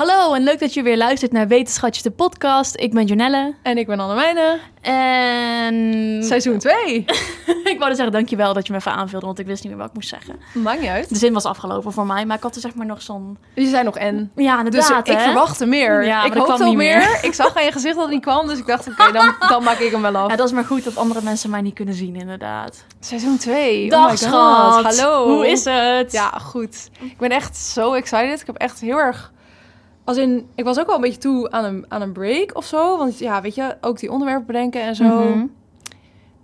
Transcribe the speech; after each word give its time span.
Hallo 0.00 0.34
en 0.34 0.42
leuk 0.42 0.58
dat 0.58 0.74
je 0.74 0.82
weer 0.82 0.96
luistert 0.96 1.32
naar 1.32 1.48
Wetenschatjes 1.48 2.02
de 2.02 2.10
podcast. 2.10 2.76
Ik 2.76 2.92
ben 2.92 3.06
Janelle. 3.06 3.54
En 3.62 3.78
ik 3.78 3.86
ben 3.86 4.00
Annemijne. 4.00 4.58
En... 4.80 6.24
Seizoen 6.24 6.58
2. 6.58 6.74
ik 7.72 7.76
wou 7.78 7.94
zeggen 7.94 8.12
dankjewel 8.12 8.52
dat 8.52 8.66
je 8.66 8.72
me 8.72 8.78
even 8.78 8.92
aanvulde, 8.92 9.26
want 9.26 9.38
ik 9.38 9.46
wist 9.46 9.62
niet 9.62 9.72
meer 9.72 9.80
wat 9.80 9.88
ik 9.88 9.94
moest 9.94 10.08
zeggen. 10.08 10.36
Maakt 10.54 10.80
niet 10.80 10.88
uit. 10.88 11.08
De 11.08 11.16
zin 11.16 11.32
was 11.32 11.44
afgelopen 11.44 11.92
voor 11.92 12.06
mij, 12.06 12.26
maar 12.26 12.36
ik 12.36 12.42
had 12.42 12.54
er 12.54 12.60
zeg 12.60 12.74
maar 12.74 12.86
nog 12.86 13.02
zo'n... 13.02 13.38
Je 13.54 13.66
zei 13.66 13.84
nog 13.84 13.96
en. 13.96 14.32
Ja, 14.36 14.62
Dus 14.62 14.90
ik 14.90 15.06
hè? 15.06 15.20
verwachtte 15.20 15.66
meer. 15.66 16.04
Ja, 16.04 16.24
ik 16.24 16.32
hoopte 16.34 16.64
meer. 16.64 16.76
meer. 16.76 17.18
Ik 17.22 17.34
zag 17.34 17.56
aan 17.56 17.64
je 17.64 17.72
gezicht 17.72 17.94
dat 17.94 18.04
het 18.04 18.12
niet 18.12 18.22
kwam, 18.22 18.46
dus 18.46 18.58
ik 18.58 18.66
dacht, 18.66 18.88
oké, 18.88 19.12
dan, 19.12 19.34
dan 19.48 19.62
maak 19.62 19.78
ik 19.78 19.90
hem 19.90 20.02
wel 20.02 20.16
af. 20.16 20.30
Ja, 20.30 20.36
dat 20.36 20.46
is 20.46 20.52
maar 20.52 20.64
goed 20.64 20.84
dat 20.84 20.96
andere 20.96 21.20
mensen 21.22 21.50
mij 21.50 21.60
niet 21.60 21.74
kunnen 21.74 21.94
zien, 21.94 22.16
inderdaad. 22.16 22.84
Seizoen 23.00 23.38
2. 23.38 23.88
Dag, 23.88 24.04
oh 24.04 24.10
my 24.10 24.16
schat. 24.16 24.84
god. 24.84 24.98
Hallo. 24.98 25.34
Hoe 25.34 25.48
is 25.48 25.64
het? 25.64 26.12
Ja, 26.12 26.28
goed. 26.28 26.88
Ik 27.00 27.18
ben 27.18 27.30
echt 27.30 27.56
zo 27.56 27.92
excited. 27.92 28.40
Ik 28.40 28.46
heb 28.46 28.56
echt 28.56 28.80
heel 28.80 28.98
erg... 28.98 29.32
Als 30.10 30.18
in, 30.18 30.48
ik 30.54 30.64
was 30.64 30.78
ook 30.78 30.86
wel 30.86 30.94
een 30.94 31.00
beetje 31.00 31.20
toe 31.20 31.50
aan 31.50 31.64
een, 31.64 31.84
aan 31.88 32.02
een 32.02 32.12
break 32.12 32.56
of 32.56 32.64
zo. 32.64 32.96
Want 32.98 33.18
ja, 33.18 33.40
weet 33.40 33.54
je, 33.54 33.76
ook 33.80 33.98
die 33.98 34.10
onderwerpen 34.10 34.46
bedenken 34.46 34.82
en 34.82 34.94
zo. 34.96 35.04
Mhm. 35.04 35.46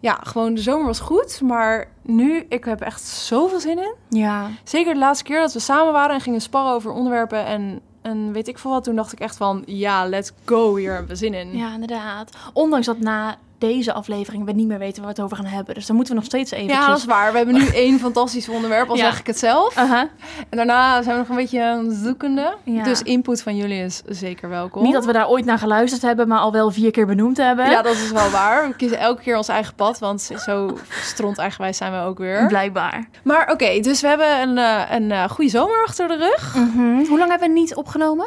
Ja, 0.00 0.18
gewoon 0.22 0.54
de 0.54 0.60
zomer 0.60 0.86
was 0.86 1.00
goed. 1.00 1.40
Maar 1.40 1.88
nu, 2.02 2.46
ik 2.48 2.64
heb 2.64 2.80
echt 2.80 3.02
zoveel 3.02 3.60
zin 3.60 3.78
in. 3.78 3.94
Ja. 4.08 4.48
Zeker 4.64 4.92
de 4.92 4.98
laatste 4.98 5.24
keer 5.24 5.40
dat 5.40 5.52
we 5.52 5.58
samen 5.58 5.92
waren 5.92 6.14
en 6.14 6.20
gingen 6.20 6.40
sparren 6.40 6.72
over 6.72 6.90
onderwerpen 6.90 7.44
en, 7.46 7.80
en 8.02 8.32
weet 8.32 8.48
ik 8.48 8.58
veel 8.58 8.70
wat. 8.70 8.84
Toen 8.84 8.96
dacht 8.96 9.12
ik 9.12 9.20
echt 9.20 9.36
van, 9.36 9.62
ja, 9.64 10.08
let's 10.08 10.32
go, 10.44 10.76
hier 10.76 10.90
hebben 10.90 11.08
we 11.10 11.16
zin 11.16 11.34
in. 11.34 11.56
ja, 11.56 11.72
inderdaad. 11.72 12.30
Ondanks 12.52 12.86
dat 12.86 12.98
na 12.98 13.36
deze 13.58 13.92
aflevering 13.92 14.44
we 14.44 14.52
niet 14.52 14.66
meer 14.66 14.78
weten 14.78 15.02
waar 15.02 15.14
we 15.14 15.20
het 15.22 15.32
over 15.32 15.36
gaan 15.44 15.54
hebben. 15.54 15.74
Dus 15.74 15.86
dan 15.86 15.96
moeten 15.96 16.14
we 16.14 16.20
nog 16.20 16.28
steeds 16.28 16.50
eventjes... 16.50 16.78
Ja, 16.78 16.86
dat 16.88 16.98
is 16.98 17.04
waar. 17.04 17.30
We 17.30 17.36
hebben 17.36 17.54
nu 17.54 17.66
één 17.86 17.98
fantastisch 17.98 18.48
onderwerp, 18.48 18.88
al 18.88 18.96
Ja. 18.96 19.04
zeg 19.10 19.18
ik 19.18 19.26
het 19.26 19.38
zelf. 19.38 19.76
Aha. 19.76 20.08
En 20.48 20.56
daarna 20.56 21.02
zijn 21.02 21.14
we 21.14 21.20
nog 21.20 21.28
een 21.28 21.36
beetje 21.36 21.86
zoekende. 22.02 22.54
Ja. 22.64 22.82
Dus 22.84 23.02
input 23.02 23.42
van 23.42 23.56
jullie 23.56 23.82
is 23.82 24.02
zeker 24.06 24.48
welkom. 24.48 24.82
Niet 24.82 24.92
dat 24.92 25.04
we 25.04 25.12
daar 25.12 25.28
ooit 25.28 25.44
naar 25.44 25.58
geluisterd 25.58 26.02
hebben, 26.02 26.28
maar 26.28 26.38
al 26.38 26.52
wel 26.52 26.70
vier 26.70 26.90
keer 26.90 27.06
benoemd 27.06 27.36
hebben. 27.36 27.70
Ja, 27.70 27.82
dat 27.82 27.94
is 27.94 28.10
wel 28.10 28.30
waar. 28.30 28.68
We 28.68 28.76
kiezen 28.76 28.98
elke 28.98 29.22
keer 29.22 29.36
ons 29.36 29.48
eigen 29.48 29.74
pad, 29.74 29.98
want 29.98 30.30
zo 30.44 30.78
stront 31.02 31.38
eigenwijs 31.38 31.76
zijn 31.76 31.92
we 31.92 31.98
ook 31.98 32.18
weer. 32.18 32.46
Blijkbaar. 32.46 33.08
Maar 33.22 33.50
oké, 33.52 33.80
dus 33.80 34.00
we 34.00 34.08
hebben 34.08 34.40
een, 34.42 34.58
eh, 34.58 34.96
een 34.96 35.10
eh, 35.12 35.28
goede 35.28 35.50
zomer 35.50 35.84
achter 35.86 36.08
de 36.08 36.16
rug. 36.16 36.54
Mhm. 36.54 37.04
Hoe 37.08 37.18
lang 37.18 37.30
hebben 37.30 37.48
we 37.48 37.54
niet 37.54 37.74
opgenomen? 37.74 38.26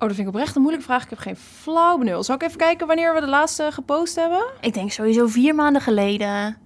Oh, 0.00 0.06
dat 0.06 0.14
vind 0.16 0.28
ik 0.28 0.34
oprecht 0.34 0.54
een 0.54 0.60
moeilijke 0.62 0.86
vraag. 0.88 1.02
Ik 1.04 1.10
heb 1.10 1.18
geen 1.18 1.36
flauw 1.36 1.98
benul. 1.98 2.22
Zal 2.22 2.34
ik 2.34 2.42
even 2.42 2.56
kijken 2.58 2.86
wanneer 2.86 3.14
we 3.14 3.20
de 3.20 3.26
laatste 3.28 3.68
gepost 3.72 4.16
hebben? 4.16 4.44
Ik 4.60 4.74
denk 4.74 4.90
sowieso 4.92 5.26
vier 5.26 5.54
maanden 5.54 5.82
geleden. 5.82 6.56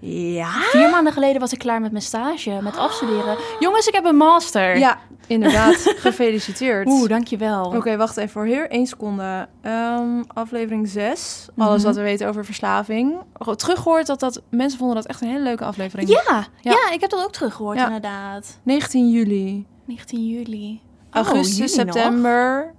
Ja. 0.00 0.50
Vier 0.50 0.90
maanden 0.90 1.12
geleden 1.12 1.40
was 1.40 1.52
ik 1.52 1.58
klaar 1.58 1.80
met 1.80 1.90
mijn 1.90 2.02
stage, 2.02 2.58
met 2.62 2.76
afstuderen. 2.76 3.36
Jongens, 3.60 3.86
ik 3.86 3.94
heb 3.94 4.04
een 4.04 4.16
master. 4.16 4.78
Ja, 4.78 4.98
inderdaad. 5.26 5.74
Gefeliciteerd. 5.96 6.86
Oeh, 6.86 7.08
dankjewel. 7.08 7.64
Oké, 7.64 7.96
wacht 7.96 8.16
even 8.16 8.30
voor 8.30 8.44
hier. 8.44 8.66
Eén 8.74 8.86
seconde. 8.86 9.48
Ehm, 9.62 10.22
aflevering 10.26 10.88
6. 10.88 11.46
Alles 11.56 11.76
Mhm. 11.76 11.86
wat 11.86 11.96
we 11.96 12.02
weten 12.02 12.28
over 12.28 12.44
verslaving. 12.44 13.16
Teruggehoord 13.56 14.06
dat 14.06 14.20
dat... 14.20 14.42
Mensen 14.50 14.78
vonden 14.78 14.96
dat 14.96 15.06
echt 15.06 15.20
een 15.20 15.28
hele 15.28 15.42
leuke 15.42 15.64
aflevering. 15.64 16.08
Ja, 16.08 16.22
ja. 16.60 16.70
Ja. 16.72 16.90
ik 16.92 17.00
heb 17.00 17.10
dat 17.10 17.22
ook 17.24 17.32
teruggehoord 17.32 17.78
Ja. 17.78 17.84
inderdaad. 17.86 18.58
19 18.62 19.10
juli. 19.10 19.66
19 19.84 20.26
juli. 20.28 20.80
Oh, 21.10 21.14
Augustus, 21.14 21.58
nog? 21.58 21.68
september. 21.70 22.74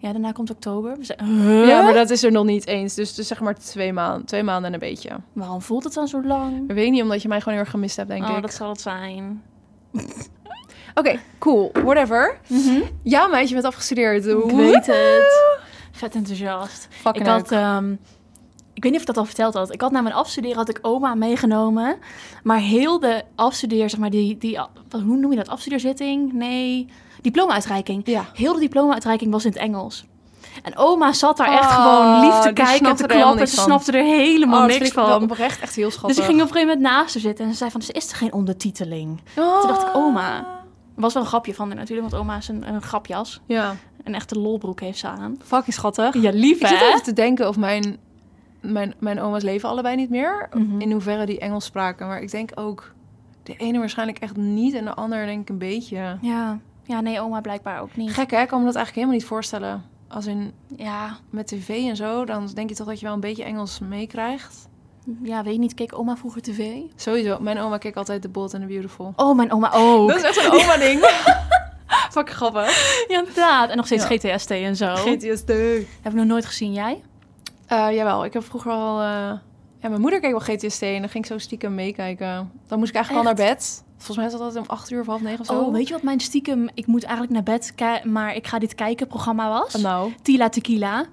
Ja, 0.00 0.12
daarna 0.12 0.32
komt 0.32 0.50
oktober. 0.50 0.96
We 0.98 1.04
zijn- 1.04 1.66
Ja, 1.66 1.82
maar 1.82 1.94
dat 1.94 2.10
is 2.10 2.22
er 2.22 2.32
nog 2.32 2.44
niet 2.44 2.66
eens. 2.66 2.94
Dus, 2.94 3.14
dus 3.14 3.26
zeg 3.26 3.40
maar 3.40 3.54
twee 3.54 3.92
maanden, 3.92 4.26
twee 4.26 4.42
maanden 4.42 4.64
en 4.66 4.72
een 4.72 4.88
beetje. 4.88 5.10
Waarom 5.32 5.62
voelt 5.62 5.84
het 5.84 5.94
dan 5.94 6.08
zo 6.08 6.22
lang? 6.24 6.68
Ik 6.70 6.74
weet 6.74 6.90
niet, 6.90 7.02
omdat 7.02 7.22
je 7.22 7.28
mij 7.28 7.38
gewoon 7.38 7.54
heel 7.54 7.62
erg 7.62 7.72
gemist 7.72 7.96
hebt, 7.96 8.08
denk 8.08 8.28
oh, 8.28 8.36
ik. 8.36 8.42
dat 8.42 8.52
zal 8.54 8.68
het 8.68 8.80
zijn. 8.80 9.42
Oké, 10.94 11.18
cool. 11.38 11.70
Whatever. 11.72 12.38
Mhm. 12.46 12.80
Ja, 13.02 13.26
meisje, 13.26 13.48
je 13.48 13.54
bent 13.54 13.66
afgestudeerd. 13.66 14.26
Ik 14.26 14.50
weet 14.50 14.86
het. 14.86 15.56
Vet 15.92 16.14
enthousiast. 16.14 16.86
Fucking 16.90 17.26
ik 17.26 17.30
had. 17.30 17.52
Ik 18.78 18.84
weet 18.84 18.92
niet 18.92 19.00
of 19.02 19.08
ik 19.08 19.14
dat 19.14 19.16
al 19.16 19.24
verteld 19.24 19.54
had. 19.54 19.72
Ik 19.72 19.80
had 19.80 19.90
na 19.92 20.00
mijn 20.00 20.14
afstuderen 20.14 20.56
had 20.56 20.68
ik 20.68 20.78
oma 20.82 21.14
meegenomen. 21.14 21.96
Maar 22.42 22.58
heel 22.58 22.98
de 23.00 23.22
afstudeer, 23.34 23.90
zeg 23.90 24.00
maar, 24.00 24.10
die, 24.10 24.38
die, 24.38 24.58
wat- 24.88 25.02
hoe 25.02 25.16
noem 25.16 25.30
je 25.30 25.36
dat? 25.36 25.48
Afstudeerzitting? 25.48 26.32
Nee, 26.32 26.86
diploma-uitreiking. 27.20 28.02
Ja. 28.06 28.24
Heel 28.34 28.52
de 28.52 28.60
diploma-uitreiking 28.60 29.32
was 29.32 29.44
in 29.44 29.50
het 29.50 29.60
Engels. 29.60 30.04
En 30.62 30.76
oma 30.76 31.12
zat 31.12 31.36
daar 31.36 31.52
echt 31.52 31.70
Oh, 31.70 31.74
gewoon 31.74 32.20
lief 32.20 32.38
te 32.38 32.52
kijken 32.52 32.86
en 32.86 32.96
te 32.96 33.06
klappen. 33.06 33.48
Ze 33.48 33.56
snapte 33.56 33.92
er 33.92 34.04
helemaal 34.04 34.60
Oh, 34.60 34.66
niks 34.66 34.90
van. 34.90 35.22
oprecht 35.22 35.60
echt 35.60 35.74
heel 35.74 35.90
schattig. 35.90 36.16
Dus 36.16 36.18
ik 36.18 36.30
ging 36.30 36.40
op 36.42 36.46
een 36.46 36.52
gegeven 36.52 36.74
moment 36.76 36.94
naast 36.96 37.12
haar 37.14 37.22
zitten 37.22 37.44
en 37.44 37.50
ze 37.50 37.56
zei 37.56 37.70
van, 37.70 37.80
dus 37.80 37.90
is 37.90 38.10
er 38.10 38.16
geen 38.16 38.32
ondertiteling? 38.32 39.20
Oh. 39.36 39.60
Toen 39.60 39.68
dacht 39.68 39.82
ik, 39.82 39.88
oma. 39.96 40.36
Er 40.96 41.04
was 41.04 41.12
wel 41.12 41.22
een 41.22 41.28
grapje 41.28 41.54
van 41.54 41.66
haar 41.68 41.76
natuurlijk, 41.76 42.10
want 42.10 42.22
oma 42.22 42.36
is 42.36 42.48
een, 42.48 42.68
een 42.74 42.82
grapjas. 42.82 43.40
Ja, 43.46 43.76
Een 44.04 44.14
echte 44.14 44.38
lolbroek 44.38 44.80
heeft 44.80 44.98
ze 44.98 45.06
aan. 45.06 45.36
fucking 45.44 45.74
schattig. 45.74 46.14
Ja, 46.22 46.30
lief 46.34 46.60
Ik 46.60 46.66
zit 46.66 46.78
hè? 46.78 46.86
even 46.86 47.02
te 47.02 47.12
denken 47.12 47.48
of 47.48 47.56
mijn, 47.56 47.96
mijn, 48.60 48.94
mijn 48.98 49.20
oma's 49.20 49.42
leven 49.42 49.68
allebei 49.68 49.96
niet 49.96 50.10
meer. 50.10 50.48
Mhm. 50.52 50.80
In 50.80 50.92
hoeverre 50.92 51.26
die 51.26 51.38
Engels 51.38 51.64
spraken. 51.64 52.06
Maar 52.06 52.20
ik 52.22 52.30
denk 52.30 52.50
ook 52.54 52.92
de 53.42 53.56
ene 53.56 53.78
waarschijnlijk 53.78 54.18
echt 54.18 54.36
niet 54.36 54.74
en 54.74 54.84
de 54.84 54.94
andere 54.94 55.26
denk 55.26 55.40
ik 55.40 55.48
een 55.48 55.58
beetje. 55.58 56.18
Ja. 56.20 56.58
ja, 56.84 57.00
nee, 57.00 57.20
oma 57.20 57.40
blijkbaar 57.40 57.80
ook 57.80 57.96
niet. 57.96 58.10
Gek 58.14 58.30
hè, 58.30 58.40
ik 58.40 58.48
kan 58.48 58.58
me 58.58 58.64
dat 58.64 58.74
eigenlijk 58.74 58.94
helemaal 58.94 59.14
niet 59.16 59.24
voorstellen. 59.24 59.82
Als 60.08 60.26
in 60.26 60.52
Ja, 60.76 61.16
met 61.30 61.46
tv 61.46 61.68
en 61.68 61.96
zo, 61.96 62.24
dan 62.24 62.46
denk 62.54 62.68
je 62.68 62.74
toch 62.74 62.86
dat 62.86 63.00
je 63.00 63.04
wel 63.06 63.14
een 63.14 63.20
beetje 63.20 63.44
Engels 63.44 63.78
meekrijgt. 63.78 64.68
ja, 65.22 65.42
weet 65.42 65.52
je 65.52 65.58
niet, 65.58 65.74
keek 65.74 65.98
oma 65.98 66.16
vroeger 66.16 66.42
tv? 66.42 66.76
Sowieso, 66.96 67.38
mijn 67.40 67.58
oma 67.58 67.78
keek 67.78 67.96
altijd 67.96 68.22
The 68.22 68.28
Bold 68.28 68.54
and 68.54 68.62
the 68.62 68.68
Beautiful. 68.68 69.12
Oh, 69.16 69.36
mijn 69.36 69.52
oma 69.52 69.70
ook. 69.74 70.12
is 70.12 70.22
echt 70.22 70.44
een 70.44 70.52
oma-ding. 70.52 71.00
Fucking 72.10 72.36
grappig. 72.36 73.04
Ja, 73.08 73.18
inderdaad. 73.18 73.70
En 73.70 73.76
nog 73.76 73.86
steeds 73.86 74.08
Ja. 74.08 74.16
GTST 74.36 74.50
en 74.50 74.76
zo. 74.76 74.94
GTSD. 74.94 75.48
Heb 76.02 76.12
ik 76.12 76.12
nog 76.12 76.26
nooit 76.26 76.46
gezien, 76.46 76.72
jij? 76.72 77.02
Eh, 77.68 77.86
jawel, 77.92 78.24
ik 78.24 78.32
heb 78.32 78.44
vroeger 78.44 78.72
al... 78.72 79.00
eh, 79.00 79.06
Ja, 79.80 79.88
mijn 79.88 80.00
moeder 80.00 80.20
keek 80.20 80.30
wel 80.30 80.40
GTST 80.56 80.82
en 80.82 81.00
dan 81.00 81.08
ging 81.08 81.24
ik 81.24 81.30
zo 81.30 81.38
stiekem 81.38 81.74
meekijken. 81.74 82.50
Dan 82.66 82.78
moest 82.78 82.90
ik 82.90 82.96
eigenlijk 82.96 83.26
al 83.26 83.30
Echt? 83.32 83.40
naar 83.40 83.54
bed. 83.54 83.84
Volgens 83.96 84.16
mij 84.16 84.26
is 84.26 84.32
dat 84.32 84.40
altijd 84.40 84.64
om 84.64 84.70
acht 84.70 84.90
uur 84.90 85.00
of 85.00 85.06
half 85.06 85.20
negen 85.20 85.40
of 85.40 85.46
zo. 85.46 85.58
Oh, 85.60 85.72
weet 85.72 85.86
je 85.88 85.94
wat 85.94 86.02
mijn 86.02 86.20
stiekem... 86.20 86.68
Ik 86.74 86.86
moet 86.86 87.02
eigenlijk 87.04 87.32
naar 87.34 87.42
bed, 87.58 87.72
maar 88.04 88.34
ik 88.34 88.46
ga 88.46 88.58
dit 88.58 88.74
kijken 88.74 89.06
programma 89.06 89.48
was? 89.48 89.74
Nou, 89.74 90.12
Tila 90.22 90.48
Tequila. 90.48 91.04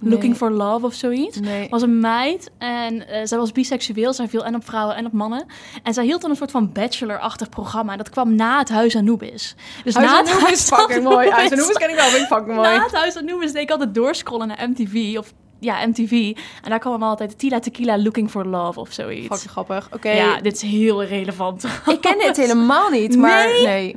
Nee. 0.00 0.10
Looking 0.12 0.36
for 0.36 0.50
Love 0.50 0.86
of 0.86 0.94
zoiets. 0.94 1.40
nee. 1.40 1.68
was 1.68 1.82
een 1.82 2.00
meid 2.00 2.50
en 2.58 3.08
eh, 3.08 3.20
zij 3.26 3.38
was 3.38 3.52
biseksueel. 3.52 4.12
Zij 4.12 4.28
viel 4.28 4.44
en 4.44 4.54
op 4.54 4.64
vrouwen 4.64 4.96
en 4.96 5.06
op 5.06 5.12
mannen. 5.12 5.46
En 5.82 5.94
zij 5.94 6.04
hield 6.04 6.20
dan 6.20 6.30
een 6.30 6.36
soort 6.36 6.50
van 6.50 6.72
bachelor-achtig 6.72 7.48
programma. 7.48 7.96
Dat 7.96 8.08
kwam 8.10 8.34
na 8.34 8.58
het 8.58 8.68
Huis 8.68 8.96
Anubis. 8.96 9.54
Dus 9.84 9.94
Huis 9.94 10.10
na 10.10 10.18
het 10.18 10.30
Anubis 10.30 10.52
is 10.52 10.62
fucking 10.68 11.02
mooi. 11.02 11.16
Huis 11.30 11.32
Anubis- 11.32 11.52
Anubis 11.58 11.76
ken 11.76 11.90
ik 11.90 11.96
wel, 11.96 12.04
vind 12.08 12.22
ik 12.22 12.26
fucking 12.28 12.56
mooi. 12.56 12.76
Na 12.76 12.82
het 12.82 12.92
Huis 12.94 13.16
Anubis 13.16 13.52
deed 13.52 13.62
ik 13.62 13.70
altijd 13.70 13.94
doorscrollen 13.94 14.48
naar 14.48 14.68
MTV. 14.68 15.18
Of 15.18 15.32
ja, 15.60 15.86
MTV. 15.86 16.10
En 16.62 16.70
daar 16.70 16.78
kwam 16.78 17.00
dan 17.00 17.08
altijd 17.08 17.38
Tila 17.38 17.58
Tequila 17.60 17.98
Looking 17.98 18.30
for 18.30 18.46
Love 18.46 18.80
of 18.80 18.92
zoiets. 18.92 19.26
Fucking 19.26 19.50
grappig. 19.50 19.88
Oké, 19.92 20.10
Ja, 20.10 20.40
dit 20.40 20.52
is 20.54 20.62
heel 20.62 21.04
relevant. 21.04 21.64
ik 21.86 22.00
ken 22.00 22.18
dit 22.18 22.36
helemaal 22.46 22.90
niet, 22.90 23.16
maar 23.16 23.46
Nee? 23.46 23.64
nee. 23.66 23.96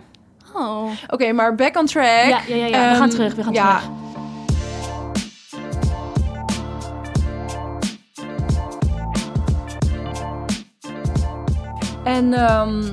Oh. 0.56 0.92
Oké, 1.10 1.32
maar 1.32 1.56
back 1.56 1.78
on 1.78 1.86
track. 1.86 2.06
Ja, 2.06 2.42
ja, 2.48 2.56
ja, 2.56 2.66
ja. 2.66 2.90
we 2.90 2.96
gaan 2.96 3.02
Ehm, 3.02 3.10
terug, 3.10 3.36
we 3.36 3.44
gaan 3.44 3.54
ja. 3.54 3.80
terug. 3.80 3.92
En 12.04 12.34
ehm, 12.34 12.84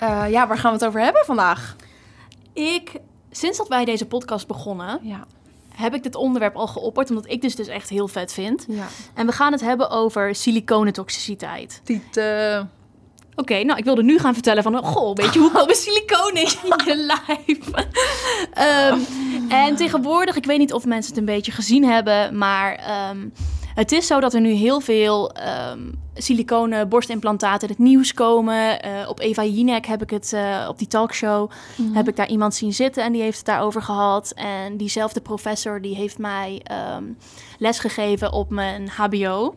eh, 0.00 0.30
ja, 0.30 0.46
waar 0.46 0.58
gaan 0.58 0.70
we 0.72 0.78
het 0.78 0.86
over 0.86 1.00
hebben 1.00 1.24
vandaag? 1.24 1.76
Ik, 2.52 2.92
sinds 3.30 3.58
dat 3.58 3.68
wij 3.68 3.84
deze 3.84 4.06
podcast 4.06 4.46
begonnen, 4.46 4.98
Ja. 5.02 5.26
Heb 5.78 5.94
ik 5.94 6.02
dit 6.02 6.14
onderwerp 6.14 6.56
al 6.56 6.66
geopperd. 6.66 7.08
Omdat 7.08 7.30
ik 7.30 7.42
dus, 7.42 7.54
dus 7.54 7.66
echt 7.66 7.88
heel 7.88 8.08
vet 8.08 8.32
vind. 8.32 8.64
ja. 8.68 8.86
En 9.14 9.26
we 9.26 9.32
gaan 9.32 9.52
het 9.52 9.60
hebben 9.60 9.90
over 9.90 10.34
siliconentoxiciteit. 10.34 11.80
Tiet, 11.84 12.16
eh, 12.16 12.60
Oké, 13.36 13.62
nou, 13.62 13.78
ik 13.78 13.84
wilde 13.84 14.02
nu 14.02 14.18
gaan 14.18 14.34
vertellen 14.34 14.62
van... 14.62 14.84
Goh, 14.84 15.14
weet 15.14 15.34
je, 15.34 15.38
hoe 15.38 15.50
komen 15.50 15.76
siliconen 15.84 16.42
in 16.42 16.48
je 16.84 16.96
lijf? 17.26 17.86
Ehm, 18.52 18.98
en 19.48 19.76
tegenwoordig, 19.76 20.36
ik 20.36 20.44
weet 20.44 20.58
niet 20.58 20.72
of 20.72 20.84
mensen 20.84 21.10
het 21.10 21.20
een 21.20 21.34
beetje 21.34 21.52
gezien 21.52 21.84
hebben... 21.84 22.38
maar 22.38 22.74
ehm, 22.74 23.28
het 23.78 23.92
is 23.92 24.06
zo 24.06 24.20
dat 24.20 24.34
er 24.34 24.40
nu 24.40 24.50
heel 24.50 24.80
veel 24.80 25.32
ehm 25.32 25.80
siliconen 26.14 26.88
borstimplantaten 26.88 27.68
in 27.68 27.74
het 27.74 27.84
nieuws 27.84 28.14
komen. 28.14 28.82
Eh, 28.82 29.08
op 29.08 29.20
Eva 29.20 29.44
Jinek 29.44 29.86
heb 29.86 30.02
ik 30.02 30.10
het, 30.10 30.32
eh, 30.32 30.66
op 30.68 30.78
die 30.78 30.86
talkshow... 30.86 31.50
heb 31.92 32.08
ik 32.08 32.16
daar 32.16 32.28
iemand 32.28 32.54
zien 32.54 32.72
zitten 32.72 33.02
en 33.04 33.12
die 33.12 33.22
heeft 33.22 33.36
het 33.36 33.46
daarover 33.46 33.82
gehad. 33.82 34.32
En 34.34 34.76
diezelfde 34.76 35.20
professor, 35.20 35.80
die 35.80 35.94
heeft 35.94 36.18
mij 36.18 36.60
ehm 36.62 37.04
lesgegeven 37.58 38.32
op 38.32 38.50
mijn 38.50 38.88
hbo... 38.88 39.54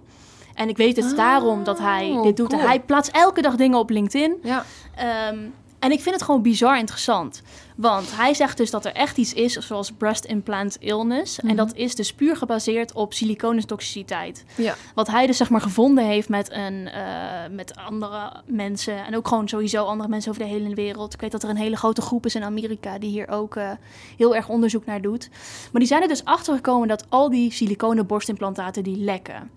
En 0.55 0.69
ik 0.69 0.77
weet 0.77 0.95
het 0.95 1.11
Oh, 1.11 1.17
daarom 1.17 1.63
dat 1.63 1.79
hij 1.79 2.19
dit 2.23 2.37
doet. 2.37 2.49
cool. 2.49 2.61
Hij 2.61 2.79
plaatst 2.79 3.15
elke 3.15 3.41
dag 3.41 3.55
dingen 3.55 3.79
op 3.79 3.89
LinkedIn. 3.89 4.37
Ja. 4.43 4.65
Ehm, 4.95 5.37
En 5.79 5.91
ik 5.91 6.01
vind 6.01 6.15
het 6.15 6.23
gewoon 6.23 6.41
bizar 6.41 6.77
interessant. 6.77 7.41
Want 7.81 8.15
hij 8.15 8.33
zegt 8.33 8.57
dus 8.57 8.71
dat 8.71 8.85
er 8.85 8.93
echt 8.93 9.17
iets 9.17 9.33
is 9.33 9.53
zoals 9.53 9.91
breast 9.91 10.25
implant 10.25 10.77
illness. 10.79 11.39
En 11.39 11.45
Mhm. 11.47 11.55
dat 11.55 11.75
is 11.75 11.95
dus 11.95 12.13
puur 12.13 12.35
gebaseerd 12.35 12.93
op 12.93 13.13
siliconentoxiciteit. 13.13 14.43
Ja. 14.55 14.75
Wat 14.95 15.07
hij 15.07 15.27
dus 15.27 15.37
zeg 15.37 15.49
maar 15.49 15.61
gevonden 15.61 16.05
heeft 16.05 16.29
met, 16.29 16.51
een, 16.51 16.87
eh, 16.87 17.03
met 17.51 17.75
andere 17.75 18.31
mensen. 18.45 19.05
En 19.05 19.15
ook 19.15 19.27
gewoon 19.27 19.49
sowieso 19.49 19.83
andere 19.83 20.09
mensen 20.09 20.31
over 20.31 20.43
de 20.43 20.49
hele 20.49 20.75
wereld. 20.75 21.13
Ik 21.13 21.21
weet 21.21 21.31
dat 21.31 21.43
er 21.43 21.49
een 21.49 21.55
hele 21.55 21.77
grote 21.77 22.01
groep 22.01 22.25
is 22.25 22.35
in 22.35 22.43
Amerika 22.43 22.99
die 22.99 23.09
hier 23.09 23.27
ook 23.29 23.55
eh, 23.55 23.69
heel 24.17 24.35
erg 24.35 24.49
onderzoek 24.49 24.85
naar 24.85 25.01
doet. 25.01 25.29
Maar 25.71 25.79
die 25.81 25.87
zijn 25.89 26.01
er 26.01 26.07
dus 26.07 26.25
achter 26.25 26.55
gekomen 26.55 26.87
dat 26.87 27.05
al 27.09 27.29
die 27.29 27.51
siliconen 27.51 28.05
borstimplantaten 28.07 28.83
die 28.83 28.97
lekken. 28.97 29.49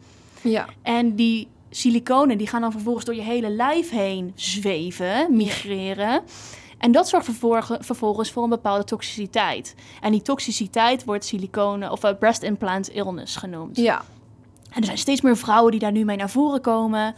Ja. 0.42 0.66
En 0.82 1.14
die 1.14 1.48
siliconen 1.70 2.38
die 2.38 2.46
gaan 2.46 2.60
dan 2.60 2.72
vervolgens 2.72 3.04
door 3.04 3.14
je 3.14 3.22
hele 3.22 3.48
lijf 3.50 3.90
heen 3.90 4.32
zweven, 4.34 5.36
migreren. 5.36 6.22
En 6.84 6.92
dat 6.92 7.08
zorgt 7.08 7.24
vervolg- 7.24 7.76
vervolgens 7.80 8.30
voor 8.30 8.42
een 8.42 8.48
bepaalde 8.48 8.84
toxiciteit. 8.84 9.74
En 10.00 10.12
die 10.12 10.22
toxiciteit 10.22 11.04
wordt 11.04 11.24
siliconen 11.24 11.90
of 11.90 12.04
eh, 12.04 12.10
breast 12.18 12.42
implant 12.42 12.88
illness 12.88 13.36
genoemd. 13.36 13.76
Ja. 13.76 14.02
En 14.70 14.80
er 14.80 14.84
zijn 14.84 14.98
steeds 14.98 15.20
meer 15.20 15.36
vrouwen 15.36 15.70
die 15.70 15.80
daar 15.80 15.92
nu 15.92 16.04
mee 16.04 16.16
naar 16.16 16.30
voren 16.30 16.60
komen. 16.60 17.14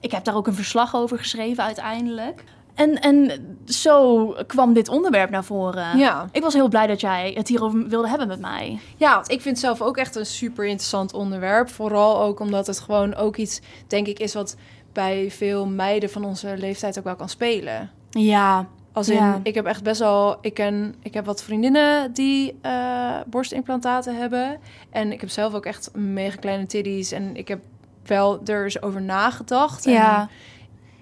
Ik 0.00 0.10
heb 0.10 0.24
daar 0.24 0.34
ook 0.36 0.46
een 0.46 0.54
verslag 0.54 0.94
over 0.96 1.18
geschreven 1.18 1.64
uiteindelijk. 1.64 2.44
En, 2.74 3.00
en 3.00 3.30
zo 3.64 4.26
kwam 4.46 4.72
dit 4.72 4.88
onderwerp 4.88 5.30
naar 5.30 5.44
voren. 5.44 5.98
Ja. 5.98 6.28
Ik 6.32 6.42
was 6.42 6.54
heel 6.54 6.68
blij 6.68 6.86
dat 6.86 7.00
jij 7.00 7.32
het 7.34 7.48
hierover 7.48 7.88
wilde 7.88 8.08
hebben 8.08 8.28
met 8.28 8.40
mij. 8.40 8.78
Ja, 8.96 9.14
want 9.14 9.30
ik 9.30 9.40
vind 9.40 9.56
het 9.56 9.64
zelf 9.64 9.82
ook 9.82 9.96
echt 9.96 10.16
een 10.16 10.26
super 10.26 10.64
interessant 10.64 11.12
onderwerp. 11.12 11.68
Vooral 11.70 12.20
ook 12.20 12.40
omdat 12.40 12.66
het 12.66 12.80
gewoon 12.80 13.14
ook 13.14 13.36
iets, 13.36 13.60
denk 13.86 14.06
ik, 14.06 14.18
is 14.18 14.34
wat 14.34 14.56
bij 14.92 15.30
veel 15.30 15.66
meiden 15.66 16.10
van 16.10 16.24
onze 16.24 16.54
leeftijd 16.58 16.98
ook 16.98 17.04
wel 17.04 17.16
kan 17.16 17.28
spelen. 17.28 17.90
Ja, 18.10 18.66
Als 18.98 19.08
in, 19.08 19.14
Ja. 19.16 19.40
ik 19.42 19.54
heb 19.54 19.66
echt 19.66 19.82
best 19.82 20.00
wel, 20.00 20.38
ik 20.40 20.54
ken, 20.54 20.94
ik 21.02 21.14
heb 21.14 21.24
wat 21.24 21.42
vriendinnen 21.42 22.12
die 22.12 22.58
eh, 22.62 23.16
borstimplantaten 23.26 24.16
hebben. 24.16 24.58
En 24.90 25.12
ik 25.12 25.20
heb 25.20 25.30
zelf 25.30 25.54
ook 25.54 25.66
echt 25.66 25.94
mega 25.96 26.36
kleine 26.36 26.66
titties. 26.66 27.12
En 27.12 27.36
ik 27.36 27.48
heb 27.48 27.60
wel 28.04 28.40
er 28.44 28.64
eens 28.64 28.82
over 28.82 29.02
nagedacht. 29.02 29.86
En 29.86 29.92
ja. 29.92 30.28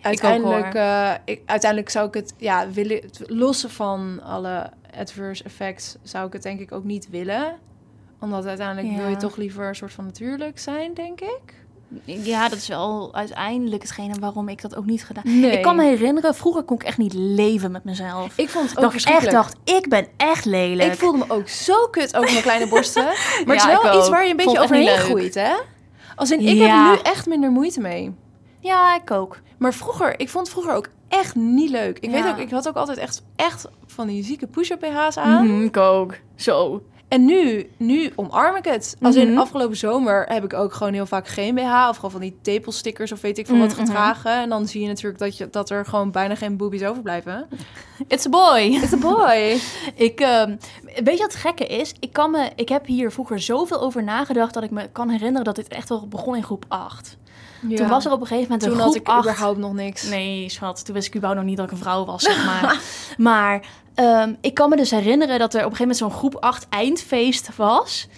uiteindelijk, 0.00 0.64
hoor. 0.72 0.82
eh, 0.82 1.12
ik, 1.25 1.43
uiteindelijk 1.46 1.90
zou 1.90 2.08
ik 2.08 2.14
het, 2.14 2.34
ja, 2.37 2.70
willen, 2.70 3.00
lossen 3.26 3.70
van 3.70 4.22
alle 4.22 4.70
adverse 4.98 5.44
effects, 5.44 5.96
zou 6.02 6.26
ik 6.26 6.32
het 6.32 6.43
denk 6.43 6.60
ik 6.60 6.72
ook 6.72 6.84
niet 6.84 7.10
willen. 7.10 7.56
Omdat 8.20 8.46
uiteindelijk 8.46 8.88
Ja. 8.94 8.96
wil 8.96 9.08
je 9.08 9.16
toch 9.16 9.37
liever 9.37 9.69
een 9.69 9.75
soort 9.75 9.93
van 9.93 10.04
natuurlijk 10.04 10.58
zijn, 10.58 10.94
denk 10.94 11.20
ik. 11.20 11.66
Ja, 12.05 12.49
dat 12.49 12.59
is 12.59 12.69
wel 12.69 13.15
uiteindelijk 13.15 13.83
hetgene 13.83 14.15
waarom 14.21 14.49
ik 14.49 14.62
dat 14.62 14.77
ook 14.77 14.85
niet 14.87 15.05
gedaan 15.05 15.41
Nee. 15.41 15.50
Ik 15.50 15.62
kan 15.62 15.77
me 15.77 15.83
herinneren, 15.85 16.35
vroeger 16.35 16.62
kon 16.62 16.77
ik 16.77 16.83
echt 16.83 16.99
niet 16.99 17.12
leven 17.15 17.71
met 17.71 17.85
mezelf. 17.85 18.33
Ik 18.38 18.49
vond 18.49 18.69
het 18.71 18.79
ook 18.85 18.93
dat 18.93 19.00
ik 19.00 19.09
echt 19.09 19.31
dacht, 19.31 19.56
ik 19.65 19.88
ben 19.88 20.06
echt 20.17 20.44
lelijk. 20.44 20.93
Ik 20.93 20.99
voelde 20.99 21.19
me 21.19 21.25
ook 21.29 21.49
zo 21.49 21.87
kut 21.91 22.17
over 22.17 22.31
mijn 22.31 22.43
kleine 22.43 22.69
borsten. 22.69 23.05
Maar 23.47 23.56
het 23.56 23.65
is 23.77 23.83
wel 23.83 23.99
iets 23.99 24.09
waar 24.09 24.25
je 24.25 24.31
een 24.31 24.37
beetje 24.37 24.61
overheen 24.61 24.88
groeit, 24.88 25.35
hè? 25.35 25.53
Als 26.17 26.31
in, 26.31 26.41
ik 26.41 26.56
Ja. 26.56 26.85
heb 26.85 26.99
er 26.99 27.05
nu 27.05 27.11
echt 27.11 27.27
minder 27.27 27.50
moeite 27.50 27.81
mee. 27.81 28.15
Ja, 28.61 28.97
ik 28.97 29.11
ook. 29.11 29.39
Maar 29.59 29.75
vroeger, 29.75 30.21
ik 30.21 30.29
vond 30.29 30.47
het 30.47 30.53
vroeger 30.56 30.75
ook 30.75 30.89
echt 31.09 31.35
niet 31.35 31.71
leuk. 31.71 31.99
Ik 31.99 32.11
Ja. 32.11 32.23
weet 32.23 32.32
ook, 32.32 32.39
ik 32.39 32.50
had 32.50 32.69
ook 32.69 32.77
altijd 32.77 32.99
echt, 32.99 33.23
echt 33.37 33.67
van 33.87 34.06
die 34.06 34.25
zieke 34.25 34.47
push-up 34.47 34.81
BH's 34.81 35.17
aan. 35.17 35.47
Mhm, 35.47 35.62
ik 35.65 35.77
ook. 35.77 36.15
Zo. 36.37 36.82
En 37.08 37.25
nu, 37.25 37.70
nu 37.76 38.12
omarm 38.17 38.56
ik 38.56 38.64
het. 38.64 38.97
Als 39.03 39.14
in 39.14 39.31
Mhm. 39.31 39.38
afgelopen 39.38 39.76
zomer 39.76 40.25
heb 40.29 40.44
ik 40.44 40.53
ook 40.55 40.73
gewoon 40.75 40.93
heel 40.93 41.06
vaak 41.06 41.29
geen 41.29 41.55
BH. 41.55 41.87
Of 41.88 41.97
gewoon 41.97 42.11
van 42.11 42.20
die 42.20 42.38
tepelstickers 42.43 43.12
of 43.12 43.20
weet 43.20 43.38
ik 43.38 43.47
veel 43.47 43.58
wat 43.58 43.69
Mhm, 43.69 43.76
gedragen. 43.79 44.32
En 44.32 44.49
dan 44.49 44.67
zie 44.67 44.81
je 44.82 44.87
natuurlijk 44.88 45.19
dat, 45.19 45.37
je, 45.37 45.49
dat 45.50 45.70
er 45.70 45.85
gewoon 45.87 46.11
bijna 46.11 46.35
geen 46.35 46.56
boobies 46.56 46.85
overblijven. 46.85 47.47
It's 48.08 48.26
a 48.26 48.29
boy. 48.29 48.61
It's 48.61 48.93
a 48.93 48.97
boy. 48.97 49.58
Ik, 50.08 50.20
ehm, 50.20 50.56
weet 51.05 51.17
je 51.17 51.23
wat 51.23 51.32
het 51.32 51.35
gekke 51.35 51.67
is? 51.67 51.94
Ik, 52.00 52.12
kan 52.12 52.31
me, 52.31 52.50
ik 52.56 52.69
heb 52.69 52.87
hier 52.87 53.12
vroeger 53.12 53.41
zoveel 53.41 53.81
over 53.81 54.03
nagedacht 54.05 54.55
dat 54.55 54.62
ik 54.62 54.70
me 54.70 54.88
kan 54.93 55.08
herinneren 55.08 55.44
dat 55.44 55.56
dit 55.56 55.69
echt 55.69 55.88
wel 55.88 56.06
begon 56.08 56.37
in 56.37 56.44
groep 56.44 56.64
8. 56.69 57.17
Toen 57.75 57.88
was 57.88 58.05
er 58.05 58.12
op 58.12 58.20
een 58.20 58.26
gegeven 58.26 58.50
moment 58.50 58.62
een 58.62 58.69
Toen 58.69 58.79
groep 58.81 58.93
had 58.93 59.03
ik 59.03 59.08
8. 59.08 59.19
überhaupt 59.29 59.58
nog 59.58 59.73
niks. 59.73 60.03
Nee, 60.08 60.49
schat, 60.49 60.85
toen 60.85 60.94
wist 60.94 61.06
ik 61.06 61.14
überhaupt 61.14 61.41
nog 61.41 61.49
niet 61.49 61.56
dat 61.58 61.67
ik 61.67 61.73
een 61.73 61.79
vrouw 61.82 62.05
was, 62.05 62.23
zeg 62.23 62.44
maar. 62.47 62.81
maar 63.19 63.67
ehm, 63.96 64.34
ik 64.40 64.54
kan 64.54 64.69
me 64.70 64.76
dus 64.76 64.90
herinneren 64.90 65.38
dat 65.38 65.54
er 65.54 65.64
op 65.64 65.70
een 65.70 65.76
gegeven 65.76 65.96
moment 65.96 65.96
zo'n 65.98 66.19
groep 66.31 66.37
8 66.44 66.66
eindfeest 66.69 67.56
was. 67.56 68.08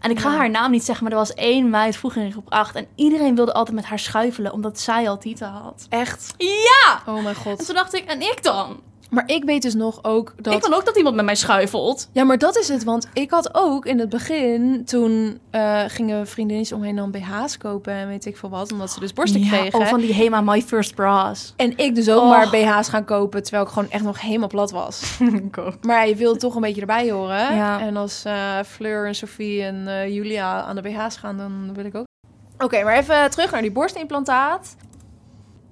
En 0.00 0.10
ik 0.10 0.18
ga 0.20 0.30
Ja. 0.30 0.36
haar 0.36 0.50
naam 0.50 0.70
niet 0.70 0.84
zeggen, 0.84 1.04
maar 1.04 1.12
er 1.12 1.18
was 1.18 1.34
één 1.34 1.70
meid 1.70 1.96
vroeger 1.96 2.22
in 2.22 2.32
groep 2.32 2.52
8. 2.52 2.74
En 2.74 2.86
iedereen 2.94 3.34
wilde 3.34 3.52
altijd 3.52 3.76
met 3.76 3.84
haar 3.84 3.98
schuifelen, 3.98 4.52
omdat 4.52 4.80
zij 4.80 5.08
al 5.08 5.18
tieten 5.18 5.48
had. 5.48 5.86
Echt? 5.88 6.34
Ja! 6.38 7.02
Oh 7.06 7.14
mijn 7.14 7.26
En 7.26 7.34
god. 7.34 7.66
toen 7.66 7.74
dacht 7.74 7.94
ik, 7.94 8.04
en 8.04 8.20
ik 8.20 8.38
dan? 8.42 8.80
Maar 9.16 9.24
ik 9.30 9.44
weet 9.44 9.62
dus 9.62 9.74
nog 9.74 9.98
ook 10.04 10.34
dat... 10.40 10.54
Ik 10.54 10.62
wil 10.66 10.74
ook 10.78 10.84
dat 10.84 10.96
iemand 10.96 11.16
met 11.16 11.24
mij 11.24 11.34
schuifelt. 11.34 12.08
Ja, 12.12 12.24
maar 12.24 12.38
dat 12.38 12.56
is 12.58 12.68
het. 12.68 12.84
Want 12.84 13.08
ik 13.12 13.30
had 13.30 13.54
ook 13.54 13.86
in 13.86 13.98
het 13.98 14.08
begin... 14.08 14.84
Toen 14.84 15.38
eh, 15.50 15.82
gingen 15.86 16.26
vriendinnetjes 16.26 16.76
omheen 16.78 16.96
dan 16.96 17.10
BH's 17.10 17.58
kopen 17.58 17.92
en 17.92 18.08
weet 18.08 18.26
ik 18.26 18.36
veel 18.36 18.48
wat. 18.48 18.72
Omdat 18.72 18.90
ze 18.90 19.00
dus 19.00 19.12
borsten 19.12 19.40
Ja, 19.40 19.48
kregen. 19.48 19.78
oh, 19.80 19.86
van 19.86 20.00
die 20.00 20.12
Hema 20.14 20.40
My 20.40 20.62
First 20.62 20.94
Bras. 20.94 21.52
En 21.56 21.76
ik 21.78 21.94
dus 21.94 22.10
ook 22.10 22.20
Oh. 22.20 22.28
maar 22.28 22.50
BH's 22.50 22.88
gaan 22.88 23.04
kopen... 23.04 23.42
terwijl 23.42 23.64
ik 23.64 23.70
gewoon 23.72 23.90
echt 23.90 24.04
nog 24.04 24.20
helemaal 24.20 24.48
plat 24.48 24.70
was. 24.70 25.18
Maar 25.86 26.08
je 26.08 26.16
wil 26.16 26.36
toch 26.36 26.54
een 26.54 26.60
beetje 26.60 26.80
erbij 26.80 27.10
horen. 27.10 27.54
Ja. 27.56 27.80
En 27.80 27.96
als 27.96 28.24
eh, 28.24 28.58
Fleur 28.66 29.06
en 29.06 29.14
Sophie 29.14 29.62
en 29.62 29.88
eh, 29.88 30.14
Julia 30.14 30.62
aan 30.62 30.76
de 30.76 30.82
BH's 30.82 31.16
gaan, 31.16 31.36
dan 31.36 31.70
wil 31.74 31.84
ik 31.84 31.94
ook. 31.94 32.04
Oké, 32.58 32.82
maar 32.84 32.96
even 32.96 33.30
terug 33.30 33.50
naar 33.50 33.62
die 33.62 33.72
borstimplantaat. 33.72 34.76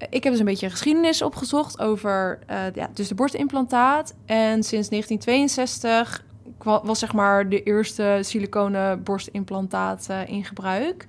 Ik 0.09 0.23
heb 0.23 0.31
dus 0.31 0.39
een 0.39 0.45
beetje 0.45 0.69
geschiedenis 0.69 1.21
opgezocht 1.21 1.79
over 1.79 2.39
eh, 2.47 2.57
ja, 2.73 2.89
dus 2.93 3.07
de 3.07 3.15
borstimplantaat. 3.15 4.13
En 4.25 4.63
sinds 4.63 4.89
1962 4.89 6.23
kwa- 6.57 6.81
was 6.83 6.99
zeg 6.99 7.13
maar 7.13 7.49
de 7.49 7.63
eerste 7.63 8.17
siliconen 8.21 9.03
borstimplantaat 9.03 10.05
eh, 10.09 10.27
in 10.27 10.45
gebruik. 10.45 11.05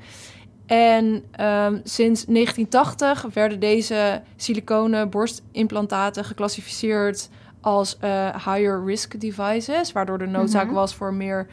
En 0.67 1.25
ehm, 1.33 1.79
sinds 1.85 2.25
1980 2.25 3.27
werden 3.35 3.61
deze 3.61 4.23
siliconen 4.37 5.11
borstimplantaten 5.11 6.25
geclassificeerd 6.25 7.29
als 7.61 7.97
eh, 8.01 8.29
higher 8.35 8.85
risk 8.85 9.21
devices, 9.21 9.93
waardoor 9.93 10.19
er 10.19 10.29
noodzaak 10.29 10.67
Mhm. 10.67 10.75
was 10.75 10.95
voor 10.95 11.15
meer, 11.15 11.47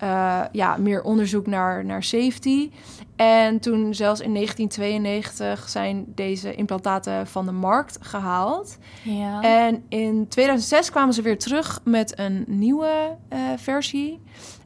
eh, 0.00 0.40
ja, 0.52 0.76
meer 0.76 1.02
onderzoek 1.02 1.46
naar, 1.46 1.84
naar 1.84 2.02
safety. 2.02 2.70
En 3.16 3.60
toen 3.60 3.94
zelfs 3.94 4.20
in 4.20 4.34
1992 4.34 5.68
zijn 5.68 6.04
deze 6.14 6.54
implantaten 6.54 7.26
van 7.26 7.46
de 7.46 7.52
markt 7.52 7.98
gehaald. 8.00 8.78
Ja. 9.02 9.40
En 9.42 9.84
in 9.88 10.28
2006 10.28 10.90
kwamen 10.90 11.14
ze 11.14 11.22
weer 11.22 11.38
terug 11.38 11.80
met 11.84 12.18
een 12.18 12.44
nieuwe 12.46 13.16
eh, 13.28 13.38
versie. 13.56 14.20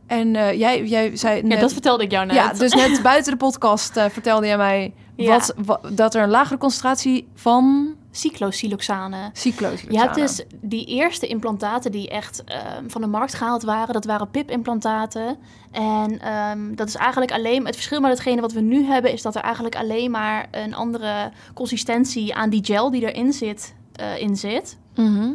En 0.07 0.37
eh, 0.37 0.59
jij, 0.59 0.85
jij 0.85 1.17
zei 1.17 1.37
ja, 1.37 1.47
net... 1.47 1.61
dat 1.61 1.73
vertelde 1.73 2.03
ik 2.05 2.11
jou 2.11 2.27
net. 2.27 2.37
Ja, 2.37 2.53
dus 2.53 2.75
net 2.75 3.03
buiten 3.13 3.33
de 3.33 3.39
podcast 3.39 3.93
vertelde 3.93 4.47
jij 4.47 4.57
mij 4.57 4.95
Ja. 5.17 5.29
wat, 5.31 5.55
wa- 5.65 5.81
dat 5.93 6.15
er 6.15 6.23
een 6.23 6.31
lagere 6.31 6.59
concentratie 6.59 7.29
van 7.35 7.95
Cyclosiloxane. 8.15 9.31
cyclose 9.33 9.85
Je 9.89 9.99
hebt 9.99 10.15
dus 10.15 10.45
die 10.61 10.87
eerste 10.87 11.27
implantaten 11.27 11.93
die 11.93 12.09
echt 12.09 12.45
ehm, 12.45 12.89
van 12.89 13.01
de 13.01 13.07
markt 13.07 13.35
gehaald 13.35 13.63
waren. 13.63 13.95
Dat 13.95 14.05
waren 14.05 14.31
PIP-implantaten. 14.31 15.37
En 15.71 16.21
ehm, 16.21 16.75
dat 16.75 16.89
is 16.89 16.95
eigenlijk 16.95 17.33
alleen... 17.33 17.67
Het 17.67 17.75
verschil 17.75 18.01
met 18.01 18.11
hetgene 18.11 18.41
wat 18.41 18.53
we 18.53 18.61
nu 18.61 18.85
hebben... 18.85 19.13
is 19.13 19.23
dat 19.23 19.35
er 19.35 19.43
eigenlijk 19.43 19.77
alleen 19.77 20.11
maar 20.11 20.49
een 20.51 20.75
andere 20.75 21.33
consistentie 21.55 22.35
aan 22.35 22.51
die 22.51 22.65
gel 22.65 22.91
die 22.91 23.13
erin 23.13 23.33
zit, 23.33 23.75
eh, 23.93 24.19
in 24.19 24.37
zit. 24.37 24.79
Mhm. 24.95 25.31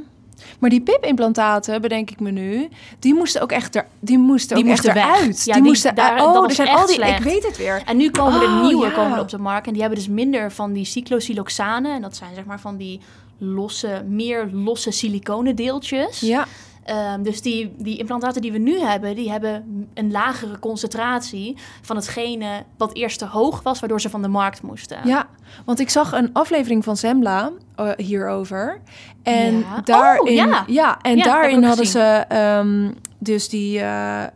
Maar 0.59 0.69
die 0.69 0.81
PIP-implantaten, 0.81 1.81
bedenk 1.81 2.09
ik 2.11 2.19
me 2.19 2.31
nu, 2.31 2.69
die 2.99 3.13
moesten 3.13 3.41
ook 3.41 3.51
echt 3.51 3.75
er, 3.75 3.85
die 3.99 4.17
moesten 4.17 4.55
Die 4.55 4.63
ook 4.65 4.69
moesten 4.71 4.95
echt 4.95 5.05
eruit. 5.07 5.37
Ja, 5.37 5.43
die, 5.43 5.53
die- 5.53 5.61
moesten 5.61 5.95
daar- 5.95 6.25
oh, 6.25 6.43
er 6.45 6.51
zijn 6.55 6.67
al 6.67 6.85
die. 6.85 6.95
slecht. 6.95 7.17
Ik 7.19 7.25
weet 7.25 7.43
het 7.45 7.57
weer. 7.57 7.81
En 7.85 7.97
nu 7.97 8.09
komen 8.11 8.41
Oh, 8.41 8.61
de 8.61 8.67
nieuwe 8.67 8.85
ja. 8.85 8.91
komen 8.91 9.13
er 9.13 9.21
op 9.21 9.29
de 9.29 9.37
markt. 9.37 9.67
En 9.67 9.71
die 9.73 9.81
hebben 9.81 9.99
dus 9.99 10.07
minder 10.09 10.51
van 10.51 10.73
die 10.73 10.85
cyclosiloxane. 10.85 11.89
En 11.93 12.01
dat 12.01 12.15
zijn 12.15 12.35
zeg 12.35 12.45
maar 12.45 12.59
van 12.59 12.77
die 12.77 12.99
losse, 13.37 14.03
meer 14.07 14.49
losse 14.51 14.91
siliconendeeltjes. 14.91 16.19
Ja, 16.19 16.47
Ehm, 16.83 17.21
dus 17.23 17.41
die, 17.41 17.73
die 17.77 17.97
implantaten 17.97 18.41
die 18.41 18.51
we 18.51 18.57
nu 18.57 18.79
hebben, 18.79 19.15
die 19.15 19.31
hebben 19.31 19.87
een 19.93 20.11
lagere 20.11 20.59
concentratie 20.59 21.57
van 21.81 21.95
hetgene 21.95 22.63
wat 22.77 22.93
eerst 22.93 23.19
te 23.19 23.25
hoog 23.25 23.61
was, 23.63 23.79
waardoor 23.79 24.01
ze 24.01 24.09
van 24.09 24.21
de 24.21 24.27
markt 24.27 24.61
moesten. 24.61 24.97
ja, 25.05 25.27
want 25.65 25.79
ik 25.79 25.89
zag 25.89 26.11
een 26.11 26.29
aflevering 26.33 26.83
van 26.83 26.97
Zembla 26.97 27.51
eh, 27.75 27.91
hierover. 27.97 28.79
En 29.23 29.59
Ja. 29.59 29.81
daarin, 29.83 30.21
Oh, 30.21 30.29
ja. 30.67 30.99
en 31.01 31.17
Ja, 31.17 31.23
daarin 31.23 31.63
hadden 31.63 31.85
gezien. 31.85 32.01
ze 32.01 32.25
ehm, 32.27 32.91
dus 33.17 33.49
die, 33.49 33.79
eh, 33.79 34.23
eh, 34.23 34.29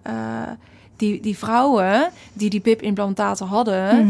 die, 0.97 1.21
die 1.21 1.37
vrouwen 1.37 2.09
die 2.33 2.49
die 2.49 2.59
PIP-implantaten 2.59 3.47
hadden, 3.47 4.05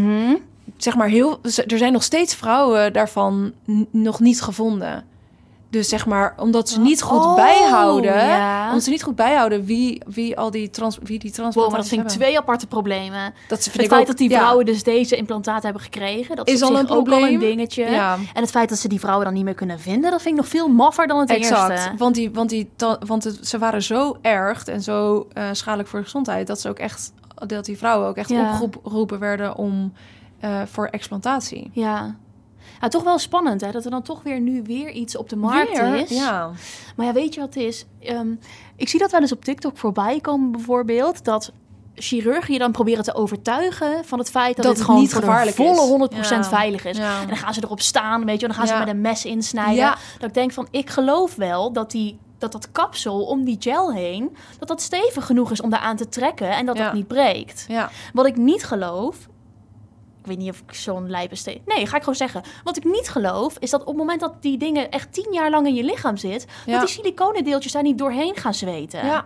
Dus 5.74 5.90
zeg 5.90 6.06
maar, 6.06 6.34
omdat 6.38 6.70
ze 6.70 6.80
niet 6.80 7.02
goed 7.02 7.26
Oh, 7.26 7.36
bijhouden, 7.36 8.16
ja. 8.28 8.68
omdat 8.68 8.84
ze 8.84 8.90
niet 8.90 9.04
goed 9.04 9.16
bijhouden 9.16 9.66
wie, 9.66 10.02
wie 10.08 10.38
al 10.38 10.52
die 10.52 10.70
trans, 10.70 10.98
wie 11.04 11.20
die 11.20 11.34
Wow, 11.36 11.70
maar 11.70 11.80
dat 11.80 11.88
vind 11.88 12.02
ik 12.02 12.08
twee 12.08 12.38
aparte 12.38 12.68
problemen. 12.68 13.34
Dat 13.48 13.64
ze 13.64 13.70
vind 13.70 13.84
Het 13.84 13.92
feit 13.92 14.02
ook- 14.02 14.08
dat 14.08 14.18
die 14.18 14.30
ja. 14.30 14.38
vrouwen 14.40 14.66
dus 14.66 14.84
deze 14.84 15.16
implantaten 15.16 15.64
hebben 15.64 15.82
gekregen, 15.82 16.36
dat 16.36 16.48
Is 16.48 16.62
al 16.62 16.70
een 16.70 16.76
ook 16.84 16.90
al 16.90 16.98
een 16.98 17.04
probleem. 17.04 17.40
dingetje. 17.40 17.86
Ja. 17.86 18.14
En 18.34 18.42
het 18.42 18.50
feit 18.52 18.70
dat 18.70 18.78
ze 18.78 18.88
die 18.88 19.00
vrouwen 19.00 19.26
dan 19.26 19.34
niet 19.34 19.44
meer 19.44 19.54
kunnen 19.54 19.80
vinden, 19.80 20.12
dat 20.12 20.22
vind 20.22 20.36
ik 20.36 20.42
nog 20.42 20.50
veel 20.50 20.68
maffer 20.68 21.08
dan 21.08 21.20
het 21.20 21.30
Exact, 21.30 21.72
eerste. 21.72 21.92
want, 21.98 22.16
die, 22.16 22.32
want, 22.32 22.50
die, 22.50 22.70
want 23.06 23.24
het, 23.24 23.48
ze 23.48 23.58
waren 23.58 23.82
zo 23.84 24.18
erg 24.22 24.64
en 24.66 24.82
zo 24.82 25.28
eh, 25.34 25.44
schadelijk 25.52 25.90
voor 25.90 26.00
de 26.00 26.06
gezondheid... 26.06 26.48
dat 26.48 26.60
ze 26.62 26.70
ook 26.70 26.80
echt, 26.80 27.14
dat 27.48 27.66
die 27.66 27.78
vrouwen 27.78 28.08
ook 28.08 28.16
echt 28.18 28.32
opgeroepen 28.62 29.20
werden 29.20 29.56
om, 29.56 29.94
eh, 30.40 30.62
voor 30.72 30.86
explantatie. 30.86 31.70
Ja. 31.74 32.16
Ja, 32.84 32.88
toch 32.90 33.04
wel 33.04 33.18
spannend 33.20 33.62
hè, 33.62 33.72
dat 33.72 33.86
er 33.86 33.92
dan 33.92 34.02
toch 34.02 34.24
weer 34.24 34.40
nu 34.40 34.62
weer 34.64 34.90
iets 34.90 35.18
op 35.18 35.30
de 35.30 35.36
markt 35.36 35.80
Weer? 35.80 35.96
is. 35.96 36.10
Ja. 36.10 36.52
Maar 36.96 37.06
ja, 37.06 37.14
weet 37.14 37.34
je 37.34 37.40
wat 37.40 37.54
het 37.54 37.64
is? 37.64 37.86
Ehm, 38.02 38.28
ik 38.76 38.90
zie 38.90 39.00
dat 39.00 39.12
wel 39.12 39.22
eens 39.22 39.32
op 39.32 39.44
TikTok 39.46 39.78
voorbij 39.78 40.20
komen 40.20 40.52
bijvoorbeeld, 40.52 41.24
dat 41.26 41.52
chirurgen 41.96 42.54
je 42.54 42.60
dan 42.60 42.72
proberen 42.72 43.04
te 43.04 43.14
overtuigen 43.14 44.06
van 44.06 44.20
het 44.20 44.30
feit 44.30 44.56
dat, 44.56 44.66
Dat 44.66 44.76
het 44.76 44.86
gewoon 44.86 45.00
niet 45.02 45.14
gevaarlijk 45.14 45.58
is. 45.58 45.66
volle 45.66 45.88
100% 45.88 46.28
Ja. 46.30 46.44
veilig 46.44 46.86
is. 46.86 46.98
Ja. 46.98 47.22
En 47.22 47.28
dan 47.28 47.38
gaan 47.38 47.54
ze 47.54 47.64
erop 47.64 47.82
staan, 47.82 48.26
weet 48.26 48.40
je, 48.40 48.48
en 48.48 48.54
dan 48.54 48.58
gaan 48.66 48.68
Ja. 48.68 48.74
ze 48.80 48.86
met 48.86 48.96
een 48.96 49.02
mes 49.02 49.26
insnijden. 49.26 49.94
Dat 50.20 50.28
ik 50.30 50.34
denk 50.34 50.52
van, 50.52 50.68
ik 50.72 50.90
geloof 50.90 51.36
wel 51.36 51.72
dat 51.72 51.92
die 51.92 52.20
dat 52.38 52.52
dat 52.52 52.72
kapsel 52.72 53.22
om 53.26 53.44
die 53.44 53.56
gel 53.60 53.94
heen, 53.94 54.36
dat 54.60 54.68
dat 54.68 54.82
stevig 54.82 55.26
genoeg 55.26 55.52
is 55.52 55.62
om 55.62 55.70
daaraan 55.70 55.96
te 55.96 56.10
trekken 56.10 56.50
en 56.50 56.66
dat 56.66 56.78
dat 56.78 56.94
niet 56.94 57.08
breekt. 57.08 57.66
Ja. 57.68 57.90
Wat 58.14 58.26
ik 58.26 58.38
niet 58.38 58.64
geloof, 58.64 59.18
ik 60.24 60.30
weet 60.30 60.38
niet 60.38 60.50
of 60.50 60.64
ik 60.68 60.74
zo'n 60.74 61.10
lijpe 61.10 61.36
steek. 61.36 61.62
Nee, 61.66 61.86
ga 61.88 61.96
ik 61.96 62.00
gewoon 62.02 62.16
zeggen. 62.16 62.42
Wat 62.64 62.78
ik 62.78 62.84
niet 62.84 63.10
geloof, 63.10 63.56
is 63.60 63.70
dat 63.70 63.82
op 63.82 63.88
het 63.88 63.96
moment 63.96 64.20
dat 64.20 64.34
die 64.42 64.58
dingen 64.58 64.92
echt 64.92 65.14
tien 65.14 65.28
jaar 65.34 65.50
lang 65.50 65.68
in 65.68 65.74
je 65.76 65.84
lichaam 65.84 66.18
zit, 66.18 66.46
Ja. 66.66 66.72
dat 66.72 66.82
die 66.82 66.90
siliconendeeltjes 66.90 67.72
daar 67.72 67.84
niet 67.84 67.98
doorheen 67.98 68.36
gaan 68.36 68.54
zweten. 68.54 69.06
Ja. 69.06 69.26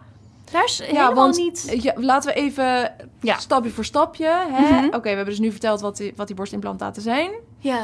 Daar 0.52 0.64
is 0.64 0.82
Ja, 0.92 1.14
want 1.14 1.38
niet. 1.38 1.78
ja, 1.82 1.94
laten 1.96 2.34
we 2.34 2.40
even 2.40 2.94
Ja. 3.22 3.38
stapje 3.38 3.70
voor 3.70 3.86
stapje. 3.86 4.34
Mhm. 4.52 4.86
Oké, 4.86 5.00
we 5.02 5.08
hebben 5.08 5.26
dus 5.26 5.40
nu 5.40 5.52
verteld 5.52 5.82
wat 5.82 5.98
die, 5.98 6.14
wat 6.16 6.28
die 6.28 6.36
borstimplantaten 6.36 7.02
zijn. 7.02 7.32
Ja. 7.60 7.82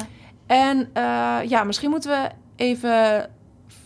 En 0.47 0.89
eh, 0.93 1.03
ja, 1.49 1.63
misschien 1.63 1.89
moeten 1.89 2.09
we 2.09 2.29
even 2.55 3.29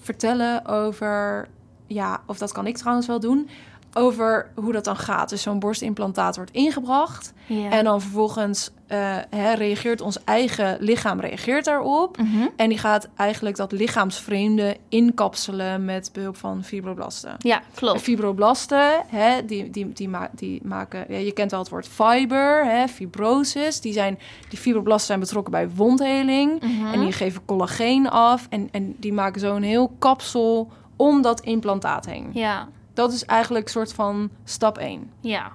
vertellen 0.01 0.65
over... 0.65 1.47
Ja, 1.87 2.21
of 2.25 2.37
dat 2.37 2.51
kan 2.51 2.67
ik 2.67 2.77
trouwens 2.77 3.07
wel 3.07 3.19
doen. 3.19 3.49
Over 3.93 4.51
hoe 4.55 4.71
dat 4.73 4.83
dan 4.83 4.97
gaat. 4.97 5.29
Dus 5.29 5.41
zo'n 5.41 5.59
borstimplantaat 5.59 6.35
wordt 6.35 6.51
ingebracht. 6.51 7.33
ja. 7.45 7.69
En 7.69 7.83
dan 7.83 8.01
vervolgens 8.01 8.71
eh, 8.87 9.15
hè, 9.29 9.53
reageert 9.53 10.01
ons 10.01 10.23
eigen 10.23 10.77
lichaam 10.79 11.19
reageert 11.19 11.65
daarop. 11.65 12.17
Mhm. 12.17 12.47
En 12.55 12.69
die 12.69 12.77
gaat 12.77 13.07
eigenlijk 13.15 13.55
dat 13.55 13.71
lichaamsvreemde 13.71 14.77
inkapselen 14.89 15.85
met 15.85 16.09
behulp 16.13 16.37
van 16.37 16.63
fibroblasten. 16.63 17.35
Ja, 17.37 17.61
klopt. 17.75 18.01
Fibroblasten, 18.01 18.91
hè, 19.07 19.45
die, 19.45 19.69
die, 19.69 19.93
die, 19.93 20.09
ma 20.09 20.29
die 20.35 20.61
maken, 20.63 21.05
ja, 21.09 21.17
je 21.17 21.31
kent 21.31 21.51
wel 21.51 21.59
het 21.59 21.69
woord 21.69 21.87
fiber, 21.87 22.65
hè, 22.65 22.87
fibrosis. 22.87 23.81
Die, 23.81 23.93
zijn, 23.93 24.19
die 24.49 24.57
fibroblasten 24.59 25.07
zijn 25.07 25.19
betrokken 25.19 25.51
bij 25.51 25.69
wondheling 25.69 26.61
Mhm. 26.61 26.93
en 26.93 26.99
die 26.99 27.11
geven 27.11 27.45
collageen 27.45 28.09
af. 28.09 28.47
En, 28.49 28.67
en 28.71 28.95
die 28.99 29.13
maken 29.13 29.41
zo'n 29.41 29.61
heel 29.61 29.91
kapsel 29.99 30.71
om 30.95 31.21
dat 31.21 31.39
implantaat 31.41 32.05
heen. 32.05 32.29
Ja, 32.33 32.67
Dat 32.97 33.13
is 33.13 33.25
eigenlijk 33.25 33.69
soort 33.69 33.93
van 33.93 34.29
stap 34.43 34.77
1. 34.77 35.11
ja. 35.21 35.51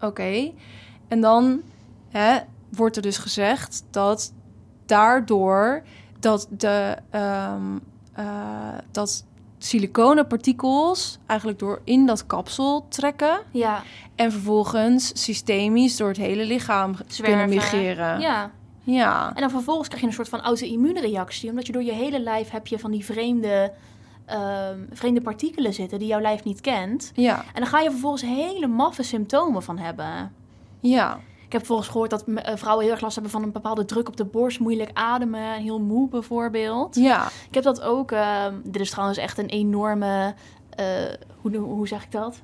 Oké. 0.00 0.52
En 1.08 1.20
dan 1.20 1.60
hè, 2.08 2.38
wordt 2.68 2.96
er 2.96 3.02
dus 3.02 3.18
gezegd 3.18 3.84
dat 3.90 4.32
daardoor 4.86 5.82
dat 6.20 6.46
de 6.50 6.96
eh, 7.10 7.54
dat 8.90 9.24
siliconenpartikels 9.58 11.18
eigenlijk 11.26 11.58
door 11.58 11.80
in 11.84 12.06
dat 12.06 12.26
kapsel 12.26 12.86
trekken 12.88 13.40
Ja, 13.50 13.82
en 14.14 14.32
vervolgens 14.32 15.24
systemisch 15.24 15.96
door 15.96 16.08
het 16.08 16.16
hele 16.16 16.44
lichaam 16.44 16.94
kunnen 17.22 17.48
migreren. 17.48 18.20
ja. 18.20 18.50
Ja. 18.82 19.32
En 19.34 19.40
dan 19.40 19.50
vervolgens 19.50 19.86
krijg 19.88 20.02
je 20.02 20.08
een 20.08 20.14
soort 20.14 20.28
van 20.28 20.40
auto-immuunreactie, 20.40 21.50
omdat 21.50 21.66
je 21.66 21.72
door 21.72 21.82
je 21.82 21.92
hele 21.92 22.20
lijf 22.20 22.50
heb 22.50 22.66
je 22.66 22.78
van 22.78 22.90
die 22.90 23.04
vreemde, 23.04 23.72
ehm, 24.30 24.78
vreemde 24.92 25.20
partikelen 25.20 25.74
zitten 25.74 25.98
die 25.98 26.08
jouw 26.08 26.20
lijf 26.20 26.44
niet 26.44 26.60
kent. 26.60 27.12
Ja. 27.14 27.36
En 27.38 27.60
dan 27.60 27.66
ga 27.66 27.80
je 27.80 27.90
vervolgens 27.90 28.22
hele 28.22 28.66
maffe 28.66 29.02
symptomen 29.02 29.62
van 29.62 29.78
hebben. 29.78 30.32
Ja. 30.80 31.20
Ik 31.46 31.52
heb 31.52 31.66
volgens 31.66 31.88
gehoord 31.88 32.10
dat 32.10 32.24
eh, 32.24 32.56
vrouwen 32.56 32.84
heel 32.84 32.92
erg 32.94 33.02
last 33.02 33.14
hebben 33.14 33.32
van 33.32 33.42
een 33.42 33.52
bepaalde 33.52 33.84
druk 33.84 34.08
op 34.08 34.16
de 34.16 34.24
borst, 34.24 34.60
moeilijk 34.60 34.90
ademen, 34.92 35.52
heel 35.54 35.80
moe 35.80 36.08
bijvoorbeeld. 36.08 36.94
Ja. 36.96 37.26
Ik 37.48 37.54
heb 37.54 37.64
dat 37.64 37.80
ook. 37.82 38.12
ehm, 38.12 38.54
dit 38.64 38.80
is 38.80 38.90
trouwens 38.90 39.18
echt 39.18 39.38
een 39.38 39.48
enorme. 39.48 40.34
eh, 40.70 40.86
hoe, 41.40 41.56
hoe 41.56 41.88
zeg 41.88 42.04
ik 42.04 42.12
dat? 42.12 42.42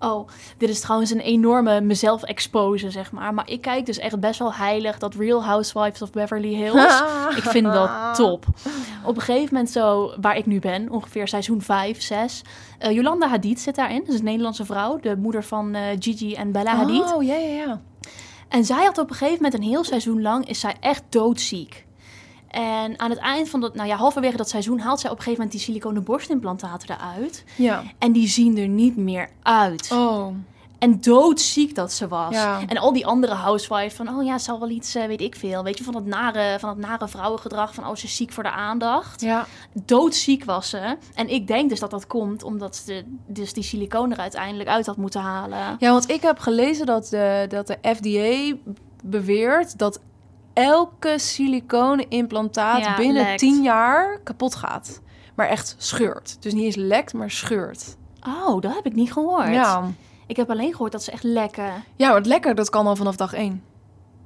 Oh, 0.00 0.28
dit 0.56 0.68
is 0.68 0.80
trouwens 0.80 1.10
een 1.10 1.20
enorme 1.20 1.80
mezelf 1.80 2.22
exposen, 2.22 2.92
zeg 2.92 3.12
maar. 3.12 3.34
Maar 3.34 3.50
ik 3.50 3.60
kijk 3.60 3.86
dus 3.86 3.98
echt 3.98 4.20
best 4.20 4.38
wel 4.38 4.54
heilig 4.54 4.98
dat 4.98 5.14
Real 5.14 5.44
Housewives 5.44 6.02
of 6.02 6.10
Beverly 6.10 6.54
Hills. 6.54 7.02
ik 7.36 7.42
vind 7.42 7.72
dat 7.72 7.90
top. 8.16 8.46
Op 9.04 9.16
een 9.16 9.22
gegeven 9.22 9.48
moment 9.54 9.70
zo, 9.70 10.12
waar 10.20 10.36
ik 10.36 10.46
nu 10.46 10.58
ben, 10.58 10.90
ongeveer 10.90 11.28
seizoen 11.28 11.62
5, 11.62 12.02
6. 12.02 12.42
eh, 12.78 12.90
Jolanda 12.90 13.28
Hadid 13.28 13.60
zit 13.60 13.74
daarin. 13.74 13.98
Dat 14.04 14.08
is 14.14 14.18
een 14.18 14.24
Nederlandse 14.24 14.64
vrouw, 14.64 14.98
de 15.00 15.16
moeder 15.16 15.44
van 15.44 15.74
eh, 15.74 15.82
Gigi 15.98 16.34
en 16.34 16.52
Bella 16.52 16.76
Hadid. 16.76 17.14
Oh, 17.14 17.22
ja, 17.22 17.34
ja, 17.34 17.64
ja. 17.64 17.80
En 18.48 18.64
zij 18.64 18.84
had 18.84 18.98
op 18.98 19.10
een 19.10 19.16
gegeven 19.16 19.42
moment 19.42 19.54
een 19.62 19.68
heel 19.68 19.84
seizoen 19.84 20.22
lang 20.22 20.48
is 20.48 20.60
zij 20.60 20.74
echt 20.80 21.02
doodziek. 21.08 21.86
En 22.48 22.98
aan 22.98 23.10
het 23.10 23.18
eind 23.18 23.48
van 23.48 23.60
dat, 23.60 23.74
nou 23.74 23.88
ja, 23.88 23.96
halverwege 23.96 24.36
dat 24.36 24.48
seizoen 24.48 24.78
haalt 24.78 25.00
zij 25.00 25.10
op 25.10 25.16
een 25.16 25.22
gegeven 25.22 25.44
moment 25.44 25.58
die 25.58 25.66
siliconen 25.66 26.04
borstimplantaten 26.04 26.90
eruit. 26.90 27.44
Ja. 27.56 27.82
En 27.98 28.12
die 28.12 28.28
zien 28.28 28.58
er 28.58 28.68
niet 28.68 28.96
meer 28.96 29.28
uit. 29.42 29.90
Oh. 29.92 30.26
En 30.78 31.00
doodziek 31.00 31.74
dat 31.74 31.92
ze 31.92 32.08
was. 32.08 32.34
Ja. 32.34 32.60
En 32.66 32.78
al 32.78 32.92
die 32.92 33.06
andere 33.06 33.34
housewives 33.34 33.94
van, 33.94 34.08
oh 34.08 34.24
ja, 34.24 34.32
het 34.32 34.42
zal 34.42 34.60
wel 34.60 34.68
iets, 34.68 34.94
eh, 34.94 35.06
weet 35.06 35.20
ik 35.20 35.36
veel. 35.36 35.62
Weet 35.62 35.78
je, 35.78 35.84
van 35.84 35.92
dat 35.92 36.04
nare, 36.04 36.58
van 36.58 36.68
dat 36.68 36.88
nare 36.88 37.08
vrouwengedrag 37.08 37.74
van, 37.74 37.86
oh, 37.86 37.94
ze 37.94 38.04
is 38.04 38.16
ziek 38.16 38.32
voor 38.32 38.42
de 38.42 38.50
aandacht. 38.50 39.20
Ja. 39.20 39.46
Doodziek 39.72 40.44
was 40.44 40.68
ze. 40.68 40.96
En 41.14 41.28
ik 41.28 41.46
denk 41.46 41.70
dus 41.70 41.80
dat 41.80 41.90
dat 41.90 42.06
komt 42.06 42.42
omdat 42.42 42.76
ze 42.76 43.04
dus 43.26 43.52
die 43.52 43.62
siliconen 43.62 44.16
er 44.16 44.22
uiteindelijk 44.22 44.68
uit 44.68 44.86
had 44.86 44.96
moeten 44.96 45.20
halen. 45.20 45.76
Ja, 45.78 45.90
want 45.92 46.10
ik 46.10 46.22
heb 46.22 46.38
gelezen 46.38 46.86
dat 46.86 47.06
de, 47.06 47.46
dat 47.48 47.66
de 47.66 47.78
FDA 47.82 48.56
beweert 49.04 49.78
dat 49.78 50.00
elke 50.64 51.18
siliconen 51.18 52.08
implantaat 52.10 52.80
Ja, 52.80 52.96
binnen 52.96 53.22
lekt. 53.22 53.38
10 53.38 53.62
jaar 53.62 54.20
kapot 54.24 54.54
gaat. 54.54 55.00
Maar 55.34 55.48
echt 55.48 55.74
scheurt. 55.78 56.36
Dus 56.40 56.52
niet 56.52 56.64
eens 56.64 56.76
lekt, 56.76 57.12
maar 57.12 57.30
scheurt. 57.30 57.96
Oh, 58.26 58.60
dat 58.60 58.74
heb 58.74 58.86
ik 58.86 58.94
niet 58.94 59.12
gehoord. 59.12 59.48
Ja. 59.48 59.90
Ik 60.26 60.36
heb 60.36 60.50
alleen 60.50 60.70
gehoord 60.72 60.92
dat 60.92 61.02
ze 61.02 61.10
echt 61.10 61.22
lekken. 61.22 61.72
ja, 61.96 62.14
het 62.14 62.26
lekker, 62.26 62.54
dat 62.54 62.70
kan 62.70 62.86
al 62.86 62.96
vanaf 62.96 63.16
dag 63.16 63.32
1. 63.32 63.62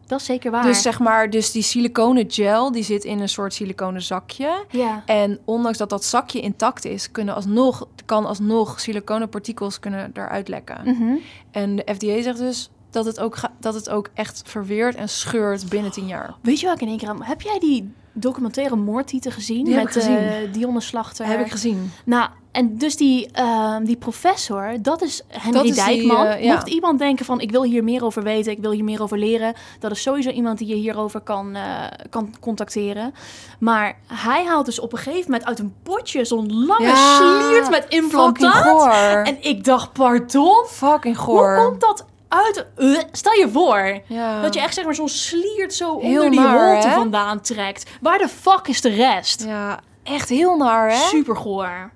Dat 0.06 0.20
is 0.20 0.26
zeker 0.26 0.50
waar. 0.50 0.62
Dus 0.62 0.82
zeg 0.82 0.98
maar, 0.98 1.30
dus 1.30 1.50
die 1.52 1.62
siliconen 1.62 2.24
gel, 2.30 2.72
die 2.72 2.82
zit 2.82 3.04
in 3.04 3.20
een 3.20 3.28
soort 3.28 3.54
siliconen 3.54 4.02
zakje. 4.02 4.64
ja. 4.70 5.02
En 5.06 5.38
ondanks 5.44 5.78
dat 5.78 5.90
dat 5.90 6.04
zakje 6.04 6.40
intact 6.40 6.84
is, 6.84 7.10
kunnen 7.10 7.34
alsnog, 7.34 7.86
kan 8.06 8.26
alsnog 8.26 8.80
siliconenpartikels 8.80 9.78
kunnen 9.78 10.10
eruit 10.14 10.48
lekken. 10.48 10.80
Mhm. 10.84 11.14
En 11.50 11.76
de 11.76 11.86
FDA 11.94 12.22
zegt 12.22 12.38
dus 12.38 12.70
dat 12.92 13.04
het 13.04 13.20
ook, 13.20 13.36
dat 13.60 13.74
het 13.74 13.90
ook 13.90 14.08
echt 14.14 14.42
verweert 14.46 14.94
en 14.94 15.08
scheurt 15.08 15.68
binnen 15.68 15.90
10 15.90 16.06
jaar. 16.06 16.34
Weet 16.40 16.60
je 16.60 16.66
wat 16.66 16.74
ik 16.74 16.80
in 16.82 16.88
één 16.88 16.98
keer 16.98 17.08
aan... 17.08 17.22
Heb 17.22 17.40
jij 17.40 17.58
die 17.58 17.92
documentaire 18.12 18.76
Moordtieten 18.76 19.32
gezien? 19.32 19.64
Die 19.64 19.74
heb 19.74 19.84
met 19.84 19.96
ik 19.96 20.02
gezien. 20.02 20.16
eh, 20.28 20.52
Dionne 20.52 20.80
Slachter. 20.80 21.26
heb 21.26 21.40
ik 21.40 21.50
gezien. 21.50 21.92
Nou, 22.04 22.28
en 22.52 22.76
dus 22.78 22.96
die, 22.96 23.28
ehm, 23.32 23.84
die 23.84 23.96
professor, 23.96 24.74
dat 24.82 25.02
is 25.02 25.22
Henry 25.28 25.52
Dat 25.52 25.64
is 25.64 25.74
die, 25.74 25.84
Dijkman. 25.84 26.26
eh, 26.26 26.44
ja. 26.44 26.52
Mocht 26.54 26.68
iemand 26.68 26.98
denken 26.98 27.24
van, 27.24 27.40
ik 27.40 27.50
wil 27.50 27.62
hier 27.64 27.84
meer 27.84 28.04
over 28.04 28.22
weten, 28.22 28.52
ik 28.52 28.58
wil 28.58 28.70
hier 28.70 28.84
meer 28.84 29.02
over 29.02 29.18
leren, 29.18 29.54
dat 29.78 29.90
is 29.90 30.02
sowieso 30.02 30.30
iemand 30.30 30.58
die 30.58 30.66
je 30.66 30.74
hierover 30.74 31.20
kan, 31.20 31.54
eh, 31.54 31.84
kan 32.10 32.34
contacteren. 32.40 33.14
Maar 33.58 33.98
hij 34.06 34.44
haalt 34.44 34.66
dus 34.66 34.80
op 34.80 34.92
een 34.92 34.98
gegeven 34.98 35.30
moment 35.30 35.48
uit 35.48 35.58
een 35.58 35.74
potje 35.82 36.24
zo'n 36.24 36.64
lange 36.66 36.86
Ja, 36.86 37.16
sliert 37.16 37.70
met 37.70 37.86
implantaat. 37.88 39.26
En 39.26 39.36
ik 39.44 39.64
dacht, 39.64 39.92
pardon? 39.92 40.64
Fucking 40.68 41.18
goor. 41.18 41.54
Hoe 41.56 41.64
komt 41.68 41.80
dat 41.80 42.04
uit? 42.32 42.66
Uh, 42.78 42.98
stel 43.12 43.32
je 43.32 43.48
voor. 43.52 44.00
Ja. 44.06 44.42
Dat 44.42 44.54
je 44.54 44.60
echt 44.60 44.74
zeg 44.74 44.84
maar 44.84 44.94
zo'n 44.94 45.08
sliert 45.08 45.74
zo 45.74 46.00
Heel 46.00 46.08
onder 46.22 46.30
die 46.30 46.40
naar, 46.40 46.72
holte 46.72 46.88
hè? 46.88 46.94
vandaan 46.94 47.40
trekt. 47.40 47.90
Waar 48.00 48.18
de 48.18 48.28
fuck 48.28 48.68
is 48.68 48.80
de 48.80 48.88
rest? 48.88 49.44
Ja, 49.44 49.80
echt 50.02 50.28
heel 50.28 50.56
naar, 50.56 50.90
hè? 50.90 50.96
Super 50.96 51.36
goor. 51.36 51.90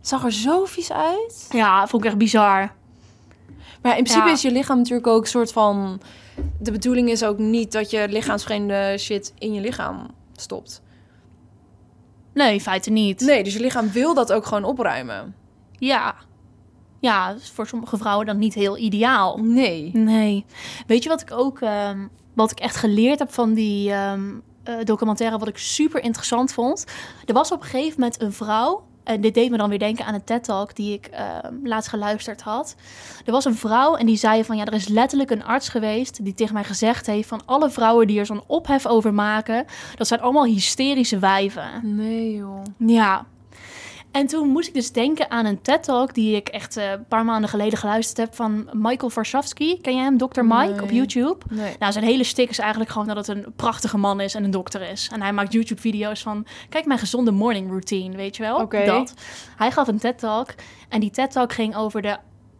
Zag 0.00 0.24
er 0.24 0.32
zo 0.32 0.64
vies 0.64 0.92
uit. 0.92 1.46
Ja, 1.50 1.86
vond 1.86 2.02
ik 2.02 2.08
echt 2.08 2.18
bizar. 2.18 2.72
Maar 3.82 3.96
in 3.96 4.02
principe 4.02 4.26
Ja. 4.26 4.32
is 4.32 4.42
je 4.42 4.50
lichaam 4.50 4.76
natuurlijk 4.76 5.06
ook 5.06 5.20
een 5.22 5.28
soort 5.28 5.52
van... 5.52 6.00
De 6.60 6.72
bedoeling 6.72 7.10
is 7.10 7.24
ook 7.24 7.38
niet 7.38 7.72
dat 7.72 7.90
je 7.90 8.06
lichaamsvreemde 8.08 8.94
shit 8.98 9.32
in 9.38 9.54
je 9.54 9.60
lichaam 9.60 10.10
stopt. 10.36 10.82
Nee, 12.34 12.52
in 12.52 12.60
feite 12.60 12.90
niet. 12.90 13.20
Nee, 13.20 13.44
dus 13.44 13.52
je 13.52 13.60
lichaam 13.60 13.90
wil 13.90 14.14
dat 14.14 14.32
ook 14.32 14.46
gewoon 14.46 14.64
opruimen. 14.64 15.34
Ja. 15.72 16.14
Ja, 16.98 17.30
is 17.30 17.50
voor 17.50 17.66
sommige 17.66 17.96
vrouwen 17.96 18.26
dan 18.26 18.38
niet 18.38 18.54
heel 18.54 18.78
ideaal. 18.78 19.38
Nee. 19.38 19.90
Nee. 19.92 20.44
Weet 20.86 21.02
je 21.02 21.08
wat 21.08 21.20
ik 21.20 21.32
ook... 21.32 21.60
ehm, 21.60 22.06
wat 22.34 22.50
ik 22.50 22.60
echt 22.60 22.76
geleerd 22.76 23.18
heb 23.18 23.32
van 23.32 23.54
die... 23.54 23.92
ehm, 23.92 24.22
eh, 24.68 24.74
documentaire 24.84 25.38
wat 25.38 25.48
ik 25.48 25.58
super 25.58 26.02
interessant 26.02 26.52
vond. 26.52 26.84
Er 27.26 27.34
was 27.34 27.52
op 27.52 27.60
een 27.60 27.66
gegeven 27.66 28.00
moment 28.00 28.22
een 28.22 28.32
vrouw. 28.32 28.86
En 29.04 29.20
dit 29.20 29.34
deed 29.34 29.50
me 29.50 29.56
dan 29.56 29.68
weer 29.68 29.78
denken 29.78 30.04
aan 30.04 30.14
een 30.14 30.24
TED-talk 30.24 30.76
die 30.76 30.92
ik 30.92 31.08
uh, 31.12 31.38
laatst 31.64 31.88
geluisterd 31.90 32.42
had. 32.42 32.74
Er 33.24 33.32
was 33.32 33.44
een 33.44 33.54
vrouw 33.54 33.94
en 33.94 34.06
die 34.06 34.16
zei 34.16 34.44
van... 34.44 34.56
ja, 34.56 34.64
er 34.64 34.72
is 34.72 34.88
letterlijk 34.88 35.30
een 35.30 35.44
arts 35.44 35.68
geweest 35.68 36.24
die 36.24 36.34
tegen 36.34 36.54
mij 36.54 36.64
gezegd 36.64 37.06
heeft... 37.06 37.28
van 37.28 37.40
alle 37.44 37.70
vrouwen 37.70 38.06
die 38.06 38.18
er 38.18 38.26
zo'n 38.26 38.42
ophef 38.46 38.86
over 38.86 39.14
maken... 39.14 39.64
dat 39.96 40.06
zijn 40.06 40.20
allemaal 40.20 40.44
hysterische 40.44 41.18
wijven. 41.18 41.96
Nee, 41.96 42.36
joh. 42.36 42.62
Ja, 42.76 43.26
en 44.10 44.26
toen 44.26 44.48
moest 44.48 44.68
ik 44.68 44.74
dus 44.74 44.92
denken 44.92 45.30
aan 45.30 45.46
een 45.46 45.62
TED-talk 45.62 46.14
die 46.14 46.36
ik 46.36 46.48
echt 46.48 46.76
uh, 46.76 46.90
een 46.90 47.06
paar 47.06 47.24
maanden 47.24 47.50
geleden 47.50 47.78
geluisterd 47.78 48.16
heb 48.16 48.34
van 48.34 48.68
Michael 48.72 49.10
Varshavsky. 49.10 49.80
Ken 49.80 49.96
je 49.96 50.02
hem? 50.02 50.18
Dr. 50.18 50.42
Mike 50.44 50.82
op 50.82 50.90
YouTube. 50.90 51.44
Nee. 51.50 51.76
Nou, 51.78 51.92
zijn 51.92 52.04
hele 52.04 52.24
stick 52.24 52.48
is 52.48 52.58
eigenlijk 52.58 52.90
gewoon 52.90 53.06
dat 53.06 53.16
het 53.16 53.28
een 53.28 53.52
prachtige 53.56 53.98
man 53.98 54.20
is 54.20 54.34
en 54.34 54.44
een 54.44 54.50
dokter 54.50 54.80
is. 54.82 55.10
En 55.12 55.22
hij 55.22 55.32
maakt 55.32 55.52
YouTube-video's 55.52 56.22
van, 56.22 56.46
kijk 56.68 56.84
mijn 56.84 56.98
gezonde 56.98 57.30
morning 57.30 57.68
routine, 57.68 58.16
weet 58.16 58.36
je 58.36 58.42
wel? 58.42 58.58
Oké. 58.58 58.84
Dat. 58.84 59.14
Hij 59.56 59.70
gaf 59.70 59.88
een 59.88 59.98
TED-talk 59.98 60.54
en 60.88 61.00
die 61.00 61.10
TED-talk 61.10 61.52
ging 61.52 61.76
over 61.76 62.02
de 62.02 62.16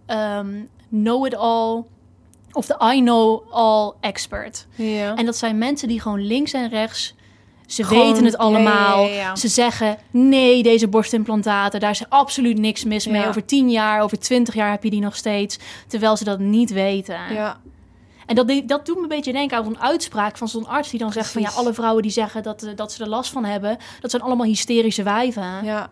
um, 0.07 0.69
know-it-all 0.89 1.85
of 2.53 2.67
de 2.67 2.93
I 2.95 3.01
know 3.01 3.53
all 3.53 3.93
expert. 4.01 4.67
Ja. 4.75 5.15
En 5.15 5.27
dat 5.27 5.37
zijn 5.37 5.59
mensen 5.59 5.89
die 5.89 6.01
gewoon 6.01 6.27
links 6.27 6.53
en 6.53 6.69
rechts 6.69 7.15
ze 7.69 7.85
Gewoon- 7.85 8.07
weten 8.07 8.25
het 8.25 8.39
allemaal. 8.39 9.03
ja, 9.05 9.09
ja, 9.09 9.15
ja. 9.15 9.37
Ze 9.37 9.49
zeggen, 9.49 9.99
nee, 10.11 10.63
deze 10.63 10.89
borstimplantaten, 10.89 11.81
daar 11.81 11.91
is 11.91 12.03
absoluut 12.09 12.59
niks 12.59 12.85
mis 12.85 13.07
mee. 13.07 13.27
Over 13.29 13.45
10 13.45 13.71
jaar, 13.71 14.03
over 14.03 14.19
20 14.19 14.55
jaar 14.55 14.71
heb 14.71 14.85
je 14.85 14.91
die 14.91 15.01
nog 15.01 15.17
steeds. 15.17 15.59
Terwijl 15.87 16.17
ze 16.17 16.25
dat 16.25 16.39
niet 16.39 16.71
weten. 16.71 17.19
Ja. 17.35 17.61
En 18.27 18.35
dat, 18.35 18.53
dat 18.67 18.87
doet 18.87 18.97
me 18.97 19.03
een 19.03 19.09
beetje 19.09 19.33
denken 19.33 19.57
aan 19.57 19.65
zo'n 19.65 19.81
uitspraak 19.81 20.37
van 20.37 20.49
zo'n 20.49 20.67
arts 20.67 20.91
die 20.91 20.99
dan 20.99 21.13
zegt 21.13 21.31
van 21.31 21.43
ja, 21.43 21.51
alle 21.57 21.75
vrouwen 21.75 22.03
die 22.03 22.11
zeggen 22.13 22.43
dat, 22.43 22.63
eh, 22.63 22.71
dat 22.77 22.93
ze 22.93 23.03
er 23.03 23.09
last 23.09 23.31
van 23.33 23.45
hebben, 23.45 23.77
dat 24.01 24.11
zijn 24.11 24.23
allemaal 24.23 24.47
hysterische 24.47 25.03
wijven. 25.03 25.65
Ja. 25.65 25.91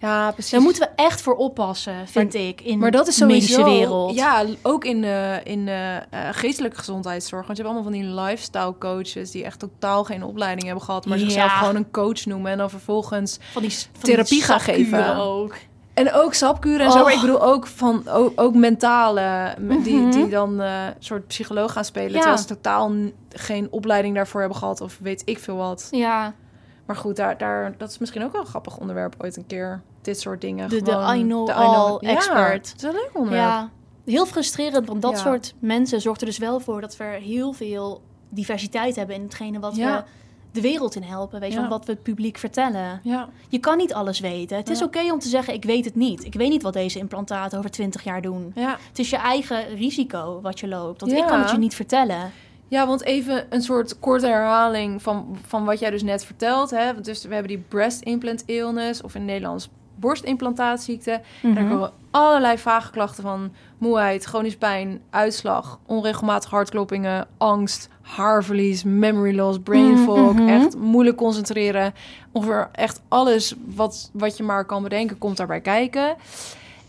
Ja, 0.00 0.30
precies. 0.32 0.50
Daar 0.50 0.60
moeten 0.60 0.82
we 0.82 1.02
echt 1.02 1.20
voor 1.20 1.34
oppassen, 1.36 2.08
vind 2.08 2.34
ik, 2.34 2.60
in 2.60 2.78
Maar 2.78 2.90
dat 2.90 3.06
is 3.08 3.16
de 3.16 3.26
medische 3.26 3.64
wereld. 3.64 4.14
Ja, 4.14 4.44
ook 4.62 4.84
in, 4.84 5.00
de 5.00 5.40
in 5.44 5.64
de 5.66 6.00
eh, 6.10 6.20
geestelijke 6.32 6.78
gezondheidszorg. 6.78 7.46
Want 7.46 7.58
je 7.58 7.62
hebt 7.64 7.74
allemaal 7.76 7.92
van 7.92 8.02
die 8.02 8.20
lifestyle 8.20 8.74
coaches... 8.78 9.30
die 9.30 9.44
echt 9.44 9.58
totaal 9.58 10.04
geen 10.04 10.22
opleiding 10.22 10.66
hebben 10.66 10.84
gehad... 10.84 11.06
maar 11.06 11.18
Ja. 11.18 11.24
zichzelf 11.24 11.52
gewoon 11.52 11.76
een 11.76 11.90
coach 11.90 12.24
noemen... 12.26 12.52
en 12.52 12.58
dan 12.58 12.70
vervolgens... 12.70 13.38
Van 13.52 13.62
die, 13.62 13.70
van 13.70 13.88
Therapie 14.02 14.28
die 14.36 14.42
gaan 14.42 14.60
geven. 14.60 15.16
ook. 15.16 15.54
En 15.94 16.12
ook 16.12 16.34
sapkuren 16.34 16.86
en 16.86 16.92
zo. 16.92 16.98
Oh. 16.98 17.04
Maar 17.04 17.12
ik 17.14 17.20
bedoel 17.20 17.42
ook 17.42 17.66
van 17.66 18.08
ook, 18.08 18.40
ook 18.40 18.54
mentale... 18.54 19.54
me- 19.58 19.82
die, 19.82 19.94
Mhm. 19.96 20.10
die 20.10 20.28
dan 20.28 20.58
een 20.58 20.94
soort 20.98 21.26
psycholoog 21.26 21.72
gaan 21.72 21.84
spelen... 21.84 22.10
Ja. 22.10 22.16
terwijl 22.18 22.38
ze 22.38 22.44
totaal 22.46 22.92
geen 23.28 23.68
opleiding 23.70 24.14
daarvoor 24.14 24.40
hebben 24.40 24.58
gehad... 24.58 24.80
of 24.80 24.98
weet 25.02 25.22
ik 25.24 25.38
veel 25.38 25.56
wat. 25.56 25.88
Ja, 25.90 26.34
Maar 26.88 26.96
goed, 26.96 27.16
daar, 27.16 27.38
daar, 27.38 27.74
dat 27.76 27.90
is 27.90 27.98
misschien 27.98 28.24
ook 28.24 28.32
wel 28.32 28.40
een 28.40 28.46
grappig 28.46 28.78
onderwerp 28.78 29.14
ooit 29.18 29.36
een 29.36 29.46
keer. 29.46 29.82
Dit 30.02 30.20
soort 30.20 30.40
dingen. 30.40 30.68
De- 30.68 30.82
de 30.82 31.12
I 31.16 31.22
know 31.22 31.46
de 31.46 31.52
all 31.54 31.96
Ja, 32.00 32.08
expert. 32.08 32.68
het 32.68 32.76
is 32.76 32.82
een 32.82 32.92
leuk 32.92 33.10
onderwerp. 33.12 33.44
Ja, 33.44 33.70
heel 34.04 34.26
frustrerend, 34.26 34.86
want 34.86 35.02
dat 35.02 35.10
Ja. 35.12 35.16
soort 35.18 35.54
mensen 35.58 36.00
zorgt 36.00 36.20
er 36.20 36.26
dus 36.26 36.38
wel 36.38 36.60
voor 36.60 36.80
dat 36.80 36.96
we 36.96 37.04
heel 37.04 37.52
veel 37.52 38.02
diversiteit 38.28 38.96
hebben 38.96 39.16
in 39.16 39.22
hetgene 39.22 39.58
wat 39.58 39.76
Ja. 39.76 39.96
we 39.96 40.04
de 40.52 40.60
wereld 40.60 40.94
in 40.96 41.02
helpen, 41.02 41.40
weet 41.40 41.48
je, 41.48 41.54
Ja. 41.54 41.60
van 41.60 41.70
wat 41.70 41.84
we 41.86 41.92
het 41.92 42.02
publiek 42.02 42.38
vertellen. 42.38 43.00
ja. 43.02 43.28
Je 43.48 43.58
kan 43.58 43.76
niet 43.76 43.94
alles 43.94 44.20
weten. 44.20 44.56
Het 44.56 44.68
is 44.68 44.78
Ja. 44.78 44.84
oké 44.84 45.12
om 45.12 45.18
te 45.18 45.28
zeggen, 45.28 45.54
ik 45.54 45.64
weet 45.64 45.84
het 45.84 45.94
niet. 45.94 46.24
Ik 46.24 46.34
weet 46.34 46.48
niet 46.50 46.62
wat 46.62 46.72
deze 46.72 46.98
implantaten 46.98 47.58
over 47.58 47.70
20 47.70 48.04
jaar 48.04 48.22
doen. 48.22 48.52
ja. 48.54 48.76
Het 48.88 48.98
is 48.98 49.10
je 49.10 49.16
eigen 49.16 49.68
risico 49.76 50.40
wat 50.42 50.60
je 50.60 50.68
loopt, 50.68 51.00
want 51.00 51.12
Ja. 51.12 51.18
ik 51.18 51.26
kan 51.26 51.40
het 51.40 51.50
je 51.50 51.58
niet 51.58 51.74
vertellen. 51.74 52.30
Ja, 52.68 52.86
want 52.86 53.02
even 53.04 53.46
een 53.50 53.62
soort 53.62 53.98
korte 53.98 54.26
herhaling 54.26 55.02
van, 55.02 55.38
van 55.46 55.64
wat 55.64 55.78
jij 55.78 55.90
dus 55.90 56.02
net 56.02 56.24
vertelt. 56.24 56.70
Hè? 56.70 57.00
Dus 57.00 57.22
we 57.24 57.32
hebben 57.34 57.48
die 57.56 57.64
breast 57.68 58.00
implant 58.02 58.42
illness, 58.46 59.02
of 59.02 59.14
in 59.14 59.20
het 59.20 59.30
Nederlands 59.30 59.68
borstimplantaatziekte. 59.94 61.10
En 61.10 61.22
Mhm. 61.42 61.54
daar 61.54 61.68
komen 61.68 61.92
allerlei 62.10 62.58
vage 62.58 62.90
klachten 62.90 63.22
van 63.22 63.52
moeheid, 63.78 64.24
chronisch 64.24 64.56
pijn, 64.56 65.00
uitslag, 65.10 65.78
onregelmatige 65.86 66.54
hartkloppingen, 66.54 67.26
angst, 67.36 67.88
haarverlies, 68.02 68.84
memory 68.84 69.36
loss, 69.36 69.58
brain 69.64 69.90
Mm, 69.90 69.96
fog. 70.04 70.32
mhm. 70.32 70.48
Echt 70.48 70.76
moeilijk 70.76 71.16
concentreren. 71.16 71.94
Ongeveer 72.32 72.68
echt 72.72 73.00
alles 73.08 73.54
wat, 73.74 74.10
wat 74.12 74.36
je 74.36 74.42
maar 74.42 74.64
kan 74.64 74.82
bedenken 74.82 75.18
komt 75.18 75.36
daarbij 75.36 75.60
kijken. 75.60 76.16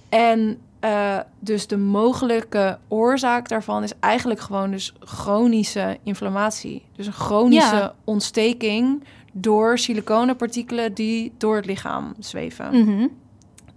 En 0.10 0.60
eh, 0.80 1.20
dus 1.40 1.68
de 1.68 1.78
mogelijke 1.78 2.78
oorzaak 2.88 3.50
daarvan 3.50 3.84
is 3.84 3.94
eigenlijk 4.00 4.40
gewoon 4.40 4.72
dus 4.72 4.94
chronische 5.00 5.98
inflammatie. 6.04 6.86
Dus 6.96 7.08
een 7.08 7.14
chronische 7.14 7.76
Ja. 7.76 7.94
ontsteking 8.04 9.04
door 9.34 9.78
siliconenpartikelen 9.78 10.94
die 10.94 11.34
door 11.38 11.56
het 11.56 11.66
lichaam 11.66 12.14
zweven. 12.20 12.84
Mhm. 12.84 13.08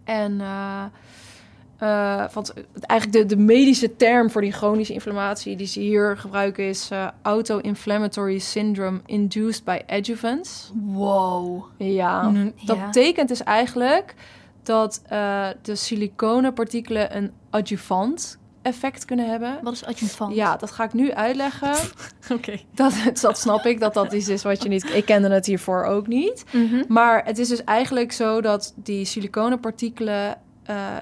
En 0.04 0.40
eh, 0.40 0.84
eh, 1.78 2.24
want 2.32 2.52
eigenlijk 2.80 3.28
de, 3.28 3.34
de 3.36 3.42
medische 3.42 3.96
term 3.96 4.30
voor 4.30 4.40
die 4.40 4.52
chronische 4.52 4.92
inflammatie 4.92 5.56
die 5.56 5.66
ze 5.66 5.80
hier 5.80 6.16
gebruiken 6.16 6.64
is 6.64 6.90
auto-inflammatory 7.22 8.38
syndrome 8.38 9.00
induced 9.06 9.64
by 9.64 9.78
adjuvants. 9.86 10.70
Wow. 10.74 11.64
Ja, 11.76 12.22
Mm, 12.22 12.52
dat 12.64 12.84
betekent 12.86 13.28
dus 13.28 13.42
eigenlijk 13.42 14.14
dat 14.62 15.02
eh, 15.06 15.48
de 15.62 15.74
siliconenpartikelen 15.74 17.16
een 17.16 17.32
adjuvant 17.50 18.40
effect 18.62 19.04
kunnen 19.04 19.30
hebben. 19.30 19.58
Wat 19.62 19.72
is 19.72 19.84
adjuvant? 19.84 20.34
Ja, 20.34 20.56
dat 20.56 20.70
ga 20.70 20.84
ik 20.84 20.92
nu 20.92 21.12
uitleggen. 21.12 21.74
oké. 22.36 22.60
Dat, 22.74 22.94
dat 23.20 23.38
snap 23.38 23.64
ik, 23.64 23.80
dat 23.80 23.94
dat 23.94 24.12
iets 24.12 24.28
is 24.28 24.42
wat 24.42 24.62
je 24.62 24.68
niet... 24.68 24.94
Ik 24.94 25.04
kende 25.04 25.30
het 25.30 25.46
hiervoor 25.46 25.84
ook 25.84 26.06
niet. 26.06 26.44
Mhm. 26.52 26.84
Maar 26.88 27.24
het 27.24 27.38
is 27.38 27.48
dus 27.48 27.64
eigenlijk 27.64 28.12
zo 28.12 28.40
dat 28.40 28.72
die 28.76 29.04
siliconenpartikelen 29.04 30.38
eh, 30.62 30.96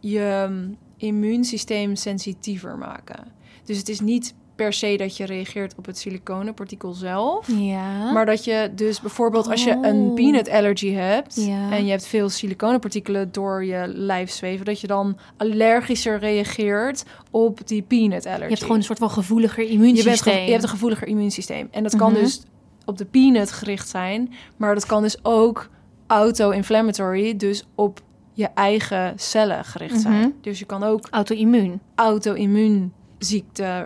je 0.00 0.46
mm, 0.48 0.76
immuunsysteem 0.96 1.96
sensitiever 1.96 2.78
maken. 2.78 3.32
Dus 3.64 3.78
het 3.78 3.88
is 3.88 4.00
niet 4.00 4.34
per 4.54 4.72
se 4.72 4.96
dat 4.96 5.16
je 5.16 5.24
reageert 5.24 5.74
op 5.76 5.86
het 5.86 5.98
siliconenpartikel 5.98 6.92
zelf. 6.92 7.46
Ja. 7.58 8.12
Maar 8.12 8.26
dat 8.26 8.44
je 8.44 8.70
dus 8.74 9.00
bijvoorbeeld 9.00 9.50
als 9.50 9.64
je 9.64 9.78
een 9.82 10.00
Oh. 10.08 10.14
peanut 10.14 10.48
allergy 10.50 10.90
hebt 10.92 11.34
Ja. 11.46 11.70
en 11.70 11.84
je 11.84 11.90
hebt 11.90 12.06
veel 12.06 12.28
siliconenpartikelen 12.28 13.32
door 13.32 13.64
je 13.64 13.84
lijf 13.86 14.30
zweven, 14.30 14.64
dat 14.64 14.80
je 14.80 14.86
dan 14.86 15.18
allergischer 15.36 16.18
reageert 16.18 17.04
op 17.30 17.66
die 17.66 17.82
peanut 17.82 18.26
allergy. 18.26 18.42
je 18.42 18.48
hebt 18.48 18.62
gewoon 18.62 18.76
een 18.76 18.82
soort 18.84 18.98
van 18.98 19.10
gevoeliger 19.10 19.62
je, 19.64 19.68
immuunsysteem. 19.70 20.12
bent 20.24 20.36
ge- 20.36 20.44
je 20.44 20.50
hebt 20.50 20.62
een 20.62 20.68
gevoeliger 20.68 21.06
immuunsysteem. 21.06 21.68
En 21.70 21.82
dat 21.82 21.96
kan 21.96 22.12
Mhm. 22.12 22.20
dus 22.20 22.42
op 22.84 22.98
de 22.98 23.04
peanut 23.04 23.52
gericht 23.52 23.88
zijn, 23.88 24.32
maar 24.56 24.74
dat 24.74 24.86
kan 24.86 25.02
dus 25.02 25.18
ook 25.24 25.68
auto-inflammatory, 26.06 27.36
dus 27.36 27.64
op 27.74 28.00
je 28.32 28.48
eigen 28.54 29.12
cellen 29.16 29.64
gericht 29.64 30.00
zijn. 30.00 30.18
Mhm. 30.18 30.28
Dus 30.40 30.58
je 30.58 30.64
kan 30.64 30.82
ook 30.82 31.06
Auto-immuun. 31.10 31.80
auto-immuunziekte 31.94 33.02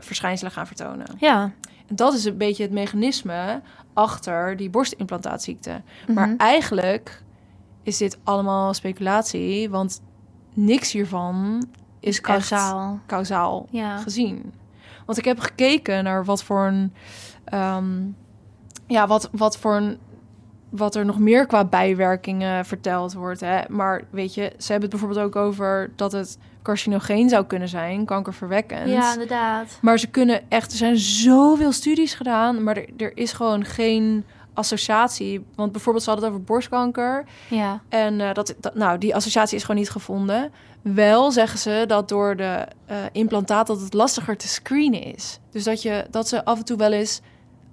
verschijnselen 0.01 0.53
gaan 0.53 0.67
vertonen. 0.67 1.07
Ja. 1.19 1.53
En 1.87 1.97
dat 1.97 2.15
is 2.15 2.25
een 2.25 2.37
beetje 2.37 2.63
het 2.63 2.73
mechanisme 2.73 3.61
achter 3.93 4.57
die 4.57 4.71
borstimplantaatziekte. 4.71 5.81
Maar 6.15 6.29
Mhm. 6.29 6.37
eigenlijk 6.39 7.23
is 7.83 7.97
dit 7.97 8.19
allemaal 8.25 8.75
speculatie, 8.75 9.71
want 9.71 10.03
niks 10.55 10.93
hiervan 10.93 11.65
is 12.01 12.21
Kausaal. 12.21 12.99
kausaal 13.07 13.67
Ja. 13.71 13.97
gezien. 13.97 14.53
Want 15.07 15.19
ik 15.19 15.25
heb 15.25 15.39
gekeken 15.41 16.05
naar 16.05 16.25
wat 16.25 16.43
voor 16.43 16.67
een, 16.67 16.93
ehm, 17.45 18.01
ja, 18.87 19.07
wat, 19.07 19.29
wat 19.33 19.59
voor 19.59 19.77
een, 19.77 19.99
wat 20.69 20.95
er 20.95 21.05
nog 21.05 21.19
meer 21.19 21.47
qua 21.47 21.65
bijwerkingen 21.65 22.65
verteld 22.65 23.13
wordt. 23.15 23.41
Hè? 23.41 23.61
Maar 23.69 24.03
weet 24.11 24.35
je, 24.35 24.53
ze 24.59 24.73
hebben 24.73 24.91
het 24.91 25.01
bijvoorbeeld 25.01 25.27
ook 25.27 25.37
over 25.37 25.93
dat 25.97 26.13
het 26.13 26.39
carcinogeen 26.69 27.29
zou 27.29 27.45
kunnen 27.45 27.69
zijn, 27.69 28.05
kankerverwekkend. 28.05 28.89
Ja, 28.89 29.13
inderdaad. 29.13 29.79
Maar 29.81 29.99
ze 29.99 30.07
kunnen 30.07 30.41
echt, 30.49 30.71
er 30.71 30.77
zijn 30.77 30.97
zoveel 30.97 31.73
studies 31.73 32.15
gedaan, 32.15 32.63
maar 32.63 32.77
er, 32.77 32.89
er 32.97 33.13
is 33.15 33.33
gewoon 33.33 33.65
geen 33.65 34.25
associatie. 34.55 35.45
Want 35.55 35.73
bijvoorbeeld, 35.73 36.05
ze 36.05 36.11
hadden 36.11 36.29
het 36.29 36.39
over 36.39 36.47
borstkanker. 36.47 37.25
Ja. 37.49 37.81
En 37.89 38.21
eh, 38.21 38.35
dat, 38.35 38.55
dat, 38.61 38.75
nou, 38.75 38.99
die 38.99 39.15
associatie 39.15 39.57
is 39.57 39.63
gewoon 39.63 39.81
niet 39.81 39.91
gevonden. 39.91 40.53
Wel 40.83 41.31
zeggen 41.31 41.59
ze 41.59 41.85
dat 41.87 42.09
door 42.09 42.37
de 42.37 42.67
eh, 42.87 42.97
implantaat 43.13 43.67
dat 43.67 43.81
het 43.81 43.93
lastiger 43.93 44.37
te 44.37 44.49
screenen 44.49 45.03
is. 45.03 45.39
Dus 45.51 45.65
dat, 45.65 45.83
je, 45.83 46.07
dat 46.11 46.29
ze 46.29 46.45
af 46.45 46.59
en 46.59 46.65
toe 46.65 46.77
wel 46.77 46.93
eens, 46.93 47.21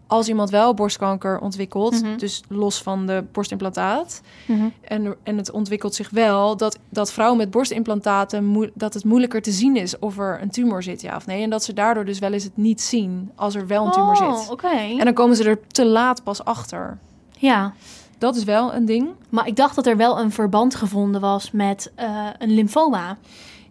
als 0.08 0.28
iemand 0.28 0.50
wel 0.50 0.74
borstkanker 0.74 1.39
ontwikkelt, 1.39 2.02
Mhm. 2.02 2.18
dus 2.18 2.41
los 2.48 2.82
van 2.82 3.06
de 3.06 3.24
borstimplantaat, 3.32 4.22
Mhm. 4.48 4.65
en, 4.82 5.15
en 5.24 5.38
het 5.38 5.52
ontwikkelt 5.52 5.96
zich 5.96 6.10
wel, 6.10 6.58
dat, 6.58 6.80
dat 6.89 7.12
vrouwen 7.12 7.38
met 7.38 7.52
borstimplantaten, 7.52 8.72
dat 8.74 8.94
het 8.94 9.04
moeilijker 9.04 9.41
te 9.41 9.52
zien 9.52 9.76
is 9.76 10.00
of 10.00 10.18
er 10.18 10.41
een 10.41 10.50
tumor 10.50 10.84
zit, 10.84 11.02
ja 11.02 11.15
of 11.15 11.26
nee. 11.26 11.44
En 11.44 11.50
dat 11.50 11.63
ze 11.63 11.74
daardoor 11.74 12.06
dus 12.06 12.20
wel 12.20 12.34
eens 12.34 12.44
het 12.44 12.58
niet 12.58 12.82
zien 12.82 13.32
als 13.36 13.56
er 13.56 13.68
wel 13.68 13.86
een 13.86 13.91
tumor 13.91 14.22
Oh, 14.22 14.39
zit. 14.39 14.52
oké. 14.52 14.68
En 14.70 15.06
dan 15.06 15.13
komen 15.13 15.36
ze 15.36 15.44
er 15.44 15.60
te 15.68 15.86
laat 15.86 16.24
pas 16.24 16.44
achter. 16.46 16.98
Ja. 17.38 17.74
Dat 18.18 18.36
is 18.36 18.44
wel 18.44 18.74
een 18.74 18.86
ding. 18.86 19.10
Maar 19.30 19.48
ik 19.48 19.56
dacht 19.56 19.76
dat 19.76 19.86
er 19.86 19.98
wel 19.98 20.20
een 20.20 20.32
verband 20.32 20.76
gevonden 20.76 21.22
was 21.22 21.52
met 21.52 21.91
eh, 21.96 22.28
een 22.38 22.54
lymfoma. 22.54 23.18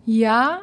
Ja, 0.03 0.61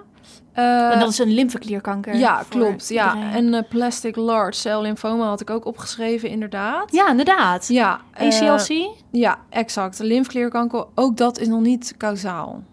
Uh, 0.56 0.92
en 0.92 1.00
dat 1.00 1.10
is 1.10 1.20
een 1.20 1.34
lymfeklierkanker. 1.34 2.16
Ja, 2.16 2.44
klopt. 2.50 2.90
Ja. 2.90 3.32
En 3.34 3.54
uh, 3.54 3.60
plastic 3.70 4.16
large 4.16 4.60
cell 4.60 4.82
lymphoma 4.82 5.26
had 5.26 5.42
ik 5.42 5.50
ook 5.50 5.66
opgeschreven, 5.66 6.30
inderdaad. 6.30 6.94
Ja, 6.94 7.10
inderdaad. 7.10 7.68
Ja. 7.68 8.02
ACLC? 8.14 8.70
Uh, 8.70 8.88
ja, 9.12 9.40
exact. 9.50 10.00
Lymfeklierkanker, 10.00 10.86
ook 10.96 11.18
dat 11.18 11.40
is 11.40 11.48
nog 11.48 11.62
niet 11.62 11.94
kausaal. 11.98 12.64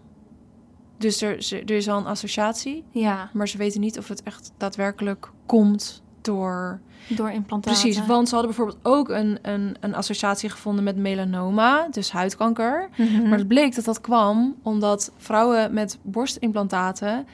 Dus 0.97 1.21
er, 1.21 1.53
er 1.65 1.75
is 1.75 1.89
al 1.89 1.97
een 1.97 2.05
associatie. 2.05 2.83
Ja. 2.91 3.29
Maar 3.33 3.47
ze 3.47 3.57
weten 3.57 3.81
niet 3.81 3.97
of 3.97 4.07
het 4.07 4.23
echt 4.23 4.51
daadwerkelijk 4.57 5.31
komt 5.45 6.03
door... 6.21 6.79
Door 7.07 7.31
implantaten. 7.31 7.81
Precies, 7.81 8.05
want 8.05 8.29
ze 8.29 8.35
hadden 8.35 8.55
bijvoorbeeld 8.55 8.85
ook 8.85 9.09
een, 9.09 9.39
een, 9.41 9.75
een 9.79 9.95
associatie 9.95 10.49
gevonden 10.49 10.83
met 10.83 10.95
melanoma, 10.95 11.87
dus 11.91 12.11
huidkanker. 12.11 12.89
Mm 12.95 13.07
-hmm. 13.07 13.29
Maar 13.29 13.37
het 13.37 13.47
bleek 13.47 13.75
dat 13.75 13.85
dat 13.85 14.01
kwam 14.01 14.55
omdat 14.63 15.11
vrouwen 15.17 15.73
met 15.73 15.97
borstimplantaten 16.01 17.27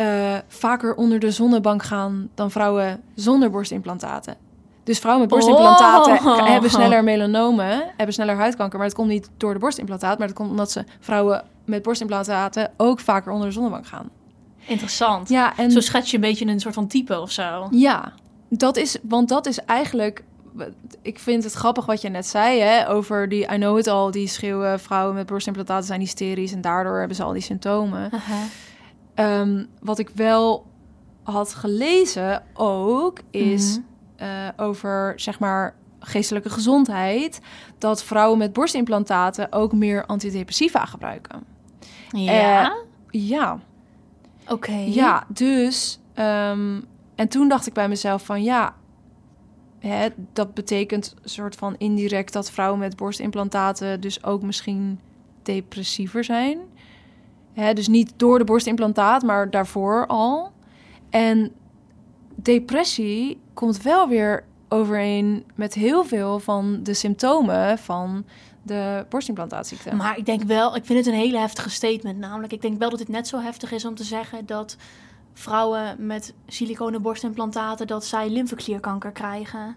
uh, 0.00 0.34
vaker 0.48 0.94
onder 0.94 1.18
de 1.18 1.30
zonnebank 1.30 1.82
gaan 1.82 2.28
dan 2.34 2.50
vrouwen 2.50 3.00
zonder 3.14 3.50
borstimplantaten. 3.50 4.36
Dus 4.84 4.98
vrouwen 4.98 5.26
met 5.28 5.34
borstimplantaten 5.34 6.12
Oh. 6.26 6.46
hebben 6.46 6.70
sneller 6.70 7.04
melanomen, 7.04 7.82
hebben 7.96 8.14
sneller 8.14 8.36
huidkanker. 8.36 8.78
Maar 8.78 8.86
het 8.86 8.96
komt 8.96 9.08
niet 9.08 9.30
door 9.36 9.52
de 9.52 9.58
borstimplantaat, 9.58 10.18
maar 10.18 10.26
het 10.28 10.36
komt 10.36 10.50
omdat 10.50 10.70
ze 10.70 10.84
vrouwen 11.00 11.44
met 11.64 11.82
borstimplantaten 11.82 12.70
ook 12.76 13.00
vaker 13.00 13.32
onder 13.32 13.46
de 13.46 13.52
zonnebank 13.52 13.86
gaan. 13.86 14.08
Interessant. 14.66 15.28
Ja, 15.28 15.56
en 15.56 15.70
Zo 15.70 15.80
schets 15.80 16.10
je 16.10 16.16
een 16.16 16.22
beetje 16.22 16.46
een 16.46 16.60
soort 16.60 16.74
van 16.74 16.86
type 16.86 17.20
of 17.20 17.30
zo. 17.30 17.68
ja, 17.70 18.12
dat 18.48 18.76
is, 18.76 18.96
want 19.02 19.28
dat 19.28 19.46
is 19.46 19.58
eigenlijk. 19.58 20.24
Ik 21.02 21.18
vind 21.18 21.44
het 21.44 21.52
grappig 21.52 21.86
wat 21.86 22.00
je 22.00 22.08
net 22.08 22.26
zei 22.26 22.60
hè, 22.60 22.88
over 22.90 23.28
die 23.28 23.42
I 23.42 23.56
know 23.56 23.78
it 23.78 23.86
all, 23.86 24.10
die 24.10 24.26
schreeuwen 24.28 24.80
vrouwen 24.80 25.14
met 25.14 25.26
borstimplantaten 25.26 25.86
zijn 25.86 26.00
hysterisch 26.00 26.52
en 26.52 26.60
daardoor 26.60 26.98
hebben 26.98 27.16
ze 27.16 27.22
al 27.22 27.32
die 27.32 27.42
symptomen. 27.42 28.10
Um, 29.20 29.66
wat 29.80 29.98
ik 29.98 30.08
wel 30.14 30.66
had 31.22 31.54
gelezen 31.54 32.42
ook 32.54 33.18
is 33.30 33.78
Mhm. 34.16 34.24
uh, 34.28 34.48
over 34.56 35.12
zeg 35.16 35.38
maar 35.38 35.74
geestelijke 36.00 36.50
gezondheid 36.50 37.40
dat 37.78 38.02
vrouwen 38.04 38.38
met 38.38 38.52
borstimplantaten 38.52 39.52
ook 39.52 39.72
meer 39.72 40.06
antidepressiva 40.06 40.84
gebruiken. 40.84 41.44
Ja? 42.10 42.76
Ja, 43.10 43.58
Oké. 44.48 44.72
ja, 44.72 45.24
dus 45.28 45.98
um, 46.14 46.84
en 47.14 47.28
toen 47.28 47.48
dacht 47.48 47.66
ik 47.66 47.72
bij 47.72 47.88
mezelf 47.88 48.24
van 48.24 48.42
ja, 48.42 48.74
hè, 49.78 50.08
dat 50.32 50.54
betekent 50.54 51.14
soort 51.24 51.54
van 51.54 51.74
indirect 51.78 52.32
dat 52.32 52.50
vrouwen 52.50 52.78
met 52.78 52.96
borstimplantaten 52.96 54.00
dus 54.00 54.24
ook 54.24 54.42
misschien 54.42 55.00
depressiever 55.42 56.24
zijn. 56.24 56.58
Hè, 57.52 57.72
dus 57.72 57.88
niet 57.88 58.12
door 58.16 58.38
de 58.38 58.44
borstimplantaat, 58.44 59.22
maar 59.22 59.50
daarvoor 59.50 60.06
al. 60.06 60.52
En 61.10 61.52
depressie 62.34 63.40
komt 63.54 63.82
wel 63.82 64.08
weer 64.08 64.44
overeen 64.68 65.44
met 65.54 65.74
heel 65.74 66.04
veel 66.04 66.38
van 66.38 66.82
de 66.82 66.94
symptomen 66.94 67.78
van 67.78 68.24
de 68.62 69.06
borstimplantaatziekte. 69.08 69.94
Maar 69.94 70.18
ik 70.18 70.26
denk 70.26 70.42
wel, 70.42 70.76
ik 70.76 70.84
vind 70.84 70.98
het 70.98 71.14
een 71.14 71.20
hele 71.20 71.38
heftige 71.38 71.70
statement. 71.70 72.18
Namelijk, 72.18 72.52
ik 72.52 72.62
denk 72.62 72.78
wel 72.78 72.90
dat 72.90 72.98
het 72.98 73.08
net 73.08 73.28
zo 73.28 73.40
heftig 73.40 73.72
is 73.72 73.84
om 73.84 73.94
te 73.94 74.04
zeggen 74.04 74.46
dat 74.46 74.76
vrouwen 75.32 76.06
met 76.06 76.34
siliconen 76.46 77.02
borstimplantaten 77.02 77.86
dat 77.86 78.04
zij 78.04 78.30
lymfeklierkanker 78.30 79.12
krijgen. 79.12 79.76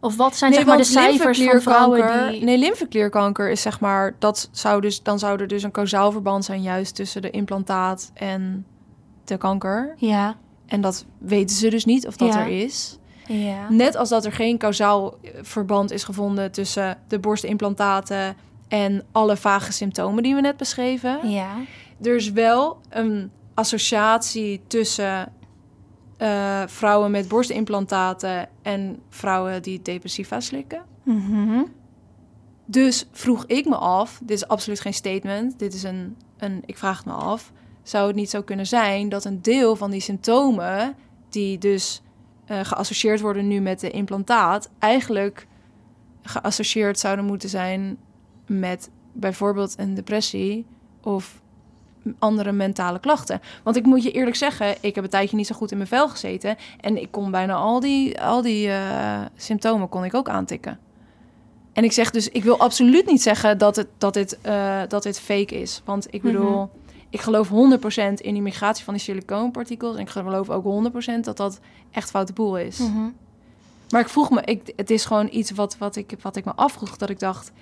Of 0.00 0.16
wat 0.16 0.36
zijn 0.36 0.50
nee, 0.50 0.58
zeg 0.60 0.68
maar 0.68 0.76
de 0.76 0.84
cijfers 0.84 1.42
van 1.42 1.60
vrouwen 1.60 2.30
die... 2.32 2.44
Nee, 2.44 2.58
lymfeklierkanker 2.58 3.50
is 3.50 3.62
zeg 3.62 3.80
maar... 3.80 4.14
Dat 4.18 4.48
zou 4.52 4.80
dus, 4.80 5.02
dan 5.02 5.18
zou 5.18 5.40
er 5.40 5.48
dus 5.48 5.62
een 5.62 5.70
kausaal 5.70 6.12
verband 6.12 6.44
zijn 6.44 6.62
juist 6.62 6.94
tussen 6.94 7.22
de 7.22 7.30
implantaat 7.30 8.10
en 8.14 8.66
de 9.24 9.36
kanker. 9.36 9.94
Ja, 9.96 10.36
En 10.66 10.80
dat 10.80 11.04
weten 11.18 11.56
ze 11.56 11.68
dus 11.70 11.84
niet 11.84 12.06
of 12.06 12.16
dat 12.16 12.32
Ja. 12.32 12.40
er 12.40 12.48
is. 12.48 12.98
ja. 13.26 13.66
Net 13.70 13.96
als 13.96 14.08
dat 14.08 14.24
er 14.24 14.32
geen 14.32 14.58
kausaal 14.58 15.14
eh, 15.22 15.30
verband 15.42 15.90
is 15.92 16.04
gevonden 16.04 16.52
tussen 16.52 16.98
de 17.08 17.18
borstimplantaten 17.18 18.36
en 18.68 19.04
alle 19.12 19.36
vage 19.36 19.72
symptomen 19.72 20.22
die 20.22 20.34
we 20.34 20.40
net 20.40 20.56
beschreven. 20.56 21.30
Ja. 21.30 21.50
Er 22.02 22.14
is 22.16 22.32
wel 22.32 22.80
een 22.88 23.30
associatie 23.54 24.60
tussen 24.66 25.32
eh, 26.18 26.62
vrouwen 26.66 27.10
met 27.10 27.28
borstimplantaten 27.28 28.48
en 28.62 29.02
vrouwen 29.08 29.62
die 29.62 29.82
depressiva 29.82 30.40
slikken. 30.40 30.82
Mhm. 31.02 31.62
Dus 32.64 33.08
vroeg 33.12 33.44
ik 33.46 33.64
me 33.64 33.76
af, 33.76 34.20
dit 34.22 34.36
is 34.36 34.48
absoluut 34.48 34.80
geen 34.80 34.94
statement, 34.94 35.58
dit 35.58 35.74
is 35.74 35.82
een, 35.82 36.16
een 36.38 36.62
ik 36.66 36.78
vraag 36.78 36.96
het 36.96 37.06
me 37.06 37.12
af, 37.12 37.52
zou 37.82 38.06
het 38.06 38.16
niet 38.16 38.30
zo 38.30 38.42
kunnen 38.42 38.66
zijn 38.66 39.08
dat 39.08 39.24
een 39.24 39.42
deel 39.42 39.76
van 39.76 39.90
die 39.90 40.00
symptomen, 40.00 40.94
die 41.28 41.58
dus 41.58 42.02
eh, 42.44 42.60
geassocieerd 42.62 43.20
worden 43.20 43.48
nu 43.48 43.60
met 43.60 43.80
de 43.80 43.90
implantaat, 43.90 44.70
eigenlijk 44.78 45.46
geassocieerd 46.22 46.98
zouden 46.98 47.24
moeten 47.24 47.48
zijn 47.48 47.98
met 48.46 48.90
bijvoorbeeld 49.12 49.78
een 49.78 49.94
depressie 49.94 50.66
of 51.02 51.40
andere 52.18 52.52
mentale 52.52 52.98
klachten. 52.98 53.40
Want 53.62 53.76
ik 53.76 53.84
moet 53.84 54.02
je 54.02 54.10
eerlijk 54.10 54.36
zeggen, 54.36 54.76
ik 54.80 54.94
heb 54.94 55.04
een 55.04 55.10
tijdje 55.10 55.36
niet 55.36 55.46
zo 55.46 55.54
goed 55.54 55.70
in 55.70 55.76
mijn 55.76 55.88
vel 55.88 56.08
gezeten 56.08 56.56
en 56.80 57.00
ik 57.00 57.10
kon 57.10 57.30
bijna 57.30 57.54
al 57.54 57.80
die, 57.80 58.20
al 58.20 58.42
die 58.42 58.68
eh, 58.70 59.20
symptomen 59.36 59.88
kon 59.88 60.04
ik 60.04 60.14
ook 60.14 60.28
aantikken. 60.28 60.78
En 61.72 61.84
ik 61.84 61.92
zeg 61.92 62.10
dus, 62.10 62.28
ik 62.28 62.44
wil 62.44 62.58
absoluut 62.58 63.06
niet 63.06 63.22
zeggen 63.22 63.58
dat, 63.58 63.76
het, 63.76 63.88
dat, 63.98 64.14
dit, 64.14 64.38
eh, 64.40 64.80
dat 64.88 65.02
dit 65.02 65.20
fake 65.20 65.60
is. 65.60 65.82
Want 65.84 66.06
ik 66.10 66.22
bedoel, 66.22 66.70
ik 67.10 67.20
geloof 67.20 67.48
100% 67.48 67.52
in 68.14 68.32
die 68.32 68.42
migratie 68.42 68.84
van 68.84 68.94
die 68.94 69.02
silicoonpartikels. 69.02 69.96
En 69.96 70.02
ik 70.02 70.08
geloof 70.08 70.50
ook 70.50 70.90
100% 71.18 71.20
dat 71.20 71.36
dat 71.36 71.60
echt 71.90 72.10
foute 72.10 72.32
boel 72.32 72.58
is. 72.58 72.78
Mhm. 72.78 73.08
Maar 73.90 74.00
ik 74.00 74.08
vroeg 74.08 74.30
me, 74.30 74.42
ik, 74.44 74.72
het 74.76 74.90
is 74.90 75.04
gewoon 75.04 75.28
iets 75.30 75.50
wat, 75.50 75.78
wat, 75.78 75.96
ik, 75.96 76.16
wat 76.22 76.36
ik 76.36 76.44
me 76.44 76.52
afvroeg. 76.54 76.96
Dat 76.96 77.10
ik 77.10 77.18
dacht, 77.18 77.52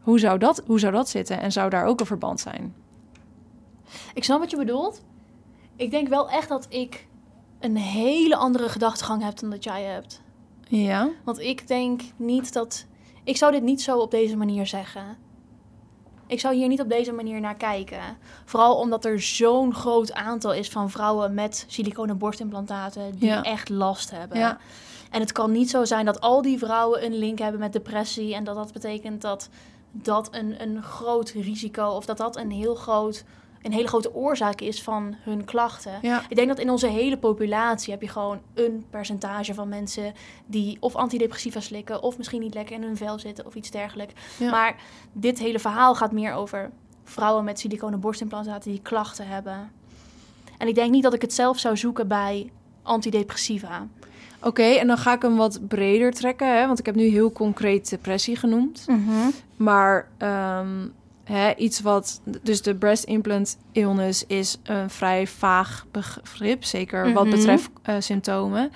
hoe 0.00 0.18
zou, 0.18 0.38
dat, 0.38 0.62
hoe 0.66 0.78
zou 0.78 0.92
dat 0.92 1.08
zitten? 1.08 1.40
En 1.40 1.52
zou 1.52 1.70
daar 1.70 1.84
ook 1.84 2.00
een 2.00 2.06
verband 2.06 2.40
zijn? 2.40 2.74
Ik 4.14 4.24
snap 4.24 4.38
wat 4.40 4.50
je 4.50 4.56
bedoelt. 4.56 5.02
Ik 5.76 5.90
denk 5.90 6.08
wel 6.08 6.30
echt 6.30 6.48
dat 6.48 6.66
ik 6.68 7.06
een 7.60 7.76
hele 7.76 8.36
andere 8.36 8.68
gedachtegang 8.68 9.22
heb 9.22 9.38
dan 9.38 9.50
dat 9.50 9.64
jij 9.64 9.82
hebt. 9.82 10.20
Ja. 10.68 11.08
Want 11.24 11.38
ik 11.40 11.68
denk 11.68 12.02
niet 12.16 12.52
dat. 12.52 12.86
Ik 13.24 13.36
zou 13.36 13.52
dit 13.52 13.62
niet 13.62 13.82
zo 13.82 13.98
op 13.98 14.10
deze 14.10 14.36
manier 14.36 14.66
zeggen. 14.66 15.16
Ik 16.26 16.40
zou 16.40 16.54
hier 16.54 16.68
niet 16.68 16.80
op 16.80 16.88
deze 16.88 17.12
manier 17.12 17.40
naar 17.40 17.54
kijken. 17.56 18.00
Vooral 18.44 18.76
omdat 18.76 19.04
er 19.04 19.20
zo'n 19.20 19.74
groot 19.74 20.12
aantal 20.12 20.52
is 20.52 20.68
van 20.68 20.90
vrouwen 20.90 21.34
met 21.34 21.64
siliconen 21.68 22.18
borstimplantaten 22.18 23.18
die 23.18 23.28
Ja. 23.28 23.42
echt 23.42 23.68
last 23.68 24.10
hebben. 24.10 24.38
Ja. 24.38 24.58
En 25.10 25.20
het 25.20 25.32
kan 25.32 25.52
niet 25.52 25.70
zo 25.70 25.84
zijn 25.84 26.04
dat 26.04 26.20
al 26.20 26.42
die 26.42 26.58
vrouwen 26.58 27.04
een 27.04 27.18
link 27.18 27.38
hebben 27.38 27.60
met 27.60 27.72
depressie 27.72 28.34
en 28.34 28.44
dat 28.44 28.54
dat 28.54 28.72
betekent 28.72 29.22
dat 29.22 29.48
dat 29.92 30.28
een, 30.34 30.62
een 30.62 30.82
groot 30.82 31.30
risico 31.30 31.86
of 31.88 32.04
dat 32.06 32.16
dat 32.16 32.36
een 32.36 32.50
heel 32.50 32.74
groot 32.74 33.24
een 33.62 33.72
hele 33.72 33.88
grote 33.88 34.14
oorzaak 34.14 34.60
is 34.60 34.82
van 34.82 35.14
hun 35.18 35.44
klachten. 35.44 35.98
Ja. 36.02 36.22
Ik 36.28 36.36
denk 36.36 36.48
dat 36.48 36.58
in 36.58 36.70
onze 36.70 36.86
hele 36.86 37.18
populatie 37.18 37.92
heb 37.92 38.02
je 38.02 38.08
gewoon 38.08 38.40
een 38.54 38.84
percentage 38.90 39.54
van 39.54 39.68
mensen 39.68 40.14
die 40.46 40.76
of 40.80 40.94
antidepressiva 40.94 41.60
slikken 41.60 42.02
of 42.02 42.16
misschien 42.16 42.40
niet 42.40 42.54
lekker 42.54 42.76
in 42.76 42.82
hun 42.82 42.96
vel 42.96 43.18
zitten 43.18 43.46
of 43.46 43.54
iets 43.54 43.70
dergelijks. 43.70 44.14
Ja. 44.38 44.50
Maar 44.50 44.76
dit 45.12 45.38
hele 45.38 45.58
verhaal 45.58 45.94
gaat 45.94 46.12
meer 46.12 46.32
over 46.32 46.70
vrouwen 47.04 47.44
met 47.44 47.58
siliconen 47.58 48.00
borstimplantaten 48.00 48.70
die 48.70 48.82
klachten 48.82 49.28
hebben. 49.28 49.70
En 50.58 50.68
ik 50.68 50.74
denk 50.74 50.90
niet 50.90 51.02
dat 51.02 51.14
ik 51.14 51.22
het 51.22 51.34
zelf 51.34 51.58
zou 51.58 51.76
zoeken 51.76 52.08
bij 52.08 52.50
antidepressiva. 52.82 53.86
Oké, 54.42 54.62
en 54.62 54.86
dan 54.86 54.98
ga 54.98 55.14
ik 55.14 55.22
hem 55.22 55.36
wat 55.36 55.68
breder 55.68 56.12
trekken. 56.12 56.58
Hè? 56.58 56.66
Want 56.66 56.78
ik 56.78 56.86
heb 56.86 56.94
nu 56.94 57.04
heel 57.04 57.32
concreet 57.32 57.90
depressie 57.90 58.36
genoemd. 58.36 58.86
Maar 59.56 60.08
ehm, 60.18 60.86
hè, 61.28 61.54
iets 61.54 61.80
wat... 61.80 62.20
Dus 62.42 62.62
de 62.62 62.74
breast 62.76 63.04
implant 63.04 63.58
illness 63.72 64.26
is 64.26 64.58
een 64.62 64.90
vrij 64.90 65.26
vaag 65.26 65.86
begrip. 65.90 66.64
Zeker 66.64 67.12
wat 67.12 67.24
Mhm. 67.26 67.34
betreft 67.36 67.70
eh, 67.82 67.94
symptomen. 67.98 68.70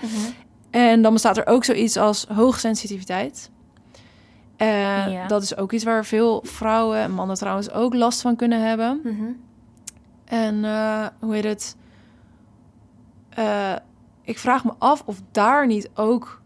En 0.70 1.02
dan 1.02 1.12
bestaat 1.12 1.36
er 1.36 1.46
ook 1.46 1.64
zoiets 1.64 1.96
als 1.96 2.26
hoogsensitiviteit. 2.34 3.50
Ja. 4.56 5.26
Dat 5.26 5.42
is 5.42 5.56
ook 5.56 5.72
iets 5.72 5.84
waar 5.84 6.04
veel 6.04 6.40
vrouwen 6.46 6.98
en 6.98 7.12
mannen 7.12 7.36
trouwens 7.36 7.70
ook 7.70 7.94
last 7.94 8.20
van 8.20 8.36
kunnen 8.36 8.66
hebben. 8.68 9.00
Mhm. 9.04 9.22
En 10.24 10.64
eh, 10.64 11.06
hoe 11.20 11.34
heet 11.34 11.44
het? 11.44 11.76
Ik 14.24 14.38
vraag 14.38 14.64
me 14.64 14.72
af 14.78 15.02
of 15.06 15.20
daar 15.30 15.66
niet 15.66 15.90
ook 15.94 16.41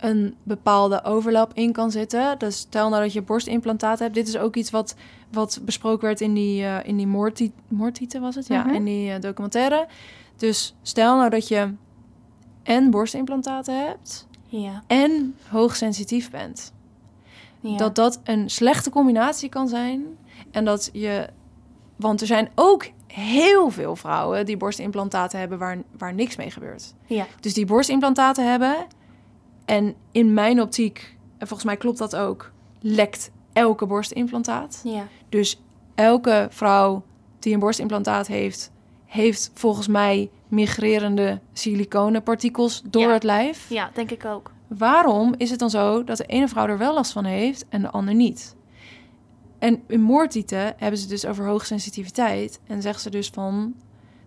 een 0.00 0.34
bepaalde 0.42 1.04
overlap 1.04 1.50
in 1.54 1.72
kan 1.72 1.90
zitten. 1.90 2.38
Dus 2.38 2.56
stel 2.58 2.88
nou 2.88 3.02
dat 3.02 3.12
je 3.12 3.22
borstimplantaat 3.22 3.98
hebt. 3.98 4.14
Dit 4.14 4.28
is 4.28 4.36
ook 4.36 4.56
iets 4.56 4.70
wat, 4.70 4.94
wat 5.32 5.60
besproken 5.64 6.06
werd 6.06 6.20
in 6.20 6.34
die, 6.34 6.64
eh 6.64 6.76
in 6.88 6.96
die 6.96 7.06
Moorti- 7.06 7.52
Moortieten, 7.68 8.20
was 8.20 8.34
het? 8.34 8.46
Ja, 8.46 8.64
Mhm. 8.64 8.74
in 8.74 8.84
die 8.84 9.12
eh, 9.12 9.20
documentaire. 9.20 9.86
Dus 10.36 10.74
stel 10.82 11.16
nou 11.16 11.30
dat 11.30 11.48
je 11.48 11.72
en 12.62 12.90
borstimplantaten 12.90 13.86
hebt 13.86 14.26
Ja. 14.46 14.82
en 14.86 15.36
hoogsensitief 15.48 16.30
bent 16.30 16.72
ja. 17.60 17.76
dat 17.76 17.94
dat 17.94 18.20
een 18.24 18.50
slechte 18.50 18.90
combinatie 18.90 19.48
kan 19.48 19.68
zijn. 19.68 20.04
En 20.50 20.64
dat 20.64 20.90
je. 20.92 21.28
Want 21.96 22.20
er 22.20 22.26
zijn 22.26 22.50
ook 22.54 22.86
heel 23.06 23.70
veel 23.70 23.96
vrouwen 23.96 24.46
die 24.46 24.56
borstimplantaten 24.56 25.38
hebben 25.38 25.58
waar, 25.58 25.78
waar 25.98 26.14
niks 26.14 26.36
mee 26.36 26.50
gebeurt. 26.50 26.94
Ja. 27.06 27.26
Dus 27.40 27.54
die 27.54 27.66
borstimplantaten 27.66 28.50
hebben. 28.50 28.76
En 29.70 29.94
in 30.12 30.34
mijn 30.34 30.60
optiek, 30.60 31.16
en 31.38 31.46
volgens 31.46 31.64
mij 31.64 31.76
klopt 31.76 31.98
dat 31.98 32.16
ook, 32.16 32.52
lekt 32.80 33.30
elke 33.52 33.86
borstimplantaat. 33.86 34.80
Ja. 34.84 35.06
Dus 35.28 35.60
elke 35.94 36.46
vrouw 36.50 37.02
die 37.38 37.54
een 37.54 37.60
borstimplantaat 37.60 38.26
heeft, 38.26 38.72
heeft 39.06 39.50
volgens 39.54 39.86
mij 39.88 40.30
migrerende 40.48 41.40
siliconenpartikels 41.52 42.82
door 42.90 43.02
Ja. 43.02 43.12
het 43.12 43.22
lijf. 43.22 43.68
Ja, 43.68 43.90
denk 43.94 44.10
ik 44.10 44.24
ook. 44.24 44.52
Waarom 44.66 45.34
is 45.36 45.50
het 45.50 45.58
dan 45.58 45.70
zo 45.70 46.04
dat 46.04 46.16
de 46.16 46.26
ene 46.26 46.48
vrouw 46.48 46.66
er 46.66 46.78
wel 46.78 46.94
last 46.94 47.12
van 47.12 47.24
heeft 47.24 47.64
en 47.68 47.82
de 47.82 47.90
ander 47.90 48.14
niet? 48.14 48.56
En 49.58 49.82
in 49.86 50.00
moordtieten 50.00 50.74
hebben 50.76 50.98
ze 50.98 51.08
dus 51.08 51.26
over 51.26 51.46
hoogsensitiviteit. 51.46 52.60
En 52.66 52.82
zeggen 52.82 53.02
ze 53.02 53.10
dus 53.10 53.28
van 53.28 53.74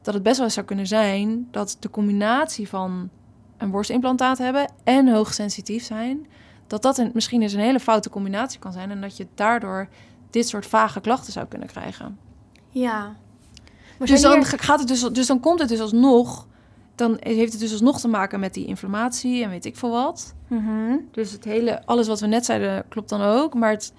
dat 0.01 0.13
het 0.13 0.23
best 0.23 0.36
wel 0.36 0.45
eens 0.45 0.53
zou 0.56 0.65
kunnen 0.65 0.88
zijn 0.88 1.47
dat 1.51 1.77
de 1.79 1.89
combinatie 1.89 2.69
van 2.69 3.10
een 3.58 3.72
borstimplantaat 3.72 4.38
hebben 4.38 4.72
en 4.84 5.08
hoogsensitief 5.08 5.84
zijn, 5.84 6.28
dat 6.68 6.82
dat 6.82 6.98
een, 6.98 7.12
misschien 7.13 7.42
eens 7.42 7.54
een 7.54 7.60
hele 7.60 7.80
foute 7.80 8.10
combinatie 8.10 8.60
kan 8.60 8.72
zijn. 8.72 8.92
En 8.92 9.02
dat 9.02 9.18
je 9.18 9.28
daardoor 9.36 9.88
dit 10.30 10.48
soort 10.48 10.66
vage 10.66 11.02
klachten 11.02 11.34
zou 11.34 11.46
kunnen 11.46 11.68
krijgen. 11.68 12.18
Ja. 12.70 13.16
Maar 13.98 14.08
Dus 14.08 14.22
dan, 14.22 14.34
hier- 14.34 14.46
gaat 14.60 14.80
het 14.80 14.88
dus, 14.88 15.02
dus 15.02 15.28
dan 15.28 15.39
komt 15.39 15.60
het 15.60 15.70
dus 15.70 15.80
alsnog. 15.80 16.48
Dan 16.96 17.18
heeft 17.20 17.52
het 17.52 17.62
dus 17.62 17.72
alsnog 17.72 18.00
te 18.00 18.08
maken 18.08 18.39
met 18.39 18.54
die 18.54 18.66
inflammatie 18.66 19.44
en 19.44 19.50
weet 19.50 19.66
ik 19.66 19.76
veel 19.78 19.92
wat. 19.92 20.34
Mhm. 20.48 20.96
Dus 21.12 21.32
het 21.32 21.44
hele, 21.44 21.86
alles 21.86 22.08
wat 22.08 22.20
we 22.20 22.28
net 22.28 22.46
zeiden, 22.46 22.84
klopt 22.89 23.10
dan 23.10 23.22
ook. 23.22 23.54
Maar 23.54 23.70
het 23.72 23.94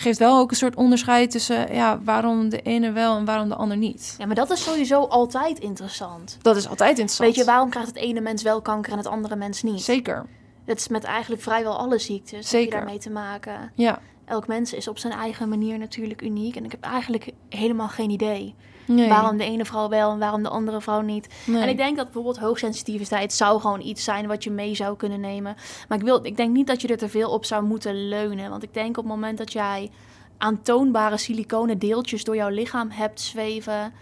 geeft 0.00 0.18
wel 0.18 0.38
ook 0.38 0.50
een 0.50 0.56
soort 0.56 0.76
onderscheid 0.76 1.30
tussen 1.30 1.74
ja, 1.74 2.00
waarom 2.02 2.48
de 2.48 2.62
ene 2.62 2.92
wel 2.92 3.16
en 3.16 3.24
waarom 3.24 3.48
de 3.48 3.54
ander 3.54 3.76
niet. 3.76 4.14
Ja, 4.18 4.26
maar 4.26 4.34
dat 4.34 4.50
is 4.50 4.62
sowieso 4.62 5.04
altijd 5.04 5.58
interessant. 5.58 6.38
Dat 6.42 6.56
is 6.56 6.68
altijd 6.68 6.90
interessant. 6.90 7.28
Weet 7.28 7.38
je, 7.38 7.44
waarom 7.44 7.70
krijgt 7.70 7.88
het 7.88 7.98
ene 7.98 8.20
mens 8.20 8.42
wel 8.42 8.60
kanker 8.60 8.92
en 8.92 8.98
het 8.98 9.06
andere 9.06 9.36
mens 9.36 9.62
niet? 9.62 9.82
Zeker. 9.82 10.26
Dat 10.64 10.76
is 10.76 10.88
met 10.88 11.04
eigenlijk 11.04 11.42
vrijwel 11.42 11.78
alle 11.78 11.98
ziektes. 11.98 12.32
Heb 12.32 12.44
Zeker. 12.44 12.68
je 12.68 12.70
daarmee 12.70 12.98
te 12.98 13.10
maken. 13.10 13.72
Ja. 13.74 13.98
Elk 14.24 14.46
mens 14.46 14.72
is 14.72 14.88
op 14.88 14.98
zijn 14.98 15.12
eigen 15.12 15.48
manier 15.48 15.78
natuurlijk 15.78 16.22
uniek. 16.22 16.56
En 16.56 16.64
ik 16.64 16.70
heb 16.70 16.82
eigenlijk 16.82 17.32
helemaal 17.48 17.88
geen 17.88 18.10
idee 18.10 18.54
Nee. 18.94 19.08
waarom 19.08 19.36
de 19.36 19.44
ene 19.44 19.64
vrouw 19.64 19.88
wel 19.88 20.12
en 20.12 20.18
waarom 20.18 20.42
de 20.42 20.48
andere 20.48 20.80
vrouw 20.80 21.00
niet. 21.00 21.28
Nee. 21.46 21.62
En 21.62 21.68
ik 21.68 21.76
denk 21.76 21.96
dat 21.96 22.04
bijvoorbeeld 22.04 22.38
hoogsensitiviteit 22.38 23.32
zou 23.32 23.60
gewoon 23.60 23.80
iets 23.80 24.04
zijn 24.04 24.26
wat 24.26 24.44
je 24.44 24.50
mee 24.50 24.74
zou 24.74 24.96
kunnen 24.96 25.20
nemen. 25.20 25.56
Maar 25.88 25.98
ik, 25.98 26.04
wil, 26.04 26.24
ik 26.26 26.36
denk 26.36 26.52
niet 26.52 26.66
dat 26.66 26.80
je 26.82 26.88
er 26.88 26.96
te 26.96 27.08
veel 27.08 27.30
op 27.30 27.44
zou 27.44 27.64
moeten 27.64 28.08
leunen. 28.08 28.50
Want 28.50 28.62
ik 28.62 28.74
denk 28.74 28.96
op 28.96 29.04
het 29.04 29.12
moment 29.12 29.38
dat 29.38 29.52
jij 29.52 29.90
aantoonbare 30.38 31.16
siliconen 31.16 31.78
deeltjes 31.78 32.24
door 32.24 32.36
jouw 32.36 32.48
lichaam 32.48 32.90
hebt 32.90 33.20
zweven, 33.20 33.92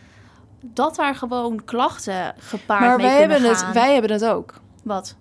dat 0.61 0.97
daar 0.97 1.15
gewoon 1.15 1.65
klachten 1.65 2.35
gepaard 2.39 2.81
maar 2.81 2.97
mee 2.97 3.07
wij 3.07 3.19
kunnen 3.19 3.37
hebben, 3.37 3.57
gaan. 3.57 3.67
het, 3.67 3.75
wij 3.75 3.93
hebben 3.93 4.13
het 4.13 4.25
ook. 4.25 4.55
Wat? 4.85 5.17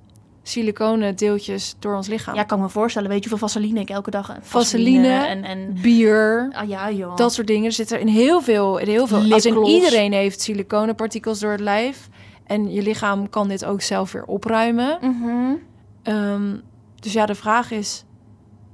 Siliconen 0.48 1.16
deeltjes 1.16 1.76
door 1.80 1.96
ons 1.96 2.08
lichaam. 2.08 2.36
Ja, 2.36 2.42
ik 2.42 2.48
kan 2.48 2.60
me 2.60 2.70
voorstellen. 2.70 3.10
Weet 3.10 3.24
je 3.24 3.30
hoeveel 3.30 3.48
vaseline 3.48 3.80
ik 3.80 3.90
elke 3.90 4.12
dag... 4.12 4.38
Vaseline. 4.42 5.08
en... 5.08 5.44
en 5.44 5.78
Bier. 5.82 6.50
ah 6.52 6.68
ja, 6.68 6.92
joh. 6.92 7.16
Dat 7.16 7.34
soort 7.34 7.48
dingen. 7.48 7.66
Er 7.66 7.72
zit 7.72 7.92
er 7.92 8.00
in 8.00 8.08
heel 8.08 8.42
veel. 8.42 8.78
In 8.78 8.88
heel 8.88 9.08
veel 9.08 9.34
als 9.34 9.46
in 9.46 9.66
iedereen 9.66 10.14
heeft 10.14 10.42
siliconenpartikels 10.42 11.40
door 11.40 11.52
het 11.52 11.60
lijf. 11.60 12.10
En 12.44 12.72
je 12.72 12.82
lichaam 12.82 13.30
kan 13.30 13.48
dit 13.48 13.66
ook 13.66 13.82
zelf 13.82 14.12
weer 14.12 14.26
opruimen. 14.26 14.98
Mhm. 15.02 15.56
Ehm, 16.04 16.56
dus 17.00 17.14
ja, 17.14 17.26
de 17.26 17.36
vraag 17.36 17.72
is, 17.72 18.04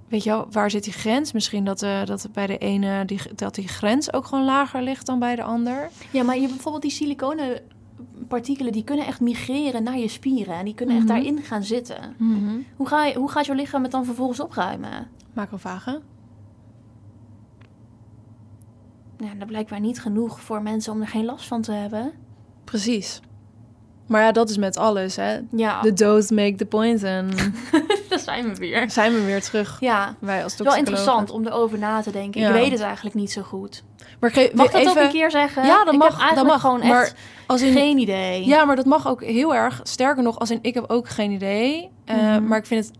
weet 0.07 0.23
je 0.23 0.29
wel, 0.29 0.47
waar 0.51 0.71
zit 0.71 0.83
die 0.83 0.93
grens? 0.93 1.31
Misschien 1.31 1.65
dat, 1.65 1.81
eh 1.81 2.05
dat 2.05 2.27
bij 2.33 2.47
de 2.47 2.57
ene 2.57 3.05
die, 3.05 3.19
dat 3.35 3.55
die 3.55 3.67
grens 3.67 4.13
ook 4.13 4.25
gewoon 4.25 4.45
lager 4.45 4.81
ligt 4.81 5.05
dan 5.05 5.19
bij 5.19 5.35
de 5.35 5.43
ander. 5.43 5.89
Ja, 6.11 6.23
maar 6.23 6.37
je 6.37 6.47
bijvoorbeeld 6.47 6.83
die 6.83 6.91
siliconen 6.91 7.61
partikelen 8.27 8.71
die 8.71 8.83
kunnen 8.83 9.05
echt 9.05 9.19
migreren 9.21 9.83
naar 9.83 9.97
je 9.97 10.07
spieren 10.07 10.55
en 10.55 10.65
die 10.65 10.73
kunnen 10.73 10.95
echt 10.95 11.05
Mhm. 11.05 11.13
daarin 11.13 11.37
gaan 11.41 11.63
zitten. 11.63 12.15
Hoe, 12.75 12.87
ga 12.87 13.05
je, 13.05 13.15
hoe 13.17 13.29
gaat 13.31 13.45
jouw 13.45 13.55
lichaam 13.55 13.83
het 13.83 13.91
dan 13.91 14.05
vervolgens 14.05 14.39
opruimen? 14.39 15.07
Macrofagen. 15.33 16.01
Ja, 19.17 19.33
dat 19.37 19.47
blijkbaar 19.47 19.79
niet 19.79 20.01
genoeg 20.01 20.41
voor 20.41 20.61
mensen 20.61 20.93
om 20.93 21.01
er 21.01 21.07
geen 21.07 21.25
last 21.25 21.47
van 21.47 21.61
te 21.61 21.71
hebben. 21.71 22.11
Precies. 22.63 23.21
Maar 24.07 24.21
ja, 24.21 24.31
dat 24.31 24.49
is 24.49 24.57
met 24.57 24.77
alles, 24.77 25.15
hè. 25.15 25.37
Ja, 25.51 25.81
The 25.81 25.93
dose 25.93 26.33
make 26.33 26.55
the 26.55 26.65
point. 26.65 27.03
En 27.03 27.29
daar 28.09 28.19
zijn 28.19 28.49
we 28.49 28.55
weer. 28.55 28.89
zijn 28.91 29.13
we 29.13 29.23
weer 29.25 29.41
terug. 29.41 29.77
Ja, 29.79 30.15
Wij 30.19 30.43
als 30.43 30.55
wel 30.57 30.75
interessant 30.75 31.29
om 31.31 31.45
erover 31.47 31.77
na 31.77 32.01
te 32.01 32.11
denken. 32.11 32.41
Ja. 32.41 32.47
Ik 32.47 32.53
weet 32.53 32.71
het 32.71 32.81
eigenlijk 32.81 33.15
niet 33.15 33.31
zo 33.31 33.41
goed. 33.41 33.83
Maar 34.19 34.31
ge- 34.31 34.51
Mag 34.55 34.71
dat 34.71 34.81
even, 34.81 34.91
ook 34.91 34.97
een 34.97 35.11
keer 35.11 35.31
zeggen? 35.31 35.65
Ja, 35.65 35.83
dat 35.83 35.93
ik 35.93 35.99
mag. 35.99 36.27
heb 36.27 36.35
dat 36.35 36.45
mag. 36.45 36.61
gewoon 36.61 36.87
maar 36.87 37.01
echt 37.01 37.15
als 37.47 37.61
in, 37.61 37.73
geen 37.73 37.97
idee. 37.97 38.45
Ja, 38.45 38.65
maar 38.65 38.75
dat 38.75 38.85
mag 38.85 39.07
ook 39.07 39.23
heel 39.23 39.55
erg. 39.55 39.79
Sterker 39.83 40.23
nog, 40.23 40.39
als 40.39 40.51
in 40.51 40.59
ik 40.61 40.73
heb 40.73 40.83
ook 40.87 41.09
geen 41.09 41.31
idee. 41.31 41.89
Eh, 42.05 42.15
Mhm. 42.17 42.47
Maar 42.47 42.57
ik 42.57 42.65
vind 42.65 42.85
het 42.85 42.93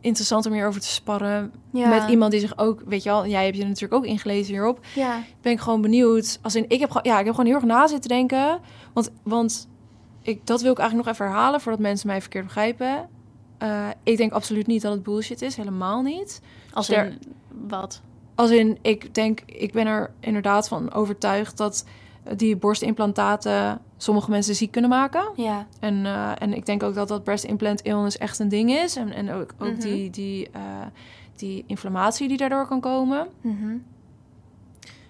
interessant 0.00 0.46
om 0.46 0.52
hierover 0.52 0.80
te 0.80 0.86
sparren. 0.86 1.52
Ja. 1.72 1.88
Met 1.88 2.08
iemand 2.08 2.30
die 2.30 2.40
zich 2.40 2.58
ook, 2.58 2.82
weet 2.86 3.02
je 3.02 3.08
wel, 3.08 3.26
jij 3.26 3.44
hebt 3.44 3.56
je 3.56 3.64
natuurlijk 3.64 3.94
ook 3.94 4.04
ingelezen 4.04 4.52
hierop. 4.52 4.78
Ja. 4.94 5.22
Ben 5.42 5.52
ik 5.52 5.60
gewoon 5.60 5.80
benieuwd. 5.80 6.38
Als 6.42 6.54
in, 6.54 6.64
ik 6.68 6.80
heb 6.80 6.90
gewoon, 6.90 7.12
ja, 7.12 7.18
ik 7.18 7.24
heb 7.24 7.34
gewoon 7.34 7.50
heel 7.50 7.60
erg 7.60 7.68
na 7.68 7.86
zitten 7.86 8.08
denken. 8.10 8.58
Want, 8.92 9.10
want 9.22 9.68
ik, 10.22 10.46
dat 10.46 10.60
wil 10.62 10.72
ik 10.72 10.78
eigenlijk 10.78 11.08
nog 11.08 11.16
even 11.16 11.26
herhalen 11.32 11.60
voordat 11.60 11.80
mensen 11.80 12.06
mij 12.06 12.20
verkeerd 12.20 12.44
begrijpen. 12.44 13.08
Eh, 13.58 13.88
ik 14.02 14.16
denk 14.16 14.32
absoluut 14.32 14.66
niet 14.66 14.82
dat 14.82 14.92
het 14.92 15.02
bullshit 15.02 15.42
is, 15.42 15.56
helemaal 15.56 16.02
niet. 16.02 16.42
Als 16.72 16.90
in 16.90 17.18
wat? 17.68 18.02
Als 18.34 18.50
in, 18.50 18.78
ik 18.82 19.14
denk, 19.14 19.40
ik 19.46 19.72
ben 19.72 19.86
er 19.86 20.10
inderdaad 20.20 20.68
van 20.68 20.92
overtuigd 20.92 21.56
dat 21.56 21.84
die 22.36 22.56
borstimplantaten 22.56 23.80
sommige 23.96 24.30
mensen 24.30 24.54
ziek 24.54 24.70
kunnen 24.70 24.90
maken. 24.90 25.32
Ja. 25.36 25.66
En, 25.80 26.06
eh, 26.06 26.32
en 26.38 26.54
ik 26.54 26.66
denk 26.66 26.82
ook 26.82 26.94
dat 26.94 27.08
dat 27.08 27.24
breast 27.24 27.44
implant 27.44 27.80
illness 27.80 28.18
echt 28.18 28.38
een 28.38 28.48
ding 28.48 28.70
is. 28.70 28.96
En, 28.96 29.12
en 29.12 29.32
ook, 29.32 29.54
ook 29.58 29.70
Mhm. 29.70 29.80
die, 29.80 30.10
die, 30.10 30.50
eh, 30.50 30.62
die 31.36 31.64
inflammatie 31.66 32.28
die 32.28 32.36
daardoor 32.36 32.66
kan 32.66 32.80
komen. 32.80 33.28
Mhm. 33.40 33.76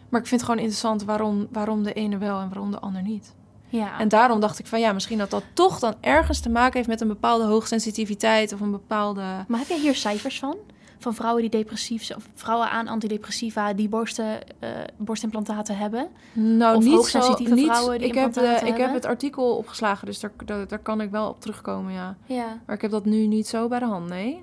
Maar 0.09 0.21
ik 0.21 0.27
vind 0.27 0.41
het 0.41 0.43
gewoon 0.51 0.59
interessant 0.59 1.05
waarom, 1.05 1.47
waarom 1.51 1.83
de 1.83 1.93
ene 1.93 2.19
wel 2.19 2.41
en 2.41 2.49
waarom 2.49 2.71
de 2.71 2.79
ander 2.81 3.03
niet. 3.03 3.35
Ja. 3.71 3.99
En 3.99 4.09
daarom 4.09 4.41
dacht 4.41 4.59
ik 4.59 4.67
van 4.67 4.81
ja, 4.81 4.93
misschien 4.93 5.19
dat 5.19 5.31
dat 5.31 5.43
toch 5.53 5.79
dan 5.79 5.95
ergens 6.01 6.41
te 6.41 6.49
maken 6.49 6.77
heeft 6.77 6.89
met 6.89 7.01
een 7.01 7.09
bepaalde 7.09 7.45
hoogsensitiviteit 7.45 8.53
of 8.53 8.61
een 8.61 8.71
bepaalde. 8.71 9.23
Maar 9.49 9.59
heb 9.59 9.69
jij 9.69 9.79
hier 9.79 9.95
cijfers 9.95 10.39
van? 10.39 10.57
Van 10.99 11.15
vrouwen 11.15 11.41
die 11.43 11.51
depressief 11.51 12.05
zijn, 12.05 12.19
of 12.19 12.29
vrouwen 12.35 12.71
aan 12.71 12.89
antidepressiva 12.89 13.73
die 13.73 13.89
borsten, 13.89 14.39
eh, 14.59 14.69
borstimplantaten 14.97 15.77
hebben? 15.77 16.09
Nou, 16.33 16.77
Of 16.77 16.85
niet 16.85 16.95
hoogsensitieve 16.95 17.55
zo. 17.55 17.61
Niet, 17.61 17.71
vrouwen 17.71 17.99
die 17.99 18.09
ik 18.09 18.15
heb, 18.15 18.33
de, 18.33 18.61
ik 18.65 18.77
heb 18.77 18.93
het 18.93 19.05
artikel 19.05 19.57
opgeslagen, 19.57 20.07
dus 20.07 20.21
daar, 20.21 20.31
daar, 20.45 20.69
daar 20.69 20.79
kan 20.79 21.01
ik 21.01 21.11
wel 21.11 21.29
op 21.29 21.41
terugkomen, 21.41 21.93
ja. 21.93 22.17
Ja. 22.27 22.59
Maar 22.67 22.75
ik 22.77 22.83
heb 22.83 22.91
dat 22.91 23.05
nu 23.05 23.27
niet 23.27 23.49
zo 23.49 23.69
bij 23.69 23.79
de 23.79 23.85
hand, 23.85 24.09
nee. 24.09 24.43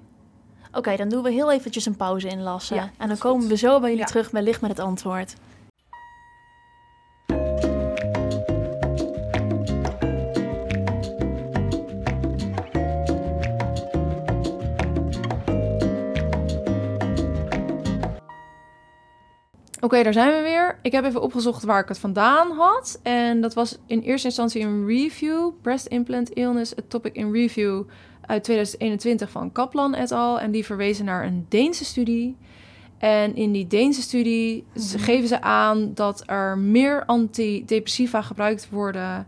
Oké, 0.71 0.95
dan 0.95 1.09
doen 1.09 1.23
we 1.23 1.31
heel 1.31 1.51
eventjes 1.51 1.85
een 1.85 1.95
pauze 1.95 2.27
inlassen. 2.27 2.75
Ja, 2.75 2.89
en 2.97 3.07
dan 3.07 3.17
komen 3.17 3.41
goed. 3.41 3.49
we 3.49 3.57
zo 3.57 3.79
bij 3.79 3.89
jullie 3.89 4.05
Ja. 4.05 4.05
terug 4.11 4.31
wellicht 4.31 4.61
met 4.61 4.69
het 4.69 4.79
antwoord. 4.79 5.33
Oké, 19.87 20.03
daar 20.03 20.13
zijn 20.13 20.35
we 20.35 20.41
weer. 20.41 20.79
Ik 20.81 20.91
heb 20.91 21.05
even 21.05 21.21
opgezocht 21.21 21.63
waar 21.63 21.81
ik 21.81 21.87
het 21.87 21.99
vandaan 21.99 22.51
had. 22.51 22.99
En 23.03 23.41
dat 23.41 23.53
was 23.53 23.77
in 23.85 23.99
eerste 23.99 24.27
instantie 24.27 24.63
een 24.63 24.85
review. 24.87 25.51
Breast 25.61 25.85
Implant 25.85 26.29
Illness, 26.29 26.77
a 26.77 26.81
topic 26.87 27.15
in 27.15 27.31
review 27.31 27.83
uit 28.21 28.43
2021 28.43 29.29
van 29.31 29.51
Kaplan 29.51 29.95
et 29.95 30.11
al. 30.11 30.39
En 30.39 30.51
die 30.51 30.65
verwezen 30.65 31.05
naar 31.05 31.25
een 31.25 31.45
Deense 31.49 31.85
studie. 31.85 32.37
En 32.97 33.35
in 33.35 33.51
die 33.51 33.67
Deense 33.67 34.01
studie 34.01 34.65
Mhm. 34.73 34.97
geven 34.97 35.27
ze 35.27 35.41
aan 35.41 35.91
dat 35.93 36.23
er 36.25 36.57
meer 36.57 37.05
antidepressiva 37.05 38.21
gebruikt 38.21 38.69
worden 38.69 39.27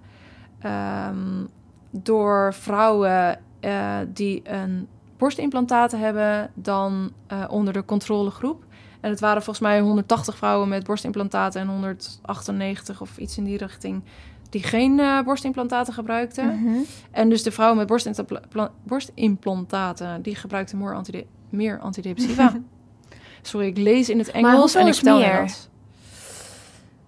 ehm, 0.61 1.45
door 1.91 2.53
vrouwen 2.53 3.39
eh, 3.59 3.97
die 4.13 4.41
een 4.43 4.87
borstimplantaten 5.17 5.99
hebben 5.99 6.51
dan 6.53 7.11
eh, 7.27 7.43
onder 7.49 7.73
de 7.73 7.85
controlegroep. 7.85 8.63
En 8.99 9.09
het 9.09 9.19
waren 9.19 9.43
volgens 9.43 9.65
mij 9.67 9.79
180 9.81 10.37
vrouwen 10.37 10.69
met 10.69 10.83
borstimplantaten 10.83 11.61
en 11.61 11.67
198 11.67 13.01
of 13.01 13.17
iets 13.17 13.37
in 13.37 13.43
die 13.43 13.57
richting 13.57 14.03
die 14.49 14.63
geen 14.63 14.99
eh, 14.99 15.21
borstimplantaten 15.21 15.93
gebruikten. 15.93 16.45
Mhm. 16.45 16.77
En 17.11 17.29
dus 17.29 17.43
de 17.43 17.51
vrouwen 17.51 17.77
met 17.77 17.87
borstimpla- 17.87 18.71
borstimplantaten, 18.83 20.21
die 20.21 20.35
gebruikten 20.35 20.77
meer, 20.77 20.95
antide- 20.95 21.25
meer 21.49 21.79
antidepressiva. 21.79 22.53
Sorry, 23.41 23.67
ik 23.67 23.77
lees 23.77 24.09
in 24.09 24.17
het 24.19 24.31
Engels 24.31 24.75
en 24.75 24.81
ik 24.81 24.87
is 24.87 24.97
stel 24.97 25.17
meer? 25.17 25.39
dat. 25.39 25.69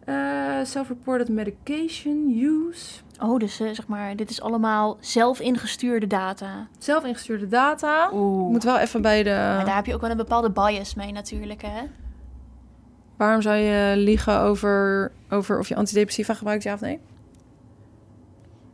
Eh, 0.05 0.15
Self-reported 0.63 1.29
medication 1.29 2.37
use. 2.39 2.99
Oh, 3.23 3.39
dus 3.39 3.59
eh, 3.59 3.67
zeg 3.73 3.87
maar, 3.87 4.15
dit 4.15 4.29
is 4.29 4.41
allemaal 4.41 4.97
zelf 4.99 5.39
ingestuurde 5.39 6.07
data. 6.07 6.67
Zelf 6.77 7.03
ingestuurde 7.05 7.47
data. 7.47 8.09
Oeh. 8.13 8.49
Moet 8.51 8.63
wel 8.63 8.77
even 8.79 9.01
bij 9.01 9.23
de... 9.23 9.29
Maar 9.29 9.65
daar 9.65 9.75
heb 9.75 9.85
je 9.85 9.93
ook 9.93 10.01
wel 10.01 10.09
een 10.09 10.17
bepaalde 10.17 10.49
bias 10.51 10.95
mee 10.95 11.11
natuurlijk, 11.11 11.61
hè? 11.61 11.81
Waarom 13.17 13.41
zou 13.41 13.55
je 13.55 13.93
liegen 13.97 14.39
over, 14.39 15.11
over 15.29 15.59
of 15.59 15.67
je 15.67 15.75
antidepressiva 15.75 16.33
gebruikt, 16.33 16.63
ja 16.63 16.73
of 16.73 16.79
nee? 16.79 16.99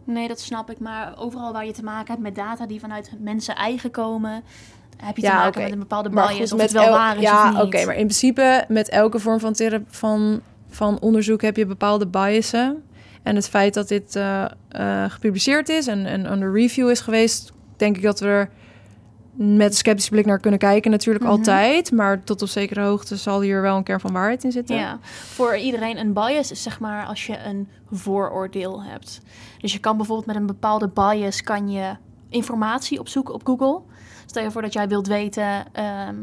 Nee, 0.03 0.27
dat 0.27 0.39
snap 0.39 0.69
ik. 0.69 0.79
Maar 0.79 1.13
overal 1.17 1.53
waar 1.53 1.65
je 1.65 1.71
te 1.71 1.83
maken 1.83 2.07
hebt 2.07 2.21
met 2.21 2.35
data 2.35 2.65
die 2.65 2.79
vanuit 2.79 3.11
mensen 3.19 3.55
eigen 3.55 3.91
komen, 3.91 4.43
heb 4.97 5.15
je 5.15 5.21
te 5.21 5.27
Ja, 5.27 5.35
maken 5.35 5.61
met 5.61 5.71
een 5.71 5.79
bepaalde 5.79 6.09
bias 6.09 6.29
goed, 6.31 6.41
of 6.41 6.51
met 6.51 6.61
het 6.61 6.71
wel 6.71 6.83
el- 6.83 6.91
waar 6.91 7.15
is 7.15 7.21
ja, 7.21 7.47
of 7.47 7.53
niet. 7.53 7.61
oké, 7.61 7.85
maar 7.85 7.95
in 7.95 8.05
principe 8.05 8.65
met 8.67 8.89
elke 8.89 9.19
vorm 9.19 9.39
van, 9.39 9.53
thera- 9.53 9.81
van, 9.87 10.41
van 10.69 10.99
onderzoek 10.99 11.41
heb 11.41 11.55
je 11.57 11.65
bepaalde 11.65 12.07
biasen. 12.07 12.83
En 13.27 13.35
het 13.35 13.49
feit 13.49 13.73
dat 13.73 13.87
dit 13.87 14.15
eh, 14.15 14.45
eh, 14.69 15.11
gepubliceerd 15.11 15.69
is 15.69 15.87
en, 15.87 16.05
en 16.05 16.31
under 16.31 16.53
review 16.53 16.89
is 16.89 16.99
geweest, 16.99 17.51
denk 17.77 17.97
ik 17.97 18.03
dat 18.03 18.19
we 18.19 18.27
er 18.27 18.49
met 19.33 19.69
een 19.69 19.75
sceptische 19.77 20.11
blik 20.11 20.25
naar 20.25 20.39
kunnen 20.39 20.59
kijken. 20.59 20.91
Natuurlijk 20.91 21.25
Mhm. 21.25 21.33
altijd, 21.33 21.91
maar 21.91 22.23
tot 22.23 22.41
op 22.41 22.47
zekere 22.47 22.81
hoogte 22.81 23.15
zal 23.15 23.41
hier 23.41 23.61
wel 23.61 23.77
een 23.77 23.83
kern 23.83 23.99
van 23.99 24.11
waarheid 24.13 24.43
in 24.43 24.51
zitten. 24.51 24.75
Ja, 24.75 24.99
voor 25.33 25.57
iedereen 25.57 25.97
een 25.97 26.13
bias 26.13 26.51
is 26.51 26.63
zeg 26.63 26.79
maar 26.79 27.05
als 27.05 27.25
je 27.25 27.37
een 27.45 27.67
vooroordeel 27.91 28.83
hebt. 28.83 29.21
Dus 29.59 29.73
je 29.73 29.79
kan 29.79 29.97
bijvoorbeeld 29.97 30.27
met 30.27 30.35
een 30.35 30.45
bepaalde 30.45 30.87
bias 30.87 31.41
kan 31.41 31.69
je 31.69 31.95
informatie 32.29 32.99
opzoeken 32.99 33.33
op 33.33 33.45
Google. 33.45 33.81
Stel 34.25 34.43
je 34.43 34.51
voor 34.51 34.61
dat 34.61 34.73
jij 34.73 34.87
wilt 34.87 35.07
weten 35.07 35.73
ehm, 35.73 36.15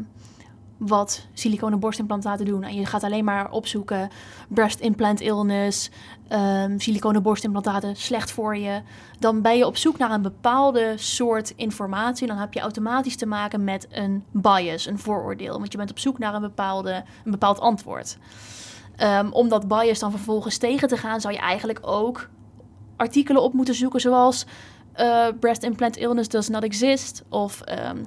wat 0.77 1.27
siliconen 1.33 1.79
borstimplantaten 1.79 2.45
doen. 2.45 2.63
En 2.63 2.75
je 2.75 2.85
gaat 2.85 3.03
alleen 3.03 3.23
maar 3.23 3.51
opzoeken 3.51 4.09
breast 4.47 4.79
implant 4.79 5.21
illness, 5.21 5.89
ehm 6.27 6.77
siliconen 6.77 7.23
borstimplantaten 7.23 7.95
slecht 7.95 8.31
voor 8.31 8.57
je. 8.57 8.81
Dan 9.19 9.41
ben 9.41 9.57
je 9.57 9.65
op 9.65 9.77
zoek 9.77 9.97
naar 9.97 10.11
een 10.11 10.21
bepaalde 10.21 10.93
soort 10.95 11.53
informatie. 11.55 12.27
Dan 12.27 12.37
heb 12.37 12.53
je 12.53 12.59
automatisch 12.59 13.15
te 13.15 13.25
maken 13.25 13.63
met 13.63 13.87
een 13.91 14.23
bias, 14.31 14.85
een 14.85 14.99
vooroordeel. 14.99 15.57
Want 15.59 15.71
je 15.71 15.77
bent 15.77 15.91
op 15.91 15.99
zoek 15.99 16.17
naar 16.17 16.33
een, 16.33 16.41
bepaalde, 16.41 17.03
een 17.25 17.31
bepaald 17.31 17.59
antwoord. 17.59 18.17
Ehm, 18.95 19.29
om 19.31 19.49
dat 19.49 19.67
bias 19.67 19.99
dan 19.99 20.11
vervolgens 20.11 20.57
tegen 20.57 20.87
te 20.87 20.97
gaan, 20.97 21.21
zou 21.21 21.33
je 21.33 21.39
eigenlijk 21.39 21.79
ook 21.81 22.29
artikelen 22.95 23.41
op 23.41 23.53
moeten 23.53 23.75
zoeken, 23.75 24.01
zoals 24.01 24.45
eh, 24.93 25.27
breast 25.39 25.63
implant 25.63 25.97
illness 25.97 26.29
does 26.29 26.49
not 26.49 26.63
exist. 26.63 27.23
Of 27.29 27.61
ehm, 27.61 28.03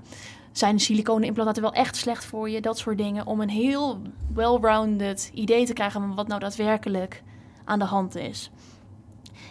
zijn 0.53 0.81
siliconen 0.81 1.27
implantaten 1.27 1.63
wel 1.63 1.73
echt 1.73 1.97
slecht 1.97 2.25
voor 2.25 2.51
je? 2.51 2.61
Dat 2.61 2.79
soort 2.79 2.99
dingen. 2.99 3.27
Om 3.27 3.41
een 3.41 3.49
heel 3.49 4.01
well-rounded 4.35 5.31
idee 5.35 5.67
te 5.67 5.73
krijgen 5.73 6.01
van 6.01 6.15
wat 6.15 6.29
nou 6.29 6.41
daadwerkelijk 6.41 7.23
aan 7.69 7.79
de 7.79 7.85
hand 7.85 8.17
is. 8.17 8.51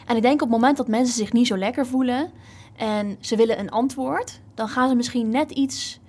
En 0.06 0.16
ik 0.16 0.22
denk 0.22 0.34
op 0.42 0.48
het 0.50 0.58
moment 0.58 0.78
dat 0.78 0.88
mensen 0.88 1.16
zich 1.16 1.34
niet 1.34 1.48
zo 1.48 1.58
lekker 1.58 1.86
voelen 1.88 2.32
en 2.76 3.18
ze 3.20 3.36
willen 3.36 3.60
een 3.60 3.70
antwoord, 3.72 4.40
dan 4.54 4.68
gaan 4.68 4.90
ze 4.90 4.96
misschien 4.96 5.30
net 5.30 5.52
iets. 5.52 6.00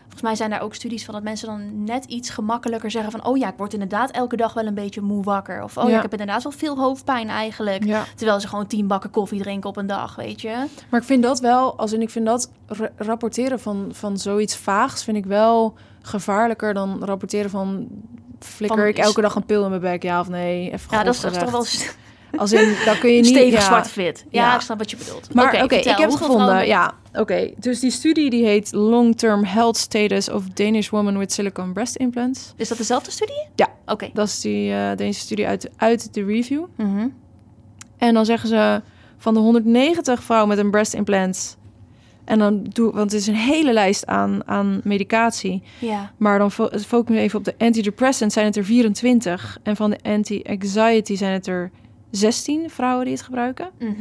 Volgens 0.00 0.22
mij 0.22 0.34
zijn 0.34 0.50
daar 0.50 0.60
ook 0.68 0.74
studies 0.74 1.04
van 1.04 1.14
dat 1.14 1.22
mensen 1.22 1.46
dan 1.48 1.84
net 1.84 2.04
iets 2.04 2.30
gemakkelijker 2.30 2.90
zeggen 2.90 3.10
van... 3.10 3.24
oh 3.26 3.36
ja, 3.36 3.48
ik 3.48 3.56
word 3.56 3.72
inderdaad 3.72 4.10
elke 4.10 4.36
dag 4.36 4.52
wel 4.54 4.66
een 4.66 4.74
beetje 4.74 5.00
moe 5.00 5.22
wakker. 5.22 5.62
Of 5.62 5.76
oh 5.76 5.84
ja, 5.84 5.90
Ja. 5.90 5.96
ik 5.96 6.02
heb 6.02 6.12
inderdaad 6.12 6.42
wel 6.42 6.52
veel 6.52 6.76
hoofdpijn 6.78 7.28
eigenlijk. 7.28 7.84
Ja. 7.84 8.04
Terwijl 8.16 8.40
ze 8.40 8.48
gewoon 8.48 8.66
tien 8.66 8.86
bakken 8.86 9.10
koffie 9.10 9.42
drinken 9.42 9.68
op 9.68 9.76
een 9.76 9.86
dag, 9.86 10.16
weet 10.16 10.40
je. 10.40 10.66
Maar 10.90 11.00
ik 11.00 11.06
vind 11.06 11.22
dat 11.22 11.40
wel, 11.40 11.76
als 11.78 11.92
in 11.92 12.02
ik 12.02 12.10
vind 12.10 12.26
dat 12.26 12.50
ra- 12.66 12.90
rapporteren 12.96 13.60
van, 13.60 13.88
van 13.92 14.18
zoiets 14.18 14.56
vaags, 14.56 15.04
vind 15.04 15.16
ik 15.16 15.26
wel 15.26 15.74
gevaarlijker 16.02 16.74
dan 16.74 17.04
rapporteren 17.04 17.50
van 17.50 17.88
flikker 18.44 18.78
Van- 18.78 18.86
ik 18.88 18.98
elke 18.98 19.20
dag 19.20 19.34
een 19.34 19.44
pil 19.44 19.62
in 19.64 19.68
mijn 19.68 19.80
bek, 19.80 20.02
ja 20.02 20.20
of 20.20 20.28
nee? 20.28 20.70
Even 20.72 20.88
Ja, 20.90 21.02
dat 21.02 21.14
is, 21.14 21.20
toch 21.20 21.50
wel 21.50 21.64
Als 22.36 22.52
in, 22.52 22.74
dan 22.84 22.98
kun 22.98 23.10
je 23.10 23.16
niet... 23.22 23.26
stevig 23.26 23.52
ja. 23.52 23.60
zwart 23.60 23.88
fit. 23.88 24.24
Ja, 24.30 24.42
Ja. 24.48 24.54
ik 24.54 24.60
snap 24.60 24.78
wat 24.78 24.90
je 24.90 24.96
bedoelt. 24.96 25.34
Maar 25.34 25.62
oké, 25.62 25.74
ik 25.74 25.84
heb 25.84 25.98
het 25.98 26.12
gevonden. 26.12 26.36
vrouwen- 26.46 26.66
Ja, 26.66 26.94
oké. 27.12 27.50
Dus 27.56 27.80
die 27.80 27.90
studie 27.90 28.30
die 28.30 28.44
heet 28.44 28.72
Long-Term 28.72 29.44
Health 29.44 29.76
Status 29.76 30.30
of 30.30 30.44
Danish 30.48 30.88
Woman 30.88 31.18
with 31.18 31.32
Silicone 31.32 31.72
Breast 31.72 31.96
Implants. 31.96 32.52
Is 32.56 32.68
dat 32.68 32.78
dezelfde 32.78 33.10
studie? 33.10 33.46
Ja. 33.54 33.68
Oké. 33.86 34.10
Dat 34.12 34.26
is 34.28 34.40
die 34.40 34.72
eh 34.72 34.96
Deense 34.96 35.20
studie 35.20 35.46
uit, 35.46 35.70
uit 35.76 36.14
de 36.14 36.24
review. 36.24 36.64
Mhm. 36.76 37.06
En 37.98 38.14
dan 38.14 38.24
zeggen 38.24 38.48
ze 38.48 38.82
van 39.18 39.34
de 39.34 39.40
190 39.40 40.22
vrouwen 40.22 40.48
met 40.48 40.58
een 40.58 40.70
breast 40.70 40.94
implant. 40.94 41.56
En 42.24 42.38
dan 42.38 42.64
doe, 42.72 42.92
want 42.92 43.12
het 43.12 43.20
is 43.20 43.26
een 43.26 43.34
hele 43.34 43.72
lijst 43.72 44.06
aan, 44.06 44.42
aan 44.46 44.80
medicatie. 44.84 45.62
Ja. 45.78 46.12
Maar 46.16 46.38
dan 46.38 46.50
fo- 46.50 46.70
focus 46.86 47.14
me 47.14 47.20
even 47.20 47.38
op 47.38 47.44
de 47.44 47.54
antidepressants 47.58 48.34
zijn 48.34 48.46
het 48.46 48.56
er 48.56 48.64
24. 48.64 49.58
En 49.62 49.76
van 49.76 49.90
de 49.90 49.98
anti-anxiety 50.02 51.16
zijn 51.16 51.32
het 51.32 51.46
er 51.46 51.70
16 52.10 52.70
vrouwen 52.70 53.04
die 53.04 53.14
het 53.14 53.22
gebruiken. 53.22 53.70
Mhm. 53.78 53.92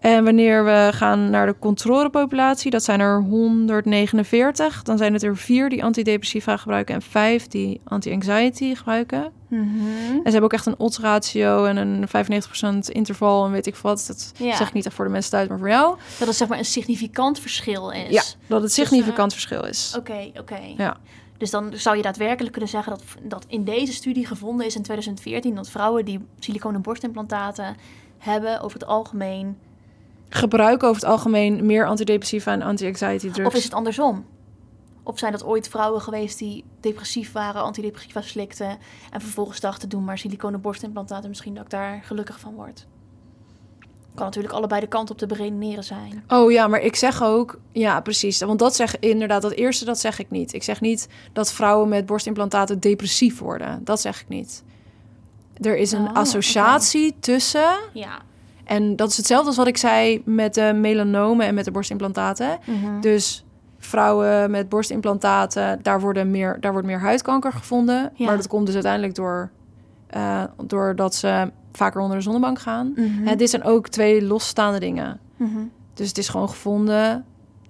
En 0.00 0.24
wanneer 0.24 0.64
we 0.64 0.88
gaan 0.92 1.30
naar 1.30 1.46
de 1.46 1.54
controlepopulatie, 1.58 2.70
dat 2.70 2.82
zijn 2.84 3.00
er 3.00 3.20
149. 3.22 4.82
Dan 4.82 4.98
zijn 4.98 5.12
het 5.12 5.22
er 5.22 5.36
vier 5.36 5.68
die 5.68 5.84
antidepressiva 5.84 6.56
gebruiken 6.56 6.94
en 6.94 7.02
vijf 7.02 7.46
die 7.46 7.80
anti-anxiety 7.84 8.74
gebruiken. 8.74 9.32
Mhm. 9.60 9.86
En 10.14 10.20
ze 10.24 10.30
hebben 10.30 10.42
ook 10.42 10.52
echt 10.52 10.66
een 10.66 10.78
odds 10.78 10.98
ratio 10.98 11.64
en 11.64 11.76
een 11.76 12.08
95% 12.08 12.88
interval 12.90 13.44
en 13.44 13.50
weet 13.52 13.66
ik 13.66 13.76
wat. 13.76 14.04
Dat 14.06 14.32
Ja. 14.36 14.56
zeg 14.56 14.68
ik 14.68 14.74
niet 14.74 14.86
echt 14.86 14.94
voor 14.94 15.04
de 15.04 15.10
mensen 15.10 15.30
thuis, 15.30 15.48
maar 15.48 15.58
voor 15.58 15.68
jou. 15.68 15.96
Dat 16.18 16.28
het 16.28 16.36
zeg 16.36 16.48
maar 16.48 16.58
een 16.58 16.64
significant 16.64 17.38
verschil 17.38 17.90
is. 17.90 18.10
Ja, 18.10 18.22
dat 18.46 18.62
het 18.62 18.72
significant 18.72 19.30
Dus, 19.32 19.44
verschil 19.44 19.64
is. 19.64 19.94
Oké, 19.98 20.30
oké. 20.40 20.58
Ja. 20.76 20.96
Dus 21.38 21.50
dan 21.50 21.72
zou 21.74 21.96
je 21.96 22.02
daadwerkelijk 22.02 22.52
kunnen 22.52 22.70
zeggen 22.70 22.92
dat, 22.92 23.02
dat 23.22 23.44
in 23.48 23.64
deze 23.64 23.92
studie 23.92 24.26
gevonden 24.26 24.66
is 24.66 24.76
in 24.76 24.82
2014 24.82 25.54
dat 25.54 25.70
vrouwen 25.70 26.04
die 26.04 26.20
siliconen 26.38 26.82
borstimplantaten 26.82 27.76
hebben 28.18 28.60
over 28.60 28.78
het 28.78 28.88
algemeen. 28.88 29.56
Gebruiken 30.28 30.88
over 30.88 31.02
het 31.02 31.10
algemeen 31.10 31.66
meer 31.66 31.86
antidepressiva 31.86 32.52
en 32.52 32.62
anti-anxiety 32.62 33.30
drugs. 33.30 33.48
Of 33.48 33.54
is 33.54 33.64
het 33.64 33.74
andersom? 33.74 34.24
Of 35.02 35.18
zijn 35.18 35.32
dat 35.32 35.44
ooit 35.44 35.68
vrouwen 35.68 36.00
geweest 36.00 36.38
die 36.38 36.64
depressief 36.80 37.32
waren, 37.32 37.62
antidepressiva 37.62 38.20
slikten 38.20 38.78
en 39.10 39.20
vervolgens 39.20 39.60
dachten 39.60 39.88
doen 39.88 40.04
maar 40.04 40.18
siliconen 40.18 40.60
borstimplantaten 40.60 41.28
misschien 41.28 41.54
dat 41.54 41.64
ik 41.64 41.70
daar 41.70 42.00
gelukkig 42.04 42.40
van 42.40 42.54
word? 42.54 42.86
Kan 44.14 44.24
natuurlijk 44.24 44.54
allebei 44.54 44.80
de 44.80 44.86
kant 44.86 45.10
op 45.10 45.18
te 45.18 45.26
beredeneren 45.26 45.84
zijn. 45.84 46.24
Oh 46.28 46.50
ja, 46.52 46.66
maar 46.66 46.80
ik 46.80 46.96
zeg 46.96 47.22
ook, 47.22 47.58
ja 47.72 48.00
precies. 48.00 48.40
Want 48.40 48.58
dat 48.58 48.76
zeg 48.76 48.98
inderdaad, 48.98 49.42
dat 49.42 49.52
eerste 49.52 49.84
dat 49.84 49.98
zeg 49.98 50.18
ik 50.18 50.30
niet. 50.30 50.52
Ik 50.52 50.62
zeg 50.62 50.80
niet 50.80 51.08
dat 51.32 51.52
vrouwen 51.52 51.88
met 51.88 52.06
borstimplantaten 52.06 52.80
depressief 52.80 53.38
worden. 53.38 53.84
Dat 53.84 54.00
zeg 54.00 54.20
ik 54.20 54.28
niet. 54.28 54.64
Er 55.60 55.76
is 55.76 55.92
een 55.92 56.08
Oh, 56.08 56.14
associatie 56.14 57.14
tussen, 57.20 57.78
Ja. 57.92 58.18
en 58.64 58.96
dat 58.96 59.10
is 59.10 59.16
hetzelfde 59.16 59.46
als 59.46 59.56
wat 59.56 59.66
ik 59.66 59.76
zei 59.76 60.22
met 60.24 60.54
de 60.54 60.72
melanomen 60.74 61.46
en 61.46 61.54
met 61.54 61.64
de 61.64 61.70
borstimplantaten. 61.70 62.58
Mhm. 62.66 63.00
Dus 63.00 63.44
vrouwen 63.84 64.50
met 64.50 64.68
borstimplantaten, 64.68 65.78
daar, 65.82 66.00
worden 66.00 66.30
meer, 66.30 66.56
daar 66.60 66.72
wordt 66.72 66.86
meer 66.86 67.00
huidkanker 67.00 67.52
gevonden. 67.52 68.10
Ja. 68.14 68.26
Maar 68.26 68.36
dat 68.36 68.46
komt 68.46 68.64
dus 68.66 68.74
uiteindelijk 68.74 69.14
door, 69.14 69.50
eh, 70.06 70.42
doordat 70.64 71.14
ze 71.14 71.50
vaker 71.72 72.00
onder 72.00 72.16
de 72.16 72.22
zonnebank 72.22 72.58
gaan. 72.58 72.92
Mhm. 72.96 73.26
Hè, 73.26 73.36
dit 73.36 73.50
zijn 73.50 73.64
ook 73.64 73.88
twee 73.88 74.22
losstaande 74.22 74.78
dingen. 74.80 75.20
Mhm. 75.36 75.58
Dus 75.94 76.08
het 76.08 76.18
is 76.18 76.28
gewoon 76.28 76.48
gevonden 76.48 77.24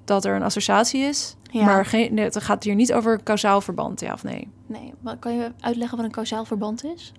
dat 0.05 0.25
er 0.25 0.35
een 0.35 0.43
associatie 0.43 1.03
is. 1.03 1.37
Ja. 1.51 1.65
Maar 1.65 1.87
geen, 1.87 2.15
nee, 2.15 2.25
het 2.25 2.43
gaat 2.43 2.65
hier 2.65 2.75
niet 2.75 2.93
over 2.93 3.23
kausaal 3.23 3.61
verband, 3.61 4.01
ja 4.01 4.13
of 4.13 4.23
nee. 4.23 4.49
Nee, 4.67 4.93
wat, 5.01 5.17
kan 5.19 5.35
je 5.35 5.51
uitleggen 5.61 5.97
wat 5.97 6.07
een 6.07 6.13
kausaal 6.13 6.45
verband 6.45 6.85
is? 6.85 7.13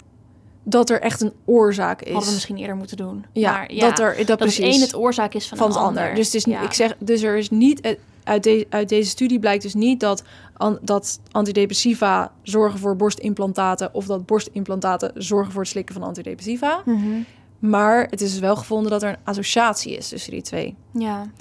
Dat 0.64 0.90
er 0.90 1.02
echt 1.02 1.22
een 1.22 1.34
oorzaak 1.46 2.02
is. 2.02 2.08
Hadden 2.12 2.28
we 2.28 2.34
misschien 2.34 2.58
eerder 2.58 2.76
moeten 2.76 2.98
doen. 2.98 3.26
ja, 3.32 3.52
maar, 3.52 3.74
ja, 3.74 3.90
dat 3.90 4.00
er 4.00 4.16
dat, 4.18 4.28
dat 4.28 4.38
precies 4.38 4.76
een 4.76 4.82
het 4.82 4.96
oorzaak 4.96 5.34
is 5.34 5.48
van, 5.48 5.58
het 5.58 5.68
ander. 5.68 5.84
ander. 6.02 6.16
Dus 6.16 6.26
het 6.26 6.36
is 6.36 6.46
niet, 6.46 6.56
Ja. 6.56 6.62
ik 6.62 6.74
zeg, 6.74 6.96
dus 7.00 7.22
er 7.22 7.38
is 7.38 7.50
niet 7.50 7.82
eh, 7.82 7.98
uit, 8.24 8.44
de, 8.44 8.68
uit 8.70 8.90
deze 8.90 9.10
studie 9.10 9.40
blijkt 9.40 9.64
dus 9.64 9.74
niet 9.74 10.00
dat 10.00 10.24
an, 10.54 10.80
dat 10.82 11.20
antidepressiva 11.32 12.32
zorgen 12.42 12.80
voor 12.80 12.96
borstimplantaten 12.96 13.94
of 13.94 14.06
dat 14.06 14.26
borstimplantaten 14.26 15.12
zorgen 15.16 15.52
voor 15.52 15.62
het 15.62 15.72
slikken 15.72 15.96
van 15.96 16.04
antidepressiva. 16.04 16.82
Mhm. 16.86 17.22
Maar 17.60 18.08
het 18.10 18.22
is 18.22 18.40
wel 18.40 18.56
gevonden 18.56 18.92
dat 18.92 19.04
er 19.04 19.10
een 19.10 19.18
associatie 19.24 19.98
is 19.98 20.10
tussen 20.10 20.32
die 20.32 20.42
twee. 20.42 20.76
Ja. 20.92 21.32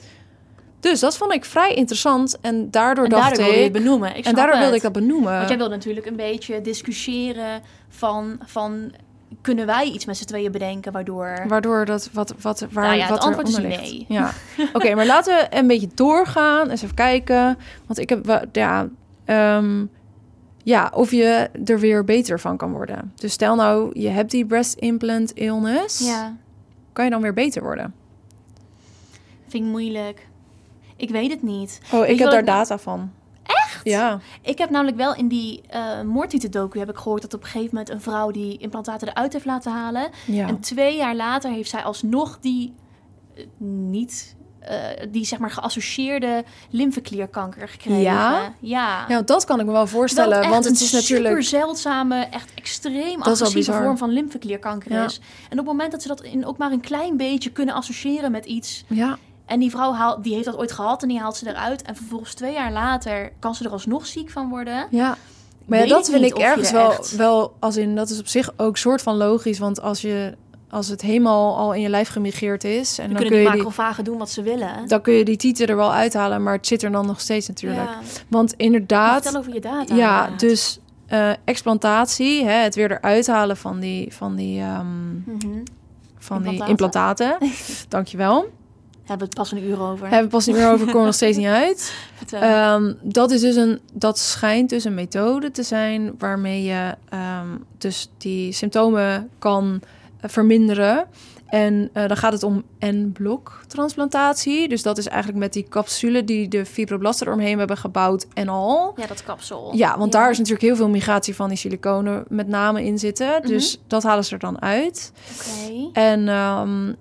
Dus 0.81 1.01
dat 1.01 1.17
vond 1.17 1.33
ik 1.33 1.45
vrij 1.45 1.75
interessant 1.75 2.41
en 2.41 2.71
daardoor 2.71 3.05
En 3.05 3.11
dacht 3.11 3.23
daardoor 3.23 3.45
wilde 3.45 3.59
je 3.59 3.65
ik 3.65 3.73
benoemen. 3.73 4.17
Ik 4.17 4.25
en 4.25 4.35
daardoor 4.35 4.55
het. 4.55 4.63
wilde 4.63 4.77
ik 4.77 4.83
dat 4.83 4.93
benoemen. 4.93 5.33
Want 5.37 5.49
jij 5.49 5.59
wilde 5.59 5.75
natuurlijk 5.75 6.07
een 6.07 6.17
beetje 6.17 6.61
discussiëren 6.61 7.63
van, 7.89 8.39
van... 8.47 8.93
kunnen 9.41 9.67
wij 9.67 9.85
iets 9.87 10.05
met 10.05 10.17
z'n 10.17 10.25
tweeën 10.25 10.53
bedenken 10.53 10.93
waardoor... 10.93 11.45
Waardoor 11.49 11.85
dat, 11.85 12.11
wat, 12.13 12.35
wat, 12.41 12.67
waar, 12.71 12.85
Nou 12.85 12.97
ja, 12.97 13.01
het 13.03 13.11
wat 13.11 13.21
antwoord 13.25 13.49
is 13.49 13.57
nee. 13.59 14.05
Ja. 14.09 14.33
Oké, 14.73 14.95
maar 14.95 15.07
laten 15.07 15.37
we 15.37 15.57
een 15.57 15.67
beetje 15.67 15.89
doorgaan. 15.95 16.71
Eens 16.71 16.83
even 16.83 16.95
kijken. 16.95 17.59
Want 17.87 17.99
ik 17.99 18.09
heb, 18.09 18.49
ja, 18.53 18.89
ehm, 19.25 19.85
ja, 20.63 20.91
of 20.95 21.11
je 21.11 21.51
er 21.65 21.79
weer 21.79 22.05
beter 22.05 22.41
van 22.41 22.57
kan 22.57 22.73
worden. 22.73 23.13
Dus 23.15 23.33
stel 23.33 23.55
nou, 23.55 24.01
je 24.01 24.09
hebt 24.09 24.31
die 24.31 24.47
breast 24.47 24.75
implant 24.79 25.33
illness. 25.33 26.07
Ja, 26.07 26.37
Kan 26.93 27.05
je 27.05 27.11
dan 27.11 27.23
weer 27.23 27.35
beter 27.35 27.63
worden? 27.63 27.95
vind 29.49 29.65
ik 29.65 29.71
moeilijk. 29.71 30.29
Ik 30.97 31.11
weet 31.11 31.31
het 31.31 31.43
niet. 31.43 31.81
Oh, 31.93 32.01
ik 32.03 32.09
heb 32.09 32.19
wat 32.19 32.31
daar 32.31 32.41
ik- 32.41 32.47
data 32.47 32.79
van. 32.79 33.11
Echt? 33.85 33.95
Ja. 33.95 34.21
Ik 34.43 34.59
heb 34.59 34.71
namelijk 34.71 34.97
wel 34.97 35.15
in 35.15 35.29
die 35.29 35.61
uh, 35.75 36.03
moordtitel-docu 36.03 36.79
heb 36.79 36.91
ik 36.91 36.97
gehoord... 36.97 37.23
dat 37.23 37.35
op 37.35 37.41
een 37.43 37.47
gegeven 37.49 37.69
moment 37.71 37.91
een 37.91 38.01
vrouw 38.01 38.31
die 38.31 38.59
implantaten 38.59 39.09
eruit 39.09 39.33
heeft 39.33 39.45
laten 39.45 39.73
halen. 39.73 40.11
ja. 40.27 40.47
En 40.47 40.61
twee 40.61 40.97
jaar 40.97 41.17
later 41.17 41.51
heeft 41.51 41.71
zij 41.71 41.83
alsnog 41.83 42.39
die 42.41 42.75
eh, 43.35 43.45
niet 43.69 44.37
eh, 44.63 44.77
die 45.11 45.25
zeg 45.25 45.39
maar 45.39 45.51
geassocieerde 45.51 46.45
lymfeklierkanker 46.71 47.69
gekregen. 47.69 48.01
Ja? 48.03 48.53
Ja. 48.61 49.05
Ja, 49.09 49.23
dat 49.23 49.45
kan 49.45 49.61
ik 49.61 49.67
me 49.67 49.73
wel 49.73 49.87
voorstellen. 49.87 50.49
Want 50.51 50.65
het 50.65 50.81
is 50.81 50.93
een 50.93 50.99
natuurlijk. 50.99 51.29
super 51.29 51.43
zeldzame, 51.43 52.17
echt 52.25 52.51
extreem 52.55 53.23
agressieve 53.23 53.73
vorm 53.73 53.99
van 53.99 54.11
lymfeklierkanker 54.11 54.93
Ja. 54.93 55.05
is. 55.05 55.21
En 55.45 55.51
op 55.51 55.57
het 55.57 55.67
moment 55.67 55.93
dat 55.93 56.03
ze 56.03 56.09
dat 56.09 56.23
in 56.23 56.47
ook 56.47 56.57
maar 56.57 56.73
een 56.73 56.81
klein 56.81 57.17
beetje 57.17 57.51
kunnen 57.51 57.75
associëren 57.75 58.31
met 58.31 58.45
iets, 58.45 58.85
Ja, 58.87 59.19
en 59.53 59.61
die 59.61 59.71
vrouw 59.71 59.93
haalt, 59.93 60.23
die 60.25 60.33
heeft 60.33 60.45
dat 60.45 60.57
ooit 60.57 60.73
gehad 60.73 61.03
en 61.03 61.09
die 61.09 61.19
haalt 61.21 61.37
ze 61.37 61.49
eruit, 61.49 61.83
en 61.83 61.97
vervolgens 61.97 62.35
twee 62.35 62.53
jaar 62.53 62.73
later 62.73 63.33
kan 63.39 63.55
ze 63.55 63.65
er 63.65 63.71
alsnog 63.71 64.07
ziek 64.07 64.31
van 64.31 64.49
worden. 64.49 64.87
ja. 64.91 65.17
Maar 65.67 65.79
ja, 65.79 65.87
dat 65.87 66.11
vind 66.11 66.25
ik 66.25 66.39
ergens 66.39 66.69
er 66.69 66.75
wel, 66.75 66.91
echt- 66.93 67.17
wel 67.17 67.55
als 67.59 67.77
in 67.77 67.95
dat 67.97 68.11
is 68.11 68.19
op 68.19 68.27
zich 68.27 68.51
ook 68.57 68.77
soort 68.77 69.03
van 69.03 69.17
logisch. 69.17 69.59
Want 69.59 69.81
als 69.83 70.01
je 70.01 70.35
als 70.71 70.89
het 70.89 71.01
helemaal 71.03 71.57
al 71.57 71.75
in 71.75 71.81
je 71.81 71.89
lijf 71.89 72.09
gemigreerd 72.09 72.65
is 72.65 72.99
en 72.99 73.05
Dan 73.05 73.13
dan 73.15 73.23
kunnen 73.23 73.25
kun 73.25 73.31
die 73.31 73.39
je 73.39 73.49
die, 73.53 73.57
macrofagen 73.65 74.05
doen 74.05 74.19
wat 74.19 74.31
ze 74.31 74.43
willen. 74.43 74.89
dan 74.89 75.01
kun 75.01 75.13
je 75.13 75.25
die 75.25 75.37
tieten 75.37 75.67
er 75.67 75.77
wel 75.77 75.93
uithalen, 75.93 76.43
maar 76.43 76.53
het 76.55 76.67
zit 76.67 76.83
er 76.83 76.91
dan 76.93 77.07
nog 77.07 77.21
steeds 77.21 77.49
natuurlijk. 77.49 77.89
Ja. 77.89 77.99
Want 78.29 78.53
inderdaad, 78.53 79.23
Vertel 79.23 79.41
over 79.41 79.55
je 79.55 79.61
data. 79.61 79.95
Ja, 79.95 80.19
inderdaad. 80.21 80.41
dus 80.41 80.79
eh, 81.07 81.31
explantatie, 81.45 82.45
hè, 82.45 82.53
het 82.53 82.75
weer 82.75 82.91
eruit 82.91 83.27
halen 83.27 83.57
van 83.57 83.81
die, 83.81 84.15
van 84.15 84.35
die, 84.37 84.61
ehm, 84.61 85.13
Mhm. 85.15 85.25
van 86.19 86.43
die 86.43 86.51
Implantaten. 86.67 86.69
implantaten. 86.69 87.39
Dankjewel. 87.89 88.51
Hebben 89.05 89.19
we 89.19 89.25
het 89.25 89.35
pas 89.35 89.53
een 89.53 89.65
uur 89.69 89.81
over. 89.81 90.07
Hebben 90.09 90.25
we 90.25 90.37
pas 90.37 90.47
niet 90.47 90.57
meer 90.57 90.71
over, 90.71 90.87
komen 90.87 91.05
nog 91.05 91.15
steeds 91.15 91.37
niet 91.37 91.47
uit. 91.65 91.95
Ehm, 92.31 92.93
dat, 93.03 93.31
is 93.31 93.41
dus 93.41 93.57
een, 93.57 93.81
dat 93.93 94.19
schijnt 94.19 94.71
dus 94.71 94.85
een 94.85 94.95
methode 94.95 95.51
te 95.51 95.63
zijn 95.63 96.15
waarmee 96.19 96.63
je 96.63 96.95
ehm, 97.09 97.49
dus 97.79 98.11
die 98.19 98.53
symptomen 98.53 99.31
kan 99.39 99.81
eh, 100.21 100.31
verminderen. 100.31 101.07
En 101.47 101.91
eh, 101.93 102.09
dan 102.09 102.17
gaat 102.17 102.33
het 102.33 102.43
om 102.43 102.65
N-blok 102.81 103.61
transplantatie. 103.67 104.69
Dus 104.69 104.83
dat 104.83 104.99
is 104.99 105.09
eigenlijk 105.09 105.39
met 105.39 105.53
die 105.53 105.67
capsule 105.69 106.25
die 106.25 106.49
de 106.49 106.67
fibroblasten 106.67 107.27
eromheen 107.27 107.59
hebben 107.59 107.77
gebouwd 107.77 108.27
en 108.35 108.49
al. 108.49 108.93
ja, 108.97 109.07
dat 109.07 109.23
kapsel. 109.25 109.73
Ja, 109.77 109.99
want 109.99 110.13
daar 110.13 110.31
is 110.31 110.37
natuurlijk 110.39 110.65
heel 110.65 110.77
veel 110.77 110.89
migratie 110.89 111.35
van 111.35 111.49
die 111.49 111.59
siliconen 111.59 112.25
met 112.29 112.49
name 112.49 112.85
in 112.85 112.99
zitten. 112.99 113.43
Dus 113.43 113.77
Mhm. 113.79 113.89
dat 113.89 114.03
halen 114.03 114.25
ze 114.25 114.33
er 114.33 114.39
dan 114.39 114.61
uit. 114.63 115.13
Oké. 115.67 115.91
En 115.93 116.29
ehm, 116.29 116.93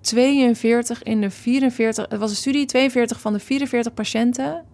42 0.00 1.02
in 1.02 1.20
de 1.20 1.30
44, 1.30 2.06
het 2.08 2.18
was 2.18 2.30
een 2.30 2.36
studie, 2.36 2.66
42 2.66 3.20
van 3.20 3.32
de 3.32 3.38
44 3.38 3.94
patiënten 3.94 4.64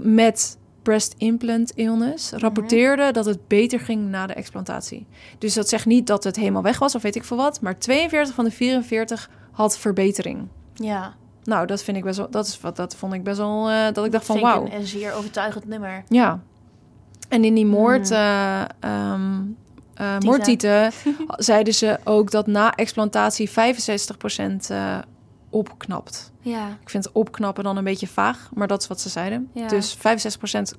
met 0.00 0.58
breast 0.82 1.14
implant 1.18 1.70
illness 1.74 2.30
rapporteerden 2.32 3.12
dat 3.12 3.24
het 3.24 3.48
beter 3.48 3.80
ging 3.80 4.08
na 4.08 4.26
de 4.26 4.32
explantatie. 4.32 5.06
Dus 5.38 5.54
dat 5.54 5.68
zegt 5.68 5.86
niet 5.86 6.06
dat 6.06 6.24
het 6.24 6.36
helemaal 6.36 6.62
weg 6.62 6.78
was 6.78 6.94
of 6.94 7.02
weet 7.02 7.16
ik 7.16 7.24
veel 7.24 7.36
wat, 7.36 7.60
maar 7.60 7.78
42 7.78 8.34
van 8.34 8.44
de 8.44 8.50
44 8.50 9.30
had 9.52 9.78
verbetering. 9.78 10.48
Ja. 10.74 11.14
Nou, 11.44 11.66
dat 11.66 11.82
vind 11.82 11.96
ik 11.96 12.04
best 12.04 12.18
wel, 12.18 12.30
dat 12.30 12.46
is 12.46 12.60
wat, 12.60 12.76
dat 12.76 12.96
vond 12.96 13.12
ik 13.12 13.22
best 13.22 13.38
wel, 13.38 13.70
eh, 13.70 13.92
dat 13.92 14.04
ik 14.04 14.12
dacht 14.12 14.26
van 14.26 14.40
wauw. 14.40 14.64
Een, 14.64 14.74
een 14.74 14.86
zeer 14.86 15.12
overtuigend 15.12 15.66
nummer. 15.66 16.04
Ja. 16.08 16.40
En 17.28 17.44
in 17.44 17.54
die 17.54 17.66
moord, 17.66 18.08
Hmm. 18.08 18.18
eh, 18.18 18.62
ehm, 18.80 19.40
eh, 19.98 20.10
Tieten. 20.12 20.28
moordtieten 20.28 20.92
zeiden 21.50 21.74
ze 21.74 21.98
ook 22.04 22.30
dat 22.30 22.46
na 22.46 22.74
explantatie 22.74 23.50
65% 23.50 23.52
eh 24.68 24.98
opknapt. 25.50 26.32
Ja. 26.40 26.78
Ik 26.80 26.90
vind 26.90 27.12
opknappen 27.12 27.64
dan 27.64 27.76
een 27.76 27.84
beetje 27.84 28.06
vaag, 28.06 28.50
maar 28.54 28.66
dat 28.66 28.82
is 28.82 28.88
wat 28.88 29.00
ze 29.00 29.08
zeiden. 29.08 29.50
Ja. 29.52 29.66
Dus 29.66 29.96
65% 29.96 30.00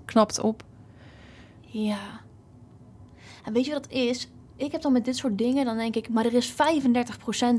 knapt 0.06 0.40
op. 0.40 0.64
Ja. 1.62 1.98
En 3.44 3.54
weet 3.54 3.66
je 3.66 3.72
wat 3.72 3.84
het 3.84 3.94
is? 3.94 4.30
Ik 4.56 4.72
heb 4.72 4.82
dan 4.82 4.92
met 4.92 5.06
dit 5.06 5.18
soort 5.18 5.38
dingen, 5.38 5.66
dan 5.66 5.78
denk 5.78 5.96
ik, 5.96 6.10
maar 6.10 6.26
er 6.26 6.34
is 6.34 6.52
35% 6.52 6.56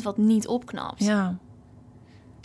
wat 0.02 0.16
niet 0.16 0.46
opknapt. 0.46 1.04
Ja, 1.04 1.36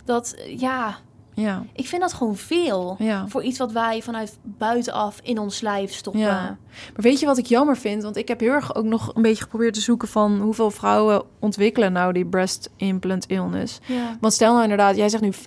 Dat, 0.04 0.34
ja, 0.56 0.96
ja, 1.36 1.64
ik 1.72 1.86
vind 1.86 2.00
dat 2.00 2.12
gewoon 2.12 2.36
veel. 2.36 2.96
ja. 2.98 3.28
Voor 3.28 3.42
iets 3.42 3.58
wat 3.58 3.72
wij 3.72 4.02
vanuit 4.02 4.38
buitenaf 4.42 5.20
in 5.22 5.38
ons 5.38 5.60
lijf 5.60 5.94
stoppen. 5.94 6.20
Ja. 6.20 6.58
Maar 6.94 7.02
weet 7.02 7.20
je 7.20 7.26
wat 7.26 7.38
ik 7.38 7.46
jammer 7.46 7.76
vind? 7.76 8.02
Want 8.02 8.16
ik 8.16 8.28
heb 8.28 8.40
heel 8.40 8.52
erg 8.52 8.74
ook 8.74 8.84
nog 8.84 9.12
een 9.14 9.22
beetje 9.22 9.42
geprobeerd 9.42 9.74
te 9.74 9.80
zoeken 9.80 10.08
van 10.08 10.40
hoeveel 10.40 10.70
vrouwen 10.70 11.22
ontwikkelen 11.38 11.92
nou 11.92 12.12
die 12.12 12.26
breast 12.26 12.70
implant 12.76 13.26
illness. 13.26 13.78
Ja. 13.86 14.16
Want 14.20 14.32
stel 14.32 14.50
nou 14.50 14.62
inderdaad, 14.62 14.96
jij 14.96 15.08
zegt 15.08 15.22
nu 15.22 15.32
35% 15.32 15.38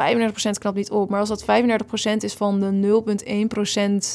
knapt 0.59 0.75
niet 0.75 0.91
op. 0.91 1.09
Maar 1.09 1.19
als 1.19 1.29
dat 1.29 1.43
35% 1.43 1.45
is 2.19 2.33
van 2.33 2.59
de 2.59 3.01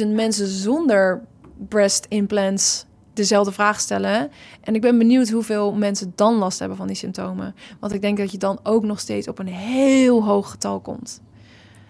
100.000 0.00 0.06
mensen 0.06 0.46
zonder 0.46 1.22
breast 1.68 2.06
implants 2.08 2.84
dezelfde 3.12 3.52
vraag 3.52 3.80
stellen. 3.80 4.30
En 4.60 4.74
ik 4.74 4.80
ben 4.80 4.98
benieuwd 4.98 5.28
hoeveel 5.28 5.72
mensen 5.72 6.12
dan 6.14 6.34
last 6.34 6.58
hebben 6.58 6.76
van 6.76 6.86
die 6.86 6.96
symptomen. 6.96 7.54
Want 7.80 7.92
ik 7.92 8.00
denk 8.00 8.18
dat 8.18 8.32
je 8.32 8.38
dan 8.38 8.58
ook 8.62 8.84
nog 8.84 9.00
steeds 9.00 9.28
op 9.28 9.38
een 9.38 9.46
heel 9.46 10.24
hoog 10.24 10.50
getal 10.50 10.80
komt. 10.80 11.20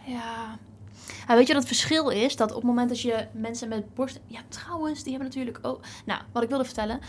Ja. 0.06 0.58
Ja, 1.28 1.34
weet 1.34 1.46
je 1.46 1.52
wat 1.52 1.62
het 1.62 1.76
verschil 1.76 2.08
is? 2.08 2.36
Dat 2.36 2.50
op 2.50 2.56
het 2.56 2.64
moment 2.64 2.88
dat 2.88 3.00
je 3.00 3.26
mensen 3.32 3.68
met 3.68 3.94
borst... 3.94 4.20
Ja, 4.26 4.40
trouwens, 4.48 5.02
die 5.02 5.12
hebben 5.12 5.28
natuurlijk 5.28 5.58
ook... 5.62 5.80
Nou, 6.04 6.20
wat 6.32 6.42
ik 6.42 6.48
wilde 6.48 6.64
vertellen. 6.64 7.00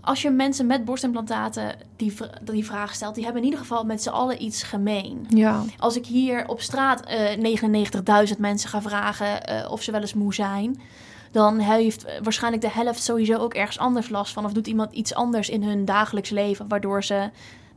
Als 0.00 0.22
je 0.22 0.30
mensen 0.30 0.66
met 0.66 0.84
borstimplantaten 0.84 1.74
die, 1.96 2.14
die 2.42 2.64
vraag 2.64 2.94
stelt... 2.94 3.14
die 3.14 3.24
hebben 3.24 3.42
in 3.42 3.48
ieder 3.48 3.64
geval 3.64 3.84
met 3.84 4.02
z'n 4.02 4.08
allen 4.08 4.42
iets 4.42 4.62
gemeen. 4.62 5.26
Ja, 5.28 5.62
Als 5.78 5.96
ik 5.96 6.06
hier 6.06 6.48
op 6.48 6.60
straat 6.60 7.00
eh 7.00 8.28
99.000 8.32 8.38
mensen 8.38 8.68
ga 8.68 8.82
vragen 8.82 9.44
eh, 9.44 9.70
of 9.70 9.82
ze 9.82 9.92
wel 9.92 10.00
eens 10.00 10.14
moe 10.14 10.34
zijn... 10.34 10.80
dan 11.30 11.58
heeft 11.58 12.04
eh, 12.04 12.14
waarschijnlijk 12.22 12.62
de 12.62 12.70
helft 12.70 13.02
sowieso 13.02 13.36
ook 13.36 13.54
ergens 13.54 13.78
anders 13.78 14.08
last 14.08 14.32
van. 14.32 14.44
Of 14.44 14.52
doet 14.52 14.66
iemand 14.66 14.92
iets 14.92 15.14
anders 15.14 15.48
in 15.48 15.62
hun 15.62 15.84
dagelijks 15.84 16.30
leven... 16.30 16.68
waardoor 16.68 17.04
ze 17.04 17.30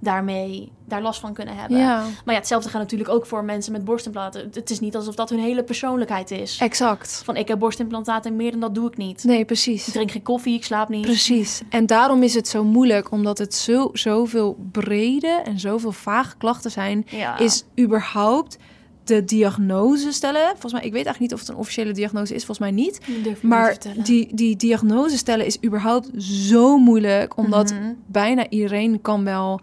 daarmee 0.03 0.71
daar 0.87 1.01
last 1.01 1.19
van 1.19 1.33
kunnen 1.33 1.55
hebben. 1.55 1.77
ja, 1.77 1.97
Maar 2.25 2.33
ja, 2.33 2.39
hetzelfde 2.39 2.69
gaat 2.69 2.81
natuurlijk 2.81 3.09
ook 3.09 3.25
voor 3.25 3.43
mensen 3.43 3.71
met 3.71 3.85
borstimplantaten. 3.85 4.49
Het 4.53 4.69
is 4.69 4.79
niet 4.79 4.95
alsof 4.95 5.15
dat 5.15 5.29
hun 5.29 5.39
hele 5.39 5.63
persoonlijkheid 5.63 6.31
is. 6.31 6.57
exact. 6.61 7.21
Van 7.25 7.35
ik 7.35 7.47
heb 7.47 7.59
borstimplantaten 7.59 8.31
en 8.31 8.37
meer 8.37 8.51
dan 8.51 8.59
dat 8.59 8.75
doe 8.75 8.87
ik 8.87 8.97
niet. 8.97 9.23
Nee, 9.23 9.39
Ik 9.39 9.45
precies. 9.45 9.91
drink 9.91 10.11
geen 10.11 10.21
koffie, 10.23 10.55
ik 10.55 10.63
slaap 10.63 10.89
niet. 10.89 11.01
Precies. 11.05 11.61
En 11.69 11.85
daarom 11.85 12.23
is 12.23 12.33
het 12.33 12.47
zo 12.47 12.63
moeilijk, 12.63 13.11
omdat 13.11 13.37
het 13.37 13.53
zo, 13.53 13.89
zoveel 13.93 14.57
brede 14.71 15.41
en 15.45 15.59
zoveel 15.59 15.91
vage 15.91 16.37
klachten 16.37 16.71
zijn, 16.71 17.05
Ja. 17.09 17.37
is 17.37 17.63
überhaupt 17.79 18.57
de 19.03 19.23
diagnose 19.25 20.11
stellen. 20.11 20.49
Volgens 20.49 20.71
mij, 20.73 20.81
ik 20.81 20.91
weet 20.91 21.05
eigenlijk 21.05 21.19
niet 21.19 21.33
of 21.33 21.39
het 21.39 21.49
een 21.49 21.55
officiële 21.55 21.91
diagnose 21.91 22.33
is, 22.35 22.45
volgens 22.45 22.59
mij 22.59 22.71
niet. 22.71 22.99
Ik 23.23 23.41
Maar 23.43 23.77
die, 24.03 24.35
die 24.35 24.55
diagnose 24.55 25.17
stellen 25.17 25.45
is 25.45 25.57
überhaupt 25.65 26.09
zo 26.23 26.77
moeilijk, 26.77 27.37
omdat 27.37 27.71
Mhm. 27.73 27.93
bijna 28.05 28.49
iedereen 28.49 29.01
kan 29.01 29.23
wel 29.23 29.59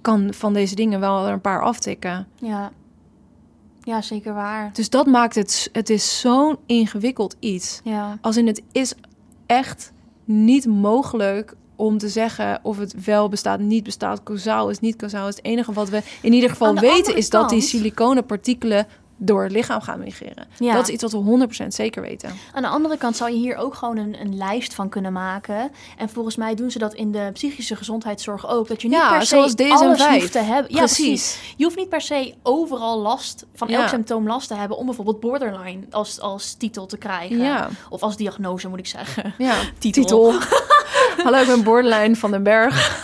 kan 0.00 0.34
van 0.34 0.52
deze 0.52 0.74
dingen 0.74 1.00
wel 1.00 1.26
er 1.26 1.32
een 1.32 1.40
paar 1.40 1.62
aftikken. 1.62 2.26
Ja. 2.34 2.70
ja, 3.82 4.02
zeker 4.02 4.34
waar. 4.34 4.70
Dus 4.72 4.90
dat 4.90 5.06
maakt 5.06 5.34
het, 5.34 5.68
het 5.72 5.90
is 5.90 6.20
zo'n 6.20 6.56
ingewikkeld 6.66 7.36
iets. 7.38 7.80
Ja. 7.84 8.18
Als 8.20 8.36
in 8.36 8.46
het 8.46 8.62
is 8.72 8.94
echt 9.46 9.92
niet 10.24 10.66
mogelijk 10.66 11.54
om 11.76 11.98
te 11.98 12.08
zeggen 12.08 12.60
of 12.62 12.78
het 12.78 13.04
wel 13.04 13.28
bestaat, 13.28 13.60
niet 13.60 13.84
bestaat, 13.84 14.22
kausaal 14.22 14.70
is, 14.70 14.80
niet 14.80 14.96
kausaal 14.96 15.28
is. 15.28 15.36
Het 15.36 15.44
enige 15.44 15.72
wat 15.72 15.88
we 15.88 16.02
in 16.22 16.32
ieder 16.32 16.50
geval 16.50 16.74
weten 16.74 17.16
is 17.16 17.30
dat 17.30 17.48
die 17.48 17.58
kant- 17.58 17.70
siliconen 17.70 18.26
partikelen 18.26 18.86
door 19.22 19.42
het 19.42 19.52
lichaam 19.52 19.80
gaan 19.80 19.98
migreren. 19.98 20.48
Ja. 20.58 20.74
Dat 20.74 20.88
is 20.88 20.94
iets 20.94 21.02
wat 21.02 21.12
we 21.12 21.48
100% 21.64 21.66
zeker 21.66 22.02
weten. 22.02 22.30
Aan 22.52 22.62
de 22.62 22.68
andere 22.68 22.96
kant 22.96 23.16
zou 23.16 23.30
je 23.30 23.36
hier 23.36 23.56
ook 23.56 23.74
gewoon 23.74 23.96
een, 23.96 24.20
een 24.20 24.36
lijst 24.36 24.74
van 24.74 24.88
kunnen 24.88 25.12
maken. 25.12 25.70
En 25.98 26.08
volgens 26.08 26.36
mij 26.36 26.54
doen 26.54 26.70
ze 26.70 26.78
dat 26.78 26.94
in 26.94 27.12
de 27.12 27.30
psychische 27.32 27.76
gezondheidszorg 27.76 28.48
ook. 28.48 28.68
Dat 28.68 28.82
je 28.82 28.88
niet 28.88 28.96
Ja, 28.96 29.08
per 29.10 29.20
se 29.20 29.26
zoals 29.26 29.52
DSM-5. 29.54 29.66
alles 29.70 30.06
hoeft 30.06 30.32
te 30.32 30.38
hebben. 30.38 30.72
Ja, 30.72 30.78
Precies. 30.78 31.38
Je 31.56 31.64
hoeft 31.64 31.76
niet 31.76 31.88
per 31.88 32.00
se 32.00 32.34
overal 32.42 32.98
last, 32.98 33.46
van 33.54 33.68
elk 33.68 33.80
Ja. 33.80 33.88
symptoom 33.88 34.26
last 34.26 34.48
te 34.48 34.54
hebben... 34.54 34.76
om 34.76 34.86
bijvoorbeeld 34.86 35.20
borderline 35.20 35.82
als, 35.90 36.20
als 36.20 36.54
titel 36.54 36.86
te 36.86 36.96
krijgen. 36.98 37.38
Ja. 37.38 37.68
Of 37.88 38.00
als 38.02 38.16
diagnose, 38.16 38.68
moet 38.68 38.78
ik 38.78 38.86
zeggen. 38.86 39.34
Ja, 39.38 39.54
Titel. 39.78 40.32
Hallo, 41.24 41.38
ik 41.38 41.46
ben 41.46 41.62
borderline 41.62 42.16
van 42.16 42.30
den 42.30 42.42
Berg. 42.42 42.98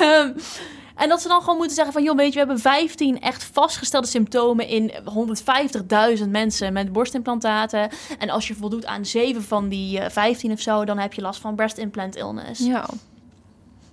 Ehm, 0.00 0.30
En 0.96 1.08
dat 1.08 1.22
ze 1.22 1.28
dan 1.28 1.40
gewoon 1.40 1.56
moeten 1.56 1.74
zeggen 1.76 1.92
van... 1.92 2.02
joh, 2.02 2.16
weet 2.16 2.26
je, 2.26 2.32
we 2.32 2.38
hebben 2.38 2.58
15 2.58 3.20
echt 3.20 3.44
vastgestelde 3.52 4.06
symptomen... 4.06 4.68
in 4.68 4.92
150.000 6.18 6.28
mensen 6.28 6.72
met 6.72 6.92
borstimplantaten. 6.92 7.88
En 8.18 8.30
als 8.30 8.48
je 8.48 8.54
voldoet 8.54 8.86
aan 8.86 9.04
7 9.06 9.42
van 9.42 9.68
die 9.68 9.98
uh, 10.00 10.04
15 10.08 10.52
of 10.52 10.60
zo... 10.60 10.84
dan 10.84 10.98
heb 10.98 11.12
je 11.12 11.20
last 11.22 11.40
van 11.40 11.54
breast 11.54 11.78
implant 11.78 12.16
illness. 12.16 12.60
Ja. 12.66 12.86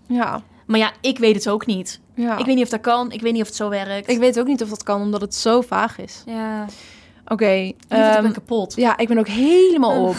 Ja. 0.07 0.41
Maar 0.65 0.79
ja, 0.79 0.91
ik 1.01 1.17
weet 1.19 1.35
het 1.35 1.49
ook 1.49 1.65
niet. 1.65 1.99
ja. 2.15 2.37
Ik 2.37 2.45
weet 2.45 2.55
niet 2.55 2.63
of 2.63 2.69
dat 2.69 2.81
kan. 2.81 3.11
Ik 3.11 3.21
weet 3.21 3.33
niet 3.33 3.41
of 3.41 3.47
het 3.47 3.57
zo 3.57 3.69
werkt. 3.69 4.09
Ik 4.09 4.19
weet 4.19 4.39
ook 4.39 4.47
niet 4.47 4.63
of 4.63 4.69
dat 4.69 4.83
kan, 4.83 5.01
omdat 5.01 5.21
het 5.21 5.35
zo 5.35 5.61
vaag 5.61 5.97
is. 5.99 6.23
Ja, 6.25 6.65
Oké. 7.27 7.49
ik 7.49 7.75
ehm, 7.87 8.21
ben 8.21 8.33
kapot. 8.33 8.75
ja, 8.75 8.97
ik 8.97 9.07
ben 9.07 9.17
ook 9.17 9.27
helemaal 9.27 10.07
op. 10.07 10.15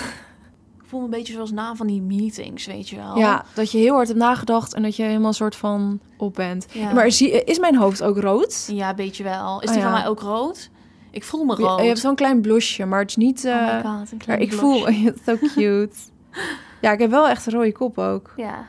Voel 0.95 1.03
me 1.03 1.09
een 1.13 1.19
beetje 1.19 1.33
zoals 1.33 1.51
na 1.51 1.75
van 1.75 1.87
die 1.87 2.03
meetings, 2.03 2.67
weet 2.67 2.89
je 2.89 2.97
wel. 2.97 3.19
Ja, 3.19 3.45
dat 3.55 3.71
je 3.71 3.79
heel 3.79 3.95
hard 3.95 4.07
hebt 4.09 4.19
nagedacht 4.19 4.75
en 4.75 4.83
dat 4.83 4.97
je 4.97 5.03
helemaal 5.03 5.29
een 5.29 5.35
soort 5.35 5.57
van 5.57 6.01
op 6.17 6.35
bent. 6.35 6.67
Ja. 6.73 6.93
Maar 6.93 7.11
zie, 7.11 7.45
is 7.45 7.59
mijn 7.59 7.77
hoofd 7.77 8.03
ook 8.03 8.19
rood? 8.19 8.69
Ja, 8.73 8.91
een 8.91 8.97
beetje 8.97 9.23
wel. 9.23 9.61
Is 9.61 9.69
Oh, 9.69 9.75
die 9.75 9.83
van 9.83 9.93
mij 9.93 10.07
ook 10.07 10.21
rood? 10.21 10.71
Ik 11.11 11.25
voel 11.25 11.45
me 11.45 11.55
rood. 11.55 11.81
je 11.81 11.87
hebt 11.87 11.99
zo'n 11.99 12.15
klein 12.15 12.41
blusje, 12.41 12.85
maar 12.85 13.01
het 13.01 13.09
is 13.09 13.17
niet... 13.17 13.45
oh 13.45 13.81
god, 13.81 14.13
een 14.13 14.19
klein 14.19 14.41
ik 14.41 14.53
voel... 14.53 14.87
so 15.25 15.37
cute. 15.55 15.97
ja, 16.81 16.93
ik 16.93 16.99
heb 16.99 17.11
wel 17.11 17.29
echt 17.29 17.47
een 17.47 17.53
rode 17.53 17.73
kop 17.73 17.99
ook. 17.99 18.33
Ja. 18.37 18.67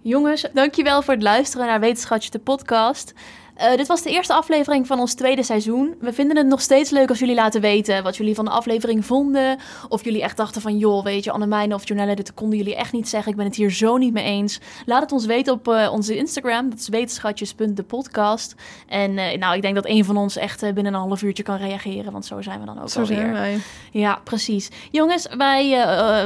Jongens, 0.00 0.46
dankjewel 0.52 1.02
voor 1.02 1.14
het 1.14 1.22
luisteren 1.22 1.66
naar 1.66 1.80
Wetenschatje 1.80 2.30
de 2.30 2.38
podcast. 2.38 3.14
Eh, 3.60 3.76
dit 3.76 3.86
was 3.86 4.02
de 4.02 4.10
eerste 4.10 4.34
aflevering 4.34 4.86
van 4.86 5.00
ons 5.00 5.14
tweede 5.14 5.42
seizoen. 5.42 5.94
We 6.00 6.12
vinden 6.12 6.36
het 6.36 6.46
nog 6.46 6.60
steeds 6.60 6.90
leuk 6.90 7.08
als 7.08 7.18
jullie 7.18 7.34
laten 7.34 7.60
weten 7.60 8.02
wat 8.02 8.16
jullie 8.16 8.34
van 8.34 8.44
de 8.44 8.50
aflevering 8.50 9.04
vonden. 9.04 9.58
Of 9.88 10.04
jullie 10.04 10.22
echt 10.22 10.36
dachten 10.36 10.60
van, 10.60 10.78
joh, 10.78 11.04
weet 11.04 11.24
je, 11.24 11.30
Annemijn 11.30 11.74
of 11.74 11.88
Jonelle, 11.88 12.14
dit 12.14 12.34
konden 12.34 12.58
jullie 12.58 12.76
echt 12.76 12.92
niet 12.92 13.08
zeggen. 13.08 13.30
Ik 13.30 13.36
ben 13.36 13.46
het 13.46 13.56
hier 13.56 13.70
zo 13.70 13.96
niet 13.96 14.12
mee 14.12 14.24
eens. 14.24 14.60
Laat 14.86 15.02
het 15.02 15.12
ons 15.12 15.26
weten 15.26 15.52
op 15.52 15.68
eh, 15.68 15.92
onze 15.92 16.16
Instagram. 16.16 16.70
Dat 16.70 16.78
is 16.78 16.88
wetenschatjes.depodcast. 16.88 18.54
En 18.88 19.18
eh, 19.18 19.38
nou, 19.38 19.56
ik 19.56 19.62
denk 19.62 19.74
dat 19.74 19.86
een 19.86 20.04
van 20.04 20.16
ons 20.16 20.36
echt 20.36 20.60
binnen 20.60 20.86
een 20.94 21.00
half 21.00 21.22
uurtje 21.22 21.42
kan 21.42 21.56
reageren. 21.56 22.12
Want 22.12 22.26
zo 22.26 22.42
zijn 22.42 22.60
we 22.60 22.66
dan 22.66 22.80
ook 22.80 22.88
Zo 22.88 23.00
alweer. 23.00 23.16
zijn 23.16 23.32
wij. 23.32 23.58
Ja, 23.90 24.20
precies. 24.24 24.68
Jongens, 24.90 25.26
wij 25.36 25.84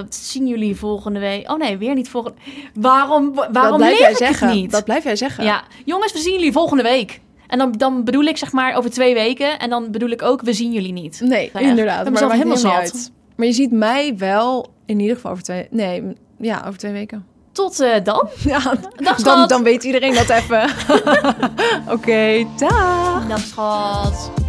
zien 0.08 0.46
jullie 0.46 0.76
volgende 0.76 1.18
week. 1.18 1.50
Oh 1.50 1.58
nee, 1.58 1.76
weer 1.76 1.94
niet 1.94 2.08
volgende. 2.08 2.36
Waarom, 2.74 3.34
waarom 3.34 3.52
dat 3.52 3.76
blijf 3.76 3.98
leer 3.98 4.08
jij 4.08 4.14
zeggen. 4.14 4.46
het 4.48 4.56
niet? 4.56 4.70
Dat 4.70 4.84
blijf 4.84 5.04
jij 5.04 5.16
zeggen. 5.16 5.44
Ja, 5.44 5.64
jongens, 5.84 6.12
we 6.12 6.18
zien 6.18 6.32
jullie 6.32 6.52
volgende 6.52 6.82
week. 6.82 7.22
En 7.46 7.58
dan, 7.58 7.72
dan 7.72 8.04
bedoel 8.04 8.22
ik 8.24 8.36
zeg 8.36 8.52
maar 8.52 8.74
over 8.76 8.90
twee 8.90 9.14
weken. 9.14 9.58
En 9.58 9.70
dan 9.70 9.90
bedoel 9.90 10.08
ik 10.10 10.22
ook, 10.22 10.42
we 10.42 10.52
zien 10.52 10.72
jullie 10.72 10.92
niet. 10.92 11.20
Nee, 11.20 11.50
Nou 11.52 11.66
inderdaad. 11.66 12.04
maar 12.04 12.12
maakt 12.12 12.32
helemaal 12.32 12.52
niet 12.52 12.58
zat. 12.62 12.72
uit. 12.72 13.12
Maar 13.36 13.46
je 13.46 13.52
ziet 13.52 13.70
mij 13.72 14.14
wel 14.16 14.66
in 14.86 15.00
ieder 15.00 15.16
geval 15.16 15.30
over 15.30 15.42
twee... 15.44 15.66
Nee, 15.70 16.02
ja, 16.38 16.64
over 16.66 16.78
twee 16.78 16.92
weken. 16.92 17.26
Tot 17.52 17.80
eh, 17.80 18.04
dan. 18.04 18.28
Ja, 18.44 18.74
Dag 18.96 19.22
dan, 19.22 19.48
dan 19.48 19.62
weet 19.62 19.84
iedereen 19.84 20.14
dat 20.14 20.28
even. 20.28 20.70
Oké, 21.94 22.46
dag. 22.58 23.26
Dag 23.28 23.40
schat. 23.40 24.43